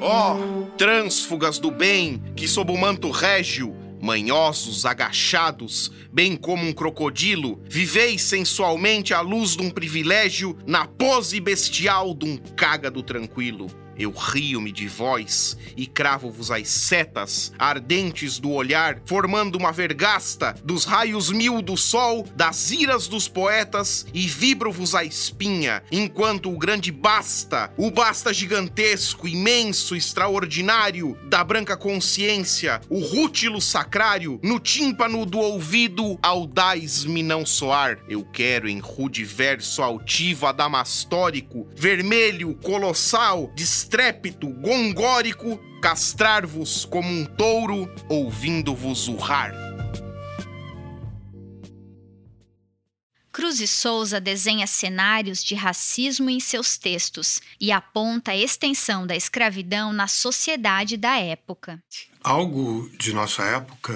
Ó, 0.00 0.34
oh, 0.34 0.64
trânsfugas 0.76 1.60
do 1.60 1.70
bem, 1.70 2.20
que 2.34 2.48
sob 2.48 2.72
o 2.72 2.76
manto 2.76 3.10
régio, 3.10 3.76
manhosos, 4.00 4.84
agachados, 4.84 5.92
bem 6.12 6.36
como 6.36 6.64
um 6.64 6.72
crocodilo, 6.72 7.62
viveis 7.68 8.22
sensualmente 8.22 9.14
à 9.14 9.20
luz 9.20 9.56
de 9.56 9.62
um 9.62 9.70
privilégio, 9.70 10.58
na 10.66 10.84
pose 10.84 11.38
bestial 11.38 12.12
de 12.12 12.26
um 12.26 12.36
cágado 12.36 13.00
tranquilo. 13.00 13.81
Eu 13.98 14.10
rio-me 14.10 14.72
de 14.72 14.88
vós 14.88 15.56
e 15.76 15.86
cravo-vos 15.86 16.50
as 16.50 16.68
setas 16.68 17.52
ardentes 17.58 18.38
do 18.38 18.50
olhar, 18.50 19.00
formando 19.04 19.56
uma 19.56 19.72
vergasta 19.72 20.54
dos 20.64 20.84
raios 20.84 21.30
mil 21.30 21.60
do 21.60 21.76
sol, 21.76 22.26
das 22.34 22.70
iras 22.70 23.06
dos 23.06 23.28
poetas, 23.28 24.06
e 24.12 24.26
vibro-vos 24.26 24.94
a 24.94 25.04
espinha, 25.04 25.82
enquanto 25.90 26.50
o 26.50 26.58
grande 26.58 26.90
basta, 26.90 27.72
o 27.76 27.90
basta 27.90 28.32
gigantesco, 28.32 29.28
imenso, 29.28 29.94
extraordinário, 29.94 31.16
da 31.24 31.44
branca 31.44 31.76
consciência, 31.76 32.80
o 32.88 33.00
rútilo 33.00 33.60
sacrário, 33.60 34.40
no 34.42 34.58
tímpano 34.58 35.26
do 35.26 35.38
ouvido, 35.38 36.18
audaz-me 36.22 37.22
não 37.22 37.44
soar. 37.44 37.98
Eu 38.08 38.24
quero 38.24 38.68
em 38.68 38.78
rude 38.78 39.24
verso 39.24 39.82
altivo 39.82 40.46
adamastórico, 40.46 41.68
vermelho, 41.74 42.54
colossal, 42.62 43.50
de 43.54 43.66
estrépito 43.82 44.46
gongórico, 44.48 45.58
castrar-vos 45.80 46.84
como 46.84 47.08
um 47.08 47.24
touro, 47.24 47.92
ouvindo-vos 48.08 49.08
urrar. 49.08 49.52
Cruz 53.32 53.60
e 53.60 53.66
Souza 53.66 54.20
desenha 54.20 54.66
cenários 54.68 55.42
de 55.42 55.56
racismo 55.56 56.30
em 56.30 56.38
seus 56.38 56.78
textos 56.78 57.40
e 57.60 57.72
aponta 57.72 58.30
a 58.30 58.36
extensão 58.36 59.04
da 59.04 59.16
escravidão 59.16 59.92
na 59.92 60.06
sociedade 60.06 60.96
da 60.96 61.18
época. 61.18 61.82
Algo 62.22 62.88
de 62.96 63.12
nossa 63.12 63.42
época 63.42 63.92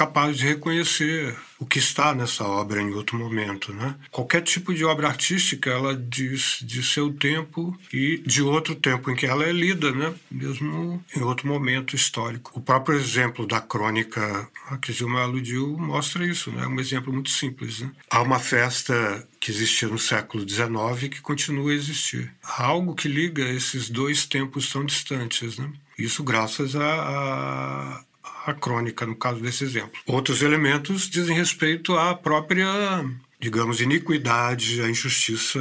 capaz 0.00 0.38
de 0.38 0.46
reconhecer 0.46 1.36
o 1.58 1.66
que 1.66 1.78
está 1.78 2.14
nessa 2.14 2.42
obra 2.42 2.80
em 2.80 2.90
outro 2.94 3.18
momento, 3.18 3.70
né? 3.70 3.94
Qualquer 4.10 4.40
tipo 4.40 4.72
de 4.72 4.82
obra 4.82 5.08
artística, 5.08 5.68
ela 5.68 5.94
diz 5.94 6.60
de 6.62 6.82
seu 6.82 7.12
tempo 7.12 7.78
e 7.92 8.16
de 8.24 8.40
outro 8.40 8.74
tempo 8.74 9.10
em 9.10 9.14
que 9.14 9.26
ela 9.26 9.44
é 9.44 9.52
lida, 9.52 9.92
né? 9.92 10.14
Mesmo 10.30 11.04
em 11.14 11.20
outro 11.20 11.46
momento 11.46 11.94
histórico. 11.94 12.50
O 12.54 12.62
próprio 12.62 12.96
exemplo 12.96 13.46
da 13.46 13.60
crônica 13.60 14.48
a 14.70 14.78
que 14.78 14.90
Gilmar 14.90 15.24
aludiu 15.24 15.76
mostra 15.76 16.24
isso, 16.24 16.50
né? 16.50 16.62
É 16.64 16.66
um 16.66 16.80
exemplo 16.80 17.12
muito 17.12 17.28
simples, 17.28 17.80
né? 17.80 17.90
Há 18.08 18.22
uma 18.22 18.38
festa 18.38 19.28
que 19.38 19.50
existia 19.50 19.88
no 19.88 19.98
século 19.98 20.48
XIX 20.48 21.10
que 21.10 21.20
continua 21.20 21.72
a 21.72 21.74
existir. 21.74 22.32
Há 22.42 22.64
algo 22.64 22.94
que 22.94 23.06
liga 23.06 23.46
esses 23.46 23.90
dois 23.90 24.24
tempos 24.24 24.70
tão 24.72 24.82
distantes, 24.82 25.58
né? 25.58 25.70
Isso 25.98 26.24
graças 26.24 26.74
a 26.74 28.02
a 28.46 28.54
crônica, 28.54 29.06
no 29.06 29.14
caso 29.14 29.40
desse 29.40 29.64
exemplo. 29.64 29.92
Outros 30.06 30.42
elementos 30.42 31.08
dizem 31.08 31.36
respeito 31.36 31.96
à 31.96 32.14
própria 32.14 33.04
digamos, 33.40 33.80
iniquidade, 33.80 34.82
a 34.82 34.90
injustiça 34.90 35.58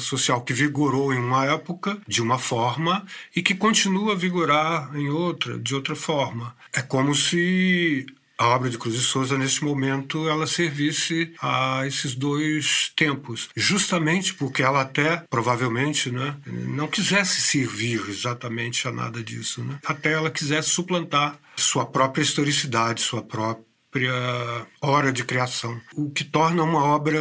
social 0.00 0.42
que 0.42 0.52
vigorou 0.52 1.14
em 1.14 1.18
uma 1.18 1.46
época 1.46 1.96
de 2.08 2.20
uma 2.20 2.38
forma 2.38 3.06
e 3.36 3.40
que 3.40 3.54
continua 3.54 4.14
a 4.14 4.16
vigorar 4.16 4.90
em 4.96 5.08
outra, 5.08 5.56
de 5.56 5.76
outra 5.76 5.94
forma. 5.94 6.56
É 6.72 6.82
como 6.82 7.14
se 7.14 8.04
a 8.36 8.48
obra 8.48 8.68
de 8.68 8.76
Cruz 8.76 8.96
de 8.96 9.00
Souza, 9.00 9.38
nesse 9.38 9.62
momento, 9.62 10.28
ela 10.28 10.46
servisse 10.46 11.32
a 11.40 11.86
esses 11.86 12.16
dois 12.16 12.92
tempos, 12.96 13.48
justamente 13.54 14.34
porque 14.34 14.62
ela 14.62 14.80
até, 14.80 15.22
provavelmente, 15.30 16.10
né, 16.10 16.36
não 16.44 16.88
quisesse 16.88 17.40
servir 17.40 18.02
exatamente 18.08 18.88
a 18.88 18.92
nada 18.92 19.22
disso. 19.22 19.62
Né? 19.62 19.78
Até 19.84 20.12
ela 20.12 20.30
quisesse 20.30 20.70
suplantar 20.70 21.38
sua 21.56 21.86
própria 21.86 22.22
historicidade, 22.22 23.00
sua 23.00 23.22
própria 23.22 23.64
hora 24.80 25.12
de 25.12 25.24
criação. 25.24 25.80
O 25.94 26.10
que 26.10 26.24
torna 26.24 26.62
uma 26.62 26.82
obra 26.82 27.18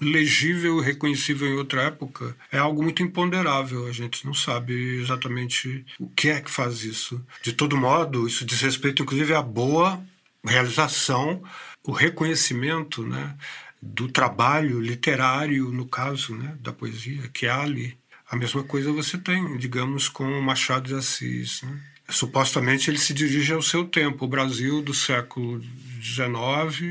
legível 0.00 0.80
e 0.80 0.84
reconhecível 0.84 1.48
em 1.48 1.56
outra 1.56 1.82
época 1.82 2.36
é 2.52 2.58
algo 2.58 2.82
muito 2.82 3.02
imponderável. 3.02 3.86
A 3.86 3.92
gente 3.92 4.24
não 4.24 4.34
sabe 4.34 5.00
exatamente 5.00 5.84
o 5.98 6.08
que 6.08 6.28
é 6.28 6.40
que 6.40 6.50
faz 6.50 6.84
isso. 6.84 7.24
De 7.42 7.52
todo 7.52 7.76
modo, 7.76 8.28
isso 8.28 8.44
diz 8.44 8.60
respeito, 8.60 9.02
inclusive, 9.02 9.34
à 9.34 9.42
boa 9.42 10.00
realização, 10.44 11.42
o 11.82 11.90
reconhecimento 11.92 13.04
né, 13.04 13.36
do 13.82 14.08
trabalho 14.08 14.80
literário, 14.80 15.70
no 15.70 15.86
caso 15.86 16.34
né, 16.36 16.56
da 16.60 16.72
poesia, 16.72 17.28
que 17.28 17.46
há 17.46 17.60
ali. 17.60 17.96
A 18.30 18.36
mesma 18.36 18.62
coisa 18.62 18.92
você 18.92 19.18
tem, 19.18 19.56
digamos, 19.58 20.08
com 20.08 20.40
Machado 20.40 20.88
de 20.88 20.94
Assis. 20.94 21.62
Né? 21.62 21.80
Supostamente 22.08 22.90
ele 22.90 22.98
se 22.98 23.14
dirige 23.14 23.52
ao 23.52 23.62
seu 23.62 23.84
tempo, 23.84 24.24
o 24.24 24.28
Brasil 24.28 24.82
do 24.82 24.92
século 24.92 25.60
XIX 26.02 26.82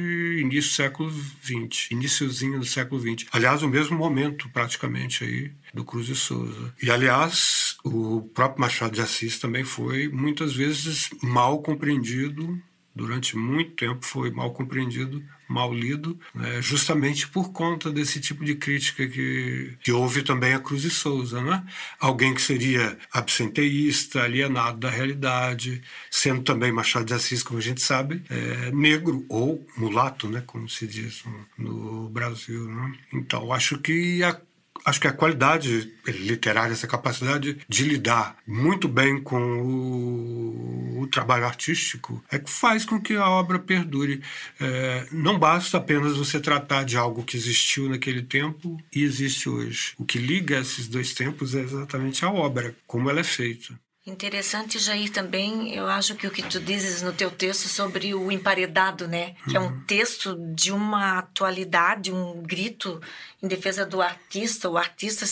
início 0.42 0.72
do 0.72 0.76
século 0.76 1.12
XX, 1.12 1.92
iníciozinho 1.92 2.60
do 2.60 2.66
século 2.66 3.00
XX. 3.00 3.28
Aliás, 3.32 3.62
o 3.62 3.70
mesmo 3.70 3.96
momento, 3.96 4.50
praticamente, 4.50 5.24
aí, 5.24 5.52
do 5.74 5.86
Cruz 5.86 6.08
de 6.08 6.16
Souza. 6.16 6.74
E, 6.82 6.90
aliás, 6.90 7.78
o 7.84 8.22
próprio 8.34 8.62
Machado 8.62 8.96
de 8.96 9.02
Assis 9.02 9.38
também 9.38 9.64
foi, 9.64 10.08
muitas 10.08 10.56
vezes, 10.56 11.10
mal 11.22 11.62
compreendido 11.62 12.60
durante 12.96 13.36
muito 13.36 13.72
tempo 13.72 14.06
foi 14.06 14.30
mal 14.30 14.52
compreendido, 14.54 15.24
mal 15.54 15.72
lido, 15.72 16.20
né, 16.34 16.62
justamente 16.62 17.28
por 17.28 17.52
conta 17.52 17.92
desse 17.92 18.20
tipo 18.20 18.44
de 18.44 18.56
crítica 18.56 19.08
que, 19.08 19.78
que 19.84 19.92
houve 19.92 20.24
também 20.24 20.54
a 20.54 20.60
Cruz 20.60 20.84
e 20.84 20.90
Souza. 20.90 21.42
Né? 21.42 21.64
Alguém 22.00 22.34
que 22.34 22.42
seria 22.42 22.98
absenteísta, 23.12 24.24
alienado 24.24 24.80
da 24.80 24.90
realidade, 24.90 25.82
sendo 26.10 26.42
também 26.42 26.72
Machado 26.72 27.06
de 27.06 27.14
Assis, 27.14 27.44
como 27.44 27.60
a 27.60 27.62
gente 27.62 27.82
sabe, 27.82 28.24
é, 28.30 28.72
negro 28.72 29.26
ou 29.30 29.66
mulato, 29.78 30.28
né, 30.28 30.44
como 30.46 30.68
se 30.68 30.88
diz 30.88 31.24
no, 31.58 32.04
no 32.04 32.10
Brasil. 32.10 32.66
Né? 32.66 32.94
Então, 33.14 33.54
acho 33.54 33.78
que 33.78 34.24
a 34.24 34.40
acho 34.86 35.00
que 35.00 35.08
a 35.08 35.14
qualidade 35.14 35.92
literária, 36.08 36.74
essa 36.74 36.88
capacidade 36.88 37.58
de 37.68 37.84
lidar 37.84 38.38
muito 38.46 38.88
bem 38.88 39.22
com 39.22 39.42
o, 39.62 41.02
o 41.02 41.08
trabalho 41.08 41.46
artístico, 41.46 42.24
é 42.32 42.38
que 42.40 42.50
faz 42.50 42.86
com 42.86 43.00
que 43.00 43.16
a 43.16 43.30
obra 43.30 43.60
perdure. 43.60 44.22
É, 44.60 45.08
não 45.12 45.38
basta 45.40 45.78
apenas 45.78 46.18
você 46.18 46.40
tratar 46.40 46.84
de 46.84 46.98
algo 46.98 47.24
que 47.24 47.38
existiu 47.38 47.90
naquele 47.90 48.22
tempo 48.22 48.78
e 48.94 49.04
existe 49.04 49.50
hoje. 49.50 49.94
O 49.98 50.06
que 50.06 50.18
liga 50.18 50.60
esses 50.60 50.88
dois 50.88 51.14
tempos 51.14 51.56
é 51.56 51.62
exatamente 51.62 52.26
a 52.26 52.32
obra, 52.32 52.76
como 52.86 53.10
ela 53.10 53.20
é 53.20 53.24
feita. 53.24 53.74
Interessante, 54.06 54.80
Jair, 54.80 55.10
também, 55.10 55.74
eu 55.74 55.88
acho 55.88 56.14
que 56.16 56.28
o 56.28 56.32
que 56.32 56.44
tu 56.44 56.60
dizes 56.60 57.02
no 57.02 57.14
teu 57.14 57.32
texto 57.32 57.70
sobre 57.70 58.14
o 58.14 58.30
emparedado, 58.34 59.08
né? 59.08 59.34
Que 59.48 59.56
é 59.56 59.60
um 59.60 59.68
uhum. 59.68 59.84
texto 59.88 60.36
de 60.54 60.74
uma 60.74 61.20
atualidade, 61.20 62.12
um 62.12 62.44
grito 62.44 63.02
em 63.42 63.48
defesa 63.48 63.86
do 63.86 64.02
artista, 64.02 64.70
o 64.70 64.78
artista, 64.78 65.26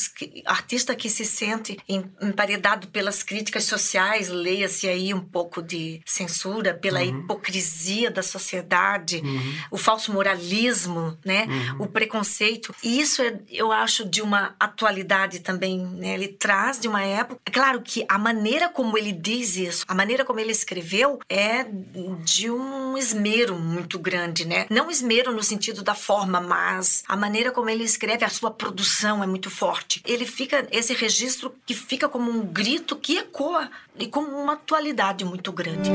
artista 0.46 0.96
que 0.96 1.10
se 1.10 1.26
sente 1.26 1.78
emparedado 2.22 2.88
pelas 2.88 3.24
críticas 3.24 3.64
sociais, 3.66 4.30
leia-se 4.30 4.88
aí 4.88 5.14
um 5.14 5.22
pouco 5.22 5.62
de 5.62 6.02
censura, 6.06 6.74
pela 6.74 7.02
uhum. 7.02 7.22
hipocrisia 7.22 8.10
da 8.10 8.24
sociedade, 8.24 9.18
uhum. 9.18 9.54
o 9.72 9.78
falso 9.78 10.14
moralismo, 10.14 11.18
né? 11.26 11.46
Uhum. 11.46 11.84
O 11.84 11.88
preconceito. 11.88 12.74
E 12.82 13.02
isso 13.02 13.22
é, 13.22 13.38
eu 13.50 13.72
acho, 13.72 14.04
de 14.06 14.22
uma 14.22 14.56
atualidade 14.58 15.40
também, 15.40 15.80
né? 15.80 16.14
Ele 16.14 16.30
traz 16.30 16.80
de 16.80 16.88
uma 16.88 17.04
época. 17.04 17.42
É 17.46 17.52
claro 17.52 17.82
que 17.82 18.06
a 18.10 18.18
maneira 18.18 18.61
como 18.70 18.98
ele 18.98 19.12
diz 19.12 19.56
isso, 19.56 19.86
a 19.88 19.96
maneira 19.96 20.26
como 20.26 20.40
ele 20.40 20.52
escreveu 20.52 21.20
é 21.30 21.66
de 22.24 22.50
um 22.50 22.98
esmero 22.98 23.58
muito 23.58 23.98
grande, 23.98 24.46
né? 24.46 24.68
Não 24.70 24.92
esmero 24.92 25.32
no 25.32 25.42
sentido 25.44 25.82
da 25.82 25.96
forma, 25.96 26.40
mas 26.40 27.04
a 27.08 27.16
maneira 27.16 27.52
como 27.52 27.70
ele 27.70 27.84
escreve 27.84 28.12
escreve, 28.12 28.26
a 28.26 28.30
sua 28.30 28.52
produção 28.52 29.24
é 29.24 29.28
muito 29.28 29.50
forte. 29.50 30.02
Ele 30.06 30.26
fica, 30.26 30.68
esse 30.72 30.94
registro 30.94 31.54
que 31.66 31.74
fica 31.74 32.10
como 32.10 32.32
um 32.32 32.46
grito 32.46 32.96
que 32.96 33.18
ecoa 33.18 33.70
e 33.98 34.08
com 34.08 34.22
uma 34.22 34.54
atualidade 34.54 35.24
muito 35.24 35.52
grande. 35.52 35.90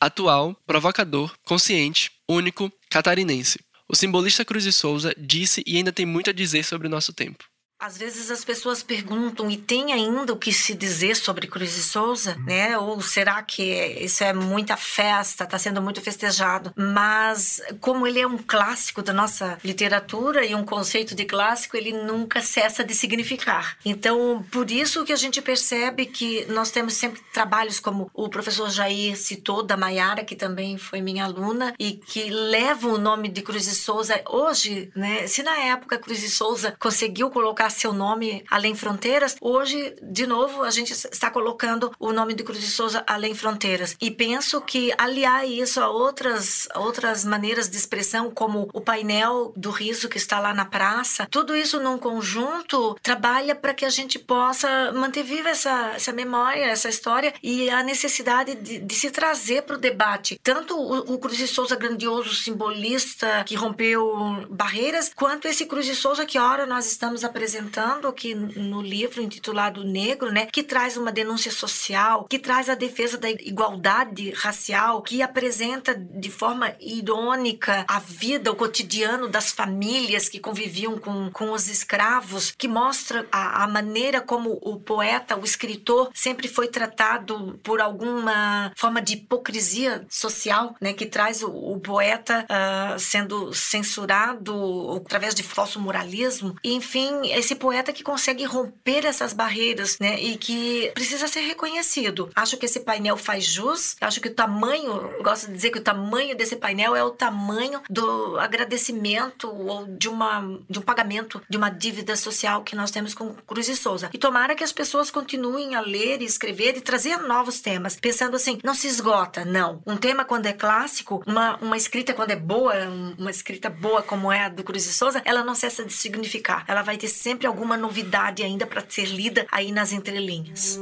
Atual, 0.00 0.56
provocador, 0.66 1.32
consciente, 1.44 2.10
único, 2.28 2.70
catarinense. 2.90 3.60
O 3.88 3.94
simbolista 3.94 4.44
Cruz 4.44 4.64
de 4.64 4.72
Souza 4.72 5.14
disse 5.16 5.62
e 5.66 5.76
ainda 5.76 5.92
tem 5.92 6.06
muito 6.06 6.30
a 6.30 6.32
dizer 6.32 6.64
sobre 6.64 6.88
o 6.88 6.90
nosso 6.90 7.12
tempo. 7.12 7.44
Às 7.82 7.98
vezes 7.98 8.30
as 8.30 8.44
pessoas 8.44 8.80
perguntam 8.80 9.50
e 9.50 9.56
tem 9.56 9.92
ainda 9.92 10.32
o 10.32 10.36
que 10.36 10.52
se 10.52 10.72
dizer 10.72 11.16
sobre 11.16 11.48
Cruz 11.48 11.74
de 11.74 11.82
Souza, 11.82 12.36
né? 12.46 12.78
Ou 12.78 13.00
será 13.00 13.42
que 13.42 13.60
isso 14.00 14.22
é 14.22 14.32
muita 14.32 14.76
festa, 14.76 15.42
está 15.42 15.58
sendo 15.58 15.82
muito 15.82 16.00
festejado? 16.00 16.72
Mas 16.76 17.60
como 17.80 18.06
ele 18.06 18.20
é 18.20 18.26
um 18.26 18.38
clássico 18.38 19.02
da 19.02 19.12
nossa 19.12 19.58
literatura 19.64 20.46
e 20.46 20.54
um 20.54 20.64
conceito 20.64 21.12
de 21.12 21.24
clássico, 21.24 21.76
ele 21.76 21.92
nunca 21.92 22.40
cessa 22.40 22.84
de 22.84 22.94
significar. 22.94 23.76
Então, 23.84 24.46
por 24.52 24.70
isso 24.70 25.04
que 25.04 25.12
a 25.12 25.16
gente 25.16 25.42
percebe 25.42 26.06
que 26.06 26.44
nós 26.44 26.70
temos 26.70 26.94
sempre 26.94 27.20
trabalhos 27.32 27.80
como 27.80 28.08
o 28.14 28.28
professor 28.28 28.70
Jair 28.70 29.16
citou 29.16 29.60
da 29.60 29.76
Maiara, 29.76 30.24
que 30.24 30.36
também 30.36 30.78
foi 30.78 31.00
minha 31.00 31.24
aluna 31.24 31.74
e 31.80 31.94
que 31.94 32.30
levam 32.30 32.92
o 32.92 32.98
nome 32.98 33.28
de 33.28 33.42
Cruz 33.42 33.64
de 33.64 33.74
Souza 33.74 34.22
hoje, 34.28 34.92
né? 34.94 35.26
Se 35.26 35.42
na 35.42 35.58
época 35.62 35.98
Cruz 35.98 36.20
de 36.20 36.30
Souza 36.30 36.76
conseguiu 36.78 37.28
colocar 37.28 37.71
seu 37.72 37.92
nome 37.92 38.44
além 38.50 38.74
fronteiras, 38.74 39.36
hoje, 39.40 39.94
de 40.02 40.26
novo, 40.26 40.62
a 40.62 40.70
gente 40.70 40.92
está 40.92 41.30
colocando 41.30 41.92
o 41.98 42.12
nome 42.12 42.34
de 42.34 42.42
Cruz 42.42 42.60
de 42.60 42.70
Souza 42.70 43.02
além 43.06 43.34
fronteiras. 43.34 43.96
E 44.00 44.10
penso 44.10 44.60
que 44.60 44.92
aliar 44.98 45.48
isso 45.48 45.80
a 45.80 45.88
outras, 45.88 46.68
outras 46.74 47.24
maneiras 47.24 47.68
de 47.68 47.76
expressão, 47.76 48.30
como 48.30 48.68
o 48.72 48.80
painel 48.80 49.52
do 49.56 49.70
riso 49.70 50.08
que 50.08 50.18
está 50.18 50.38
lá 50.38 50.54
na 50.54 50.64
praça, 50.64 51.26
tudo 51.30 51.56
isso 51.56 51.80
num 51.80 51.98
conjunto 51.98 52.96
trabalha 53.02 53.54
para 53.54 53.74
que 53.74 53.84
a 53.84 53.90
gente 53.90 54.18
possa 54.18 54.92
manter 54.92 55.22
viva 55.22 55.48
essa, 55.48 55.92
essa 55.94 56.12
memória, 56.12 56.64
essa 56.64 56.88
história 56.88 57.34
e 57.42 57.70
a 57.70 57.82
necessidade 57.82 58.54
de, 58.54 58.78
de 58.78 58.94
se 58.94 59.10
trazer 59.10 59.62
para 59.62 59.76
o 59.76 59.80
debate. 59.80 60.38
Tanto 60.42 60.76
o, 60.76 61.14
o 61.14 61.18
Cruz 61.18 61.36
de 61.36 61.46
Souza 61.46 61.76
grandioso, 61.76 62.34
simbolista, 62.34 63.44
que 63.44 63.54
rompeu 63.54 64.46
barreiras, 64.50 65.10
quanto 65.14 65.48
esse 65.48 65.66
Cruz 65.66 65.86
de 65.86 65.94
Souza 65.94 66.26
que, 66.26 66.38
ora, 66.38 66.66
nós 66.66 66.86
estamos 66.86 67.24
apresentando 67.24 67.61
apresentando 67.62 68.08
aqui 68.08 68.34
no 68.34 68.82
livro 68.82 69.22
intitulado 69.22 69.84
Negro, 69.84 70.32
né, 70.32 70.46
que 70.46 70.62
traz 70.62 70.96
uma 70.96 71.12
denúncia 71.12 71.52
social, 71.52 72.26
que 72.28 72.38
traz 72.38 72.68
a 72.68 72.74
defesa 72.74 73.16
da 73.16 73.30
igualdade 73.30 74.30
racial, 74.30 75.02
que 75.02 75.22
apresenta 75.22 75.94
de 75.94 76.30
forma 76.30 76.74
irônica 76.80 77.84
a 77.88 77.98
vida, 78.00 78.50
o 78.50 78.56
cotidiano 78.56 79.28
das 79.28 79.52
famílias 79.52 80.28
que 80.28 80.40
conviviam 80.40 80.98
com, 80.98 81.30
com 81.30 81.52
os 81.52 81.68
escravos, 81.68 82.52
que 82.56 82.66
mostra 82.66 83.26
a, 83.30 83.64
a 83.64 83.68
maneira 83.68 84.20
como 84.20 84.58
o 84.62 84.80
poeta, 84.80 85.38
o 85.38 85.44
escritor, 85.44 86.10
sempre 86.14 86.48
foi 86.48 86.68
tratado 86.68 87.58
por 87.62 87.80
alguma 87.80 88.72
forma 88.76 89.00
de 89.00 89.14
hipocrisia 89.14 90.04
social, 90.08 90.74
né, 90.80 90.92
que 90.92 91.06
traz 91.06 91.42
o, 91.42 91.50
o 91.50 91.80
poeta 91.80 92.44
uh, 92.44 92.98
sendo 92.98 93.52
censurado 93.54 95.02
através 95.04 95.34
de 95.34 95.42
falso 95.42 95.78
moralismo. 95.78 96.56
Enfim, 96.64 97.30
esse 97.32 97.51
esse 97.52 97.56
poeta 97.56 97.92
que 97.92 98.02
consegue 98.02 98.44
romper 98.44 99.04
essas 99.04 99.32
barreiras, 99.32 99.98
né? 99.98 100.20
E 100.20 100.36
que 100.36 100.90
precisa 100.94 101.28
ser 101.28 101.40
reconhecido. 101.40 102.30
Acho 102.34 102.56
que 102.56 102.66
esse 102.66 102.80
painel 102.80 103.16
faz 103.16 103.44
jus. 103.44 103.96
Acho 104.00 104.20
que 104.20 104.28
o 104.28 104.34
tamanho, 104.34 105.22
gosto 105.22 105.46
de 105.48 105.52
dizer 105.52 105.70
que 105.70 105.78
o 105.78 105.82
tamanho 105.82 106.36
desse 106.36 106.56
painel 106.56 106.96
é 106.96 107.04
o 107.04 107.10
tamanho 107.10 107.82
do 107.90 108.38
agradecimento 108.38 109.48
ou 109.50 109.86
de, 109.86 110.08
uma, 110.08 110.58
de 110.68 110.78
um 110.78 110.82
pagamento 110.82 111.42
de 111.48 111.56
uma 111.56 111.68
dívida 111.68 112.16
social 112.16 112.62
que 112.62 112.74
nós 112.74 112.90
temos 112.90 113.14
com 113.14 113.34
Cruz 113.46 113.68
e 113.68 113.76
Souza. 113.76 114.10
E 114.12 114.18
tomara 114.18 114.54
que 114.54 114.64
as 114.64 114.72
pessoas 114.72 115.10
continuem 115.10 115.74
a 115.74 115.80
ler 115.80 116.22
e 116.22 116.24
escrever 116.24 116.76
e 116.76 116.80
trazer 116.80 117.18
novos 117.18 117.60
temas, 117.60 117.96
pensando 117.96 118.36
assim, 118.36 118.58
não 118.64 118.74
se 118.74 118.86
esgota, 118.86 119.44
não. 119.44 119.82
Um 119.86 119.96
tema 119.96 120.24
quando 120.24 120.46
é 120.46 120.52
clássico, 120.52 121.22
uma, 121.26 121.56
uma 121.56 121.76
escrita 121.76 122.14
quando 122.14 122.30
é 122.30 122.36
boa, 122.36 122.74
uma 123.18 123.30
escrita 123.30 123.68
boa 123.68 124.02
como 124.02 124.32
é 124.32 124.44
a 124.44 124.48
do 124.48 124.64
Cruz 124.64 124.86
e 124.86 124.92
Souza, 124.92 125.20
ela 125.24 125.44
não 125.44 125.54
cessa 125.54 125.84
de 125.84 125.92
significar. 125.92 126.64
Ela 126.66 126.82
vai 126.82 126.96
ter 126.96 127.08
sempre 127.08 127.31
sempre 127.32 127.46
alguma 127.46 127.78
novidade 127.78 128.42
ainda 128.42 128.66
para 128.66 128.84
ser 128.86 129.06
lida 129.06 129.46
aí 129.50 129.72
nas 129.72 129.90
entrelinhas. 129.90 130.78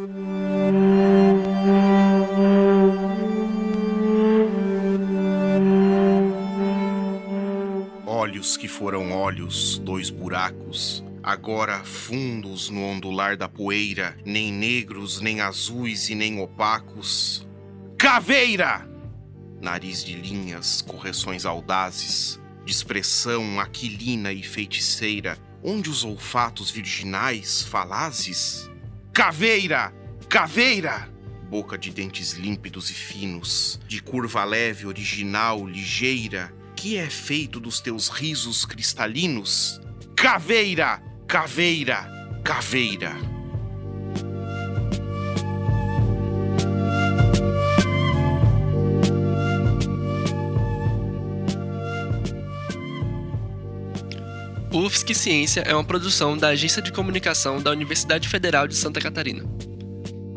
Olhos 8.04 8.56
que 8.56 8.66
foram 8.66 9.12
olhos, 9.12 9.78
dois 9.78 10.10
buracos, 10.10 11.04
agora 11.22 11.84
fundos 11.84 12.68
no 12.68 12.82
ondular 12.82 13.36
da 13.36 13.48
poeira, 13.48 14.18
nem 14.24 14.52
negros, 14.52 15.20
nem 15.20 15.40
azuis 15.40 16.10
e 16.10 16.16
nem 16.16 16.40
opacos. 16.40 17.46
Caveira! 17.96 18.88
Nariz 19.60 20.02
de 20.04 20.16
linhas, 20.16 20.82
correções 20.82 21.46
audazes, 21.46 22.40
de 22.64 22.72
expressão 22.72 23.60
aquilina 23.60 24.32
e 24.32 24.42
feiticeira, 24.42 25.38
onde 25.62 25.90
os 25.90 26.04
olfatos 26.04 26.70
virginais 26.70 27.62
falazes? 27.62 28.70
Caveira! 29.12 29.92
Caveira! 30.28 31.10
Boca 31.48 31.76
de 31.76 31.90
dentes 31.90 32.34
límpidos 32.34 32.90
e 32.90 32.94
finos, 32.94 33.80
de 33.88 34.00
curva 34.00 34.44
leve, 34.44 34.86
original, 34.86 35.66
ligeira, 35.66 36.54
que 36.76 36.96
é 36.96 37.10
feito 37.10 37.58
dos 37.58 37.80
teus 37.80 38.08
risos 38.08 38.64
cristalinos? 38.64 39.80
Caveira! 40.16 41.02
Caveira! 41.26 42.08
Caveira! 42.44 43.39
Ciência 55.14 55.60
é 55.60 55.74
uma 55.74 55.84
produção 55.84 56.36
da 56.36 56.48
Agência 56.48 56.80
de 56.80 56.92
Comunicação 56.92 57.60
da 57.60 57.70
Universidade 57.70 58.28
Federal 58.28 58.66
de 58.66 58.76
Santa 58.76 59.00
Catarina. 59.00 59.44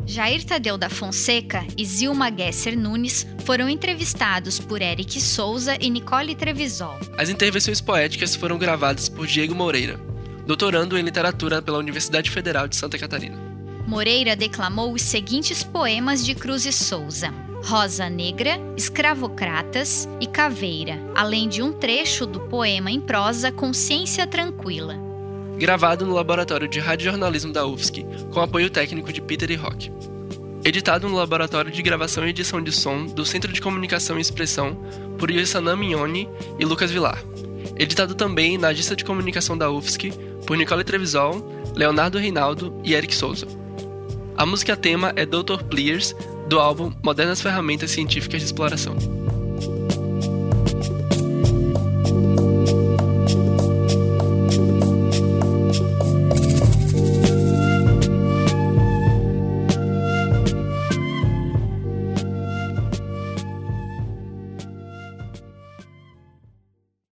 Jair 0.06 0.44
Tadeu 0.44 0.76
da 0.76 0.90
Fonseca 0.90 1.64
e 1.78 1.84
Zilma 1.84 2.30
Gesser 2.30 2.78
Nunes 2.78 3.26
foram 3.44 3.68
entrevistados 3.68 4.60
por 4.60 4.82
Eric 4.82 5.20
Souza 5.20 5.76
e 5.80 5.88
Nicole 5.88 6.34
Trevisol. 6.34 6.98
As 7.16 7.30
intervenções 7.30 7.80
poéticas 7.80 8.36
foram 8.36 8.58
gravadas 8.58 9.08
por 9.08 9.26
Diego 9.26 9.54
Moreira, 9.54 9.98
doutorando 10.46 10.98
em 10.98 11.02
literatura 11.02 11.62
pela 11.62 11.78
Universidade 11.78 12.30
Federal 12.30 12.68
de 12.68 12.76
Santa 12.76 12.98
Catarina. 12.98 13.36
Moreira 13.86 14.36
declamou 14.36 14.92
os 14.92 15.02
seguintes 15.02 15.62
poemas 15.62 16.24
de 16.24 16.34
Cruz 16.34 16.66
e 16.66 16.72
Souza: 16.72 17.32
Rosa 17.64 18.10
Negra, 18.10 18.60
Escravocratas 18.76 20.06
e 20.20 20.26
Caveira, 20.26 21.00
além 21.14 21.48
de 21.48 21.62
um 21.62 21.72
trecho 21.72 22.26
do 22.26 22.40
poema 22.40 22.90
em 22.90 23.00
prosa 23.00 23.50
Consciência 23.50 24.26
Tranquila. 24.26 24.96
Gravado 25.56 26.04
no 26.04 26.14
Laboratório 26.14 26.68
de 26.68 26.78
Radiojornalismo 26.78 27.54
da 27.54 27.66
UFSC, 27.66 28.04
com 28.30 28.40
apoio 28.40 28.68
técnico 28.68 29.10
de 29.10 29.22
Peter 29.22 29.50
e 29.50 29.54
Rock. 29.54 29.90
Editado 30.62 31.08
no 31.08 31.16
Laboratório 31.16 31.70
de 31.70 31.80
Gravação 31.80 32.26
e 32.26 32.30
Edição 32.30 32.62
de 32.62 32.70
Som 32.70 33.06
do 33.06 33.24
Centro 33.24 33.50
de 33.50 33.62
Comunicação 33.62 34.18
e 34.18 34.20
Expressão 34.20 34.76
por 35.18 35.30
Yosanam 35.30 35.76
Mignoni 35.76 36.28
e 36.58 36.66
Lucas 36.66 36.90
Vilar. 36.90 37.24
Editado 37.76 38.14
também 38.14 38.58
na 38.58 38.68
Agência 38.68 38.94
de 38.94 39.04
Comunicação 39.06 39.56
da 39.56 39.70
UFSC 39.70 40.12
por 40.46 40.58
Nicole 40.58 40.84
Trevisol, 40.84 41.42
Leonardo 41.74 42.18
Reinaldo 42.18 42.78
e 42.84 42.92
Eric 42.92 43.14
Souza. 43.14 43.46
A 44.36 44.44
música 44.44 44.76
tema 44.76 45.12
é 45.16 45.24
Dr. 45.24 45.62
Plears, 45.70 46.14
do 46.48 46.58
álbum 46.58 46.92
Modernas 47.02 47.40
Ferramentas 47.40 47.90
Científicas 47.90 48.40
de 48.40 48.46
Exploração. 48.46 48.96